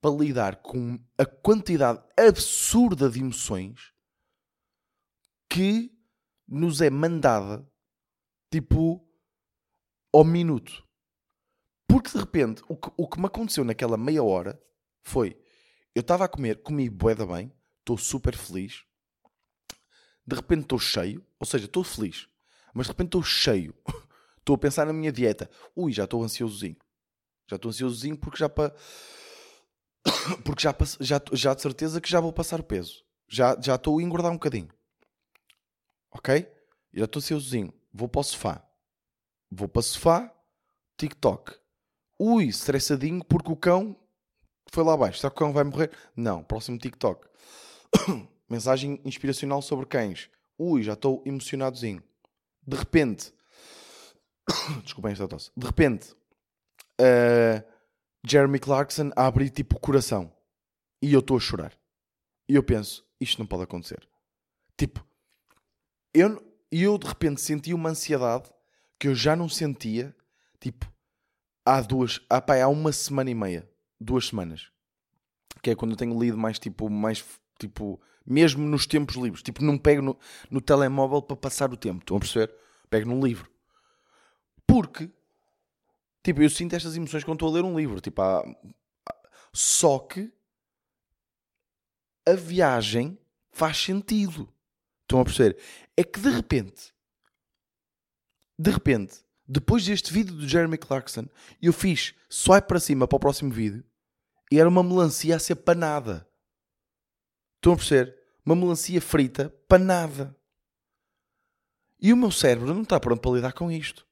para 0.00 0.14
lidar 0.14 0.56
com 0.62 0.98
a 1.18 1.26
quantidade 1.26 2.02
absurda 2.18 3.10
de 3.10 3.20
emoções 3.20 3.92
que 5.48 5.92
nos 6.48 6.80
é 6.80 6.88
mandada 6.88 7.66
tipo 8.50 9.06
ao 10.12 10.24
minuto. 10.24 10.86
Porque 11.86 12.10
de 12.10 12.18
repente 12.18 12.62
o 12.68 12.76
que, 12.76 12.90
o 12.96 13.08
que 13.08 13.20
me 13.20 13.26
aconteceu 13.26 13.64
naquela 13.64 13.96
meia 13.96 14.22
hora 14.22 14.60
foi 15.02 15.41
eu 15.94 16.00
estava 16.00 16.24
a 16.24 16.28
comer, 16.28 16.62
comi 16.62 16.88
boeda 16.88 17.26
bem, 17.26 17.52
estou 17.80 17.98
super 17.98 18.36
feliz. 18.36 18.84
De 20.26 20.36
repente 20.36 20.62
estou 20.62 20.78
cheio, 20.78 21.24
ou 21.38 21.46
seja, 21.46 21.66
estou 21.66 21.84
feliz, 21.84 22.28
mas 22.72 22.86
de 22.86 22.92
repente 22.92 23.08
estou 23.08 23.22
cheio. 23.22 23.74
Estou 24.42 24.56
a 24.56 24.58
pensar 24.58 24.84
na 24.84 24.92
minha 24.92 25.12
dieta. 25.12 25.48
Ui, 25.76 25.92
já 25.92 26.02
estou 26.02 26.20
ansiosozinho. 26.20 26.76
Já 27.48 27.54
estou 27.54 27.68
ansiosozinho 27.68 28.16
porque 28.16 28.38
já 28.38 28.48
para 28.48 28.74
porque 30.44 30.62
já, 30.62 30.74
já, 30.98 31.20
já 31.32 31.54
de 31.54 31.62
certeza 31.62 32.00
que 32.00 32.10
já 32.10 32.18
vou 32.18 32.32
passar 32.32 32.58
o 32.58 32.64
peso. 32.64 33.04
Já, 33.28 33.56
já 33.60 33.76
estou 33.76 34.00
a 34.00 34.02
engordar 34.02 34.32
um 34.32 34.34
bocadinho. 34.34 34.68
Ok? 36.10 36.52
Já 36.92 37.04
estou 37.04 37.20
ansiosozinho. 37.20 37.72
Vou 37.92 38.08
para 38.08 38.20
o 38.20 38.24
sofá. 38.24 38.68
Vou 39.48 39.68
para 39.68 39.78
o 39.78 39.82
sofá. 39.84 40.34
TikTok. 40.96 41.56
Ui, 42.18 42.46
estressadinho 42.46 43.24
porque 43.24 43.52
o 43.52 43.56
cão 43.56 43.96
foi 44.72 44.82
lá 44.82 44.94
abaixo. 44.94 45.18
Será 45.18 45.30
que 45.30 45.36
o 45.36 45.38
cão 45.38 45.52
vai 45.52 45.64
morrer? 45.64 45.90
Não. 46.16 46.42
Próximo 46.42 46.78
TikTok. 46.78 47.28
Mensagem 48.48 49.00
inspiracional 49.04 49.60
sobre 49.62 49.86
cães. 49.86 50.30
Ui, 50.58 50.82
já 50.82 50.94
estou 50.94 51.22
emocionadozinho. 51.26 52.02
De 52.66 52.76
repente. 52.76 53.32
Desculpem 54.82 55.12
esta 55.12 55.28
tosse. 55.28 55.50
De 55.56 55.66
repente. 55.66 56.12
Uh, 57.00 57.62
Jeremy 58.26 58.58
Clarkson 58.58 59.10
abre 59.14 59.50
tipo 59.50 59.76
o 59.76 59.80
coração. 59.80 60.32
E 61.02 61.12
eu 61.12 61.20
estou 61.20 61.36
a 61.36 61.40
chorar. 61.40 61.76
E 62.48 62.54
eu 62.54 62.62
penso, 62.62 63.04
isto 63.20 63.38
não 63.38 63.46
pode 63.46 63.64
acontecer. 63.64 64.08
Tipo, 64.76 65.04
eu, 66.14 66.42
eu 66.70 66.98
de 66.98 67.06
repente 67.06 67.40
senti 67.40 67.74
uma 67.74 67.90
ansiedade 67.90 68.50
que 68.98 69.08
eu 69.08 69.14
já 69.14 69.34
não 69.34 69.48
sentia, 69.48 70.14
tipo, 70.60 70.90
há 71.64 71.80
duas, 71.80 72.20
há, 72.30 72.40
pá, 72.40 72.60
há 72.60 72.68
uma 72.68 72.92
semana 72.92 73.30
e 73.30 73.34
meia, 73.34 73.68
duas 74.02 74.26
semanas. 74.26 74.70
Que 75.62 75.70
é 75.70 75.74
quando 75.74 75.92
eu 75.92 75.96
tenho 75.96 76.18
lido 76.18 76.36
mais, 76.36 76.58
tipo, 76.58 76.88
mais, 76.90 77.24
tipo, 77.58 78.00
mesmo 78.26 78.66
nos 78.66 78.86
tempos 78.86 79.16
livres. 79.16 79.42
Tipo, 79.42 79.62
não 79.62 79.78
pego 79.78 80.02
no, 80.02 80.18
no 80.50 80.60
telemóvel 80.60 81.22
para 81.22 81.36
passar 81.36 81.72
o 81.72 81.76
tempo, 81.76 82.00
estão 82.00 82.16
a 82.16 82.20
perceber? 82.20 82.54
Pego 82.90 83.08
num 83.08 83.24
livro. 83.24 83.50
Porque, 84.66 85.10
tipo, 86.22 86.42
eu 86.42 86.50
sinto 86.50 86.74
estas 86.74 86.96
emoções 86.96 87.24
quando 87.24 87.36
estou 87.36 87.48
a 87.48 87.52
ler 87.52 87.64
um 87.64 87.76
livro. 87.76 88.00
Tipo, 88.00 88.22
há, 88.22 88.44
só 89.52 89.98
que 89.98 90.32
a 92.26 92.34
viagem 92.34 93.18
faz 93.50 93.76
sentido. 93.76 94.52
Estão 95.02 95.20
a 95.20 95.24
perceber? 95.24 95.58
É 95.96 96.02
que 96.02 96.20
de 96.20 96.30
repente, 96.30 96.92
de 98.58 98.70
repente, 98.70 99.18
depois 99.46 99.84
deste 99.84 100.12
vídeo 100.12 100.34
do 100.34 100.48
Jeremy 100.48 100.78
Clarkson, 100.78 101.26
eu 101.60 101.72
fiz 101.72 102.14
swipe 102.28 102.68
para 102.68 102.80
cima 102.80 103.06
para 103.06 103.16
o 103.16 103.20
próximo 103.20 103.50
vídeo 103.50 103.84
e 104.52 104.60
era 104.60 104.68
uma 104.68 104.82
melancia 104.82 105.34
a 105.34 105.38
ser 105.38 105.54
panada. 105.54 106.28
Estão 107.56 107.72
a 107.72 107.76
perceber? 107.76 108.14
Uma 108.44 108.54
melancia 108.54 109.00
frita 109.00 109.48
panada. 109.66 110.36
E 111.98 112.12
o 112.12 112.16
meu 112.18 112.30
cérebro 112.30 112.74
não 112.74 112.82
está 112.82 113.00
pronto 113.00 113.22
para 113.22 113.30
lidar 113.30 113.54
com 113.54 113.72
isto. 113.72 114.06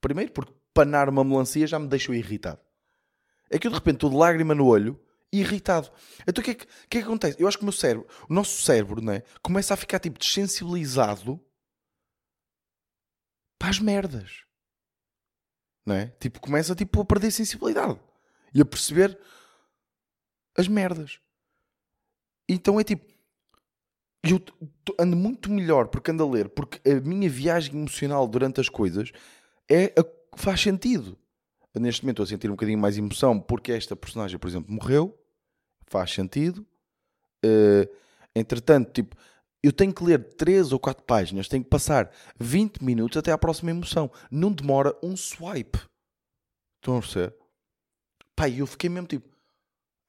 Primeiro, 0.00 0.32
porque 0.32 0.52
panar 0.74 1.08
uma 1.08 1.22
melancia 1.22 1.68
já 1.68 1.78
me 1.78 1.86
deixou 1.86 2.12
irritado. 2.12 2.60
É 3.48 3.60
que 3.60 3.68
eu 3.68 3.70
de 3.70 3.76
repente 3.76 3.98
estou 3.98 4.10
de 4.10 4.16
lágrima 4.16 4.56
no 4.56 4.66
olho 4.66 5.00
irritado. 5.32 5.88
Então 6.26 6.42
o 6.42 6.44
que, 6.44 6.50
é 6.50 6.54
que, 6.54 6.66
que 6.66 6.98
é 6.98 7.00
que 7.00 7.06
acontece? 7.06 7.40
Eu 7.40 7.46
acho 7.46 7.56
que 7.56 7.62
o 7.62 7.66
meu 7.66 7.72
cérebro, 7.72 8.08
o 8.28 8.34
nosso 8.34 8.60
cérebro, 8.62 9.00
né, 9.00 9.22
começa 9.40 9.72
a 9.72 9.76
ficar 9.76 10.00
tipo 10.00 10.18
desensibilizado 10.18 11.40
para 13.56 13.68
as 13.68 13.78
merdas. 13.78 14.42
Não 15.86 15.94
é? 15.94 16.06
Tipo, 16.18 16.40
começa 16.40 16.74
tipo, 16.74 17.00
a 17.00 17.04
perder 17.04 17.30
sensibilidade 17.30 18.00
e 18.52 18.60
a 18.60 18.64
perceber 18.64 19.16
as 20.56 20.68
merdas. 20.68 21.18
Então 22.48 22.78
é 22.78 22.84
tipo, 22.84 23.04
eu 24.22 24.40
ando 24.98 25.16
muito 25.16 25.50
melhor 25.50 25.88
porque 25.88 26.10
ando 26.10 26.22
a 26.22 26.30
ler, 26.30 26.48
porque 26.48 26.80
a 26.88 27.00
minha 27.00 27.28
viagem 27.28 27.74
emocional 27.76 28.26
durante 28.26 28.60
as 28.60 28.68
coisas 28.68 29.12
é 29.68 29.92
a, 29.98 30.04
faz 30.36 30.60
sentido. 30.60 31.18
Neste 31.74 32.02
momento 32.02 32.22
estou 32.22 32.24
a 32.24 32.26
sentir 32.36 32.48
um 32.48 32.54
bocadinho 32.54 32.78
mais 32.78 32.96
emoção 32.96 33.38
porque 33.38 33.72
esta 33.72 33.94
personagem, 33.94 34.38
por 34.38 34.48
exemplo, 34.48 34.72
morreu 34.72 35.16
faz 35.86 36.12
sentido. 36.12 36.66
Uh, 37.44 37.88
entretanto, 38.34 38.92
tipo, 38.92 39.16
eu 39.62 39.72
tenho 39.72 39.92
que 39.92 40.04
ler 40.04 40.22
3 40.34 40.72
ou 40.72 40.78
4 40.78 41.04
páginas, 41.04 41.48
tenho 41.48 41.64
que 41.64 41.70
passar 41.70 42.10
20 42.38 42.82
minutos 42.82 43.16
até 43.16 43.32
à 43.32 43.38
próxima 43.38 43.70
emoção. 43.70 44.10
Não 44.30 44.52
demora 44.52 44.96
um 45.02 45.16
swipe. 45.16 45.78
Estão 46.76 46.98
a 46.98 47.00
perceber? 47.00 47.34
Pai, 48.34 48.60
eu 48.60 48.66
fiquei 48.66 48.88
mesmo 48.88 49.06
tipo, 49.06 49.35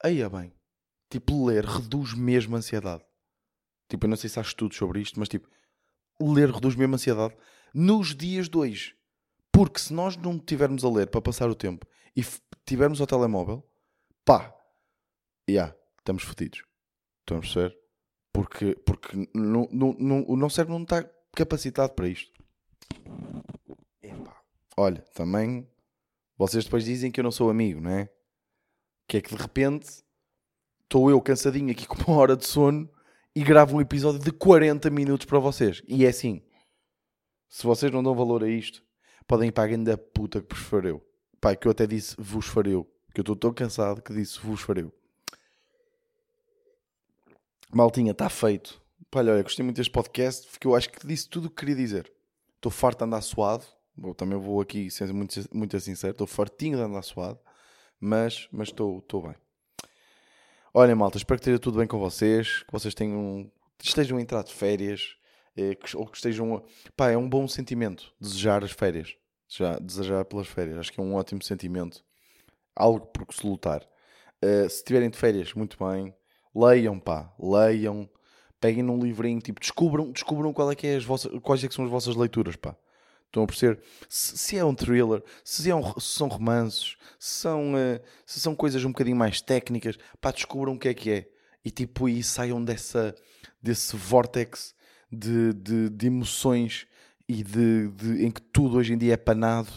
aí 0.04 0.22
é 0.22 0.30
bem. 0.30 0.54
Tipo, 1.10 1.46
ler 1.46 1.66
reduz 1.66 2.14
mesmo 2.14 2.56
a 2.56 2.60
ansiedade. 2.60 3.04
Tipo, 3.90 4.06
eu 4.06 4.10
não 4.10 4.18
sei 4.18 4.30
se 4.30 4.40
há 4.40 4.42
estudos 4.42 4.78
sobre 4.78 5.00
isto, 5.00 5.20
mas 5.20 5.30
tipo, 5.30 5.48
ler 6.22 6.52
reduz 6.52 6.76
mesmo 6.76 6.94
a 6.94 6.96
ansiedade 6.96 7.36
nos 7.74 8.16
dias 8.16 8.50
hoje. 8.54 8.96
Porque 9.52 9.80
se 9.80 9.94
nós 9.94 10.18
não 10.18 10.38
tivermos 10.38 10.84
a 10.84 10.90
ler 10.90 11.08
para 11.08 11.22
passar 11.22 11.50
o 11.50 11.56
tempo 11.56 11.88
e 12.16 12.24
tivermos 12.66 13.00
o 13.00 13.08
telemóvel, 13.08 13.68
pá, 14.26 14.54
yeah, 15.50 15.76
estamos 16.00 16.24
fodidos. 16.24 16.64
Estão 17.22 17.38
a 17.38 17.42
perceber? 17.42 17.78
Porque, 18.34 18.76
porque 18.86 19.30
no, 19.34 19.68
no, 19.72 19.94
no, 19.94 20.32
o 20.32 20.36
nosso 20.36 20.56
cérebro 20.56 20.76
não 20.76 20.84
está 20.84 21.04
capacitado 21.36 21.94
para 21.94 22.08
isto. 22.08 22.32
Epa. 24.02 24.36
Olha, 24.76 25.02
também 25.14 25.68
vocês 26.38 26.66
depois 26.66 26.86
dizem 26.86 27.12
que 27.12 27.20
eu 27.20 27.24
não 27.24 27.32
sou 27.32 27.50
amigo, 27.50 27.82
não 27.82 27.92
é? 27.92 28.10
Que 29.08 29.18
é 29.18 29.22
que 29.22 29.36
de 29.36 29.42
repente 29.42 30.04
estou 30.84 31.10
eu 31.10 31.22
cansadinho 31.22 31.72
aqui 31.72 31.88
com 31.88 32.12
uma 32.12 32.18
hora 32.20 32.36
de 32.36 32.46
sono 32.46 32.90
e 33.36 33.44
gravo 33.44 33.78
um 33.78 33.82
episódio 33.82 34.20
de 34.20 34.32
40 34.32 34.90
minutos 34.90 35.26
para 35.26 35.40
vocês. 35.40 35.82
E 35.88 36.06
é 36.06 36.10
assim. 36.10 36.42
Se 37.48 37.64
vocês 37.64 37.92
não 37.92 38.04
dão 38.04 38.16
valor 38.16 38.44
a 38.44 38.50
isto, 38.50 38.84
podem 39.28 39.50
ir 39.50 39.52
para 39.52 39.64
a 39.64 39.68
grande 39.68 39.96
puta 39.96 40.42
que 40.42 40.56
vos 40.56 40.64
fareu. 40.66 41.06
Pai, 41.40 41.56
que 41.56 41.68
eu 41.68 41.72
até 41.72 41.88
disse 41.88 42.16
vos 42.18 42.48
fareu. 42.48 42.90
Que 43.14 43.20
eu 43.20 43.24
estou 43.24 43.36
tão 43.36 43.54
cansado 43.54 44.02
que 44.02 44.14
disse 44.14 44.40
vos 44.40 44.62
fareu. 44.62 44.94
Maltinha, 47.74 48.12
está 48.12 48.30
feito. 48.30 48.82
Olha, 49.14 49.34
olha, 49.34 49.44
gostei 49.44 49.64
muito 49.64 49.78
deste 49.78 49.92
podcast, 49.92 50.48
porque 50.50 50.68
eu 50.68 50.76
acho 50.76 50.90
que 50.90 51.06
disse 51.08 51.28
tudo 51.28 51.46
o 51.46 51.50
que 51.50 51.56
queria 51.56 51.76
dizer. 51.76 52.12
Estou 52.56 52.72
farto 52.72 53.00
de 53.00 53.06
andar 53.06 53.22
suado. 53.22 53.66
Bom, 53.96 54.14
também 54.14 54.38
vou 54.38 54.62
aqui 54.62 54.92
ser 54.92 55.12
muito, 55.12 55.44
muito 55.54 55.80
sincero. 55.80 56.12
Estou 56.12 56.28
fartinho 56.28 56.78
de 56.78 56.84
andar 56.84 57.02
suado. 57.02 57.40
Mas, 58.00 58.48
mas 58.52 58.70
estou, 58.70 59.00
estou 59.00 59.24
bem. 59.24 59.36
Olha, 60.74 60.96
malta, 60.96 61.18
espero 61.18 61.40
que 61.40 61.44
esteja 61.44 61.60
tudo 61.60 61.80
bem 61.80 61.88
com 61.88 62.00
vocês. 62.00 62.64
Que 62.64 62.72
vocês 62.72 62.94
tenham, 62.94 63.52
estejam 63.82 64.18
a 64.18 64.22
entrar 64.22 64.44
de 64.44 64.54
férias. 64.54 65.16
É, 65.56 65.74
que, 65.74 65.98
ou 65.98 66.06
que 66.06 66.18
estejam... 66.18 66.64
Pá, 66.96 67.10
é 67.10 67.18
um 67.18 67.28
bom 67.28 67.48
sentimento 67.48 68.14
desejar 68.20 68.64
as 68.64 68.72
férias. 68.72 69.16
Já, 69.48 69.80
desejar 69.80 70.26
pelas 70.26 70.48
férias. 70.48 70.78
Acho 70.78 70.94
que 70.94 71.00
é 71.00 71.04
um 71.04 71.16
ótimo 71.16 71.44
sentimento. 71.44 72.04
Algo 72.76 73.08
por 73.08 73.26
que 73.26 73.36
se 73.36 73.46
lutar. 73.46 73.82
Uh, 74.44 74.70
se 74.70 74.78
estiverem 74.78 75.10
de 75.10 75.18
férias, 75.18 75.54
muito 75.54 75.78
bem 75.84 76.14
leiam, 76.58 77.00
pá, 77.00 77.32
leiam, 77.40 78.10
peguem 78.60 78.82
num 78.82 79.00
livrinho, 79.00 79.40
tipo, 79.40 79.60
descubram, 79.60 80.12
descubram 80.12 80.52
qual 80.52 80.72
é 80.72 80.76
que 80.76 80.88
é 80.88 80.96
as 80.96 81.06
vossas, 81.06 81.32
quais 81.42 81.64
é 81.64 81.68
que 81.68 81.74
são 81.74 81.86
as 81.86 81.92
vossas 81.92 82.16
leituras, 82.16 82.56
pá. 82.56 82.76
Estão 83.28 83.44
a 83.44 83.48
perceber? 83.48 83.80
Se, 84.10 84.38
se 84.38 84.58
é 84.58 84.66
um 84.66 84.74
thriller, 84.74 85.22
se, 85.44 85.70
é 85.70 85.76
um, 85.76 85.84
se 86.00 86.18
são 86.18 86.28
romances, 86.28 86.96
se 87.20 87.42
são, 87.42 87.74
uh, 87.74 88.02
se 88.26 88.40
são 88.40 88.56
coisas 88.56 88.84
um 88.84 88.90
bocadinho 88.90 89.18
mais 89.18 89.42
técnicas, 89.42 89.98
pá, 90.20 90.32
descubram 90.32 90.74
o 90.74 90.80
que 90.80 90.88
é 90.88 90.94
que 90.94 91.12
é. 91.12 91.30
E 91.64 91.70
tipo, 91.70 92.08
e 92.08 92.24
saiam 92.24 92.64
dessa, 92.64 93.14
desse 93.62 93.96
vórtex 93.96 94.74
de, 95.12 95.54
de, 95.54 95.90
de 95.90 96.08
emoções 96.08 96.88
e 97.28 97.44
de, 97.44 97.90
de, 97.90 98.26
em 98.26 98.32
que 98.32 98.42
tudo 98.42 98.78
hoje 98.78 98.94
em 98.94 98.98
dia 98.98 99.14
é 99.14 99.18
panado, 99.18 99.70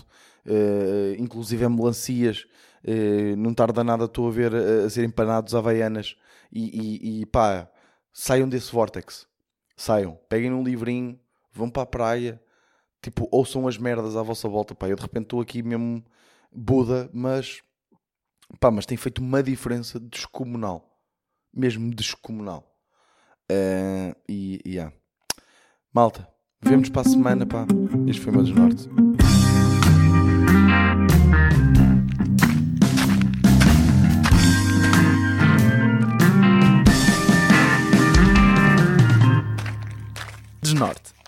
uh, 0.46 1.14
inclusive 1.18 1.64
é 1.64 1.68
melancias. 1.68 2.46
Uh, 2.84 3.36
não 3.36 3.52
tarda 3.52 3.82
nada, 3.82 4.04
estou 4.04 4.28
a 4.28 4.30
ver 4.30 4.54
a, 4.54 4.86
a 4.86 4.90
ser 4.90 5.04
empanados 5.04 5.54
havaianas 5.54 6.16
e, 6.52 7.20
e, 7.20 7.20
e 7.20 7.26
pá, 7.26 7.68
saiam 8.12 8.48
desse 8.48 8.70
vórtex. 8.72 9.26
Saiam, 9.76 10.18
peguem 10.28 10.52
um 10.52 10.62
livrinho, 10.62 11.18
vão 11.52 11.68
para 11.68 11.82
a 11.82 11.86
praia, 11.86 12.40
tipo, 13.02 13.28
ouçam 13.30 13.66
as 13.66 13.78
merdas 13.78 14.16
à 14.16 14.22
vossa 14.22 14.48
volta, 14.48 14.74
pá. 14.74 14.88
Eu 14.88 14.96
de 14.96 15.02
repente 15.02 15.24
estou 15.24 15.40
aqui 15.40 15.62
mesmo 15.62 16.04
Buda, 16.52 17.08
mas 17.12 17.62
pá, 18.58 18.70
mas 18.70 18.86
tem 18.86 18.96
feito 18.96 19.18
uma 19.20 19.42
diferença 19.42 19.98
descomunal, 20.00 20.98
mesmo 21.52 21.94
descomunal. 21.94 22.66
Uh, 23.50 24.14
e, 24.28 24.60
yeah. 24.64 24.94
malta, 25.92 26.28
vemos 26.62 26.88
para 26.88 27.02
a 27.02 27.10
semana, 27.10 27.46
pá. 27.46 27.66
Este 28.06 28.22
foi 28.22 28.32
o 28.32 28.36
meu 28.36 28.44
desnorte. 28.44 28.88
Norte. 40.80 41.19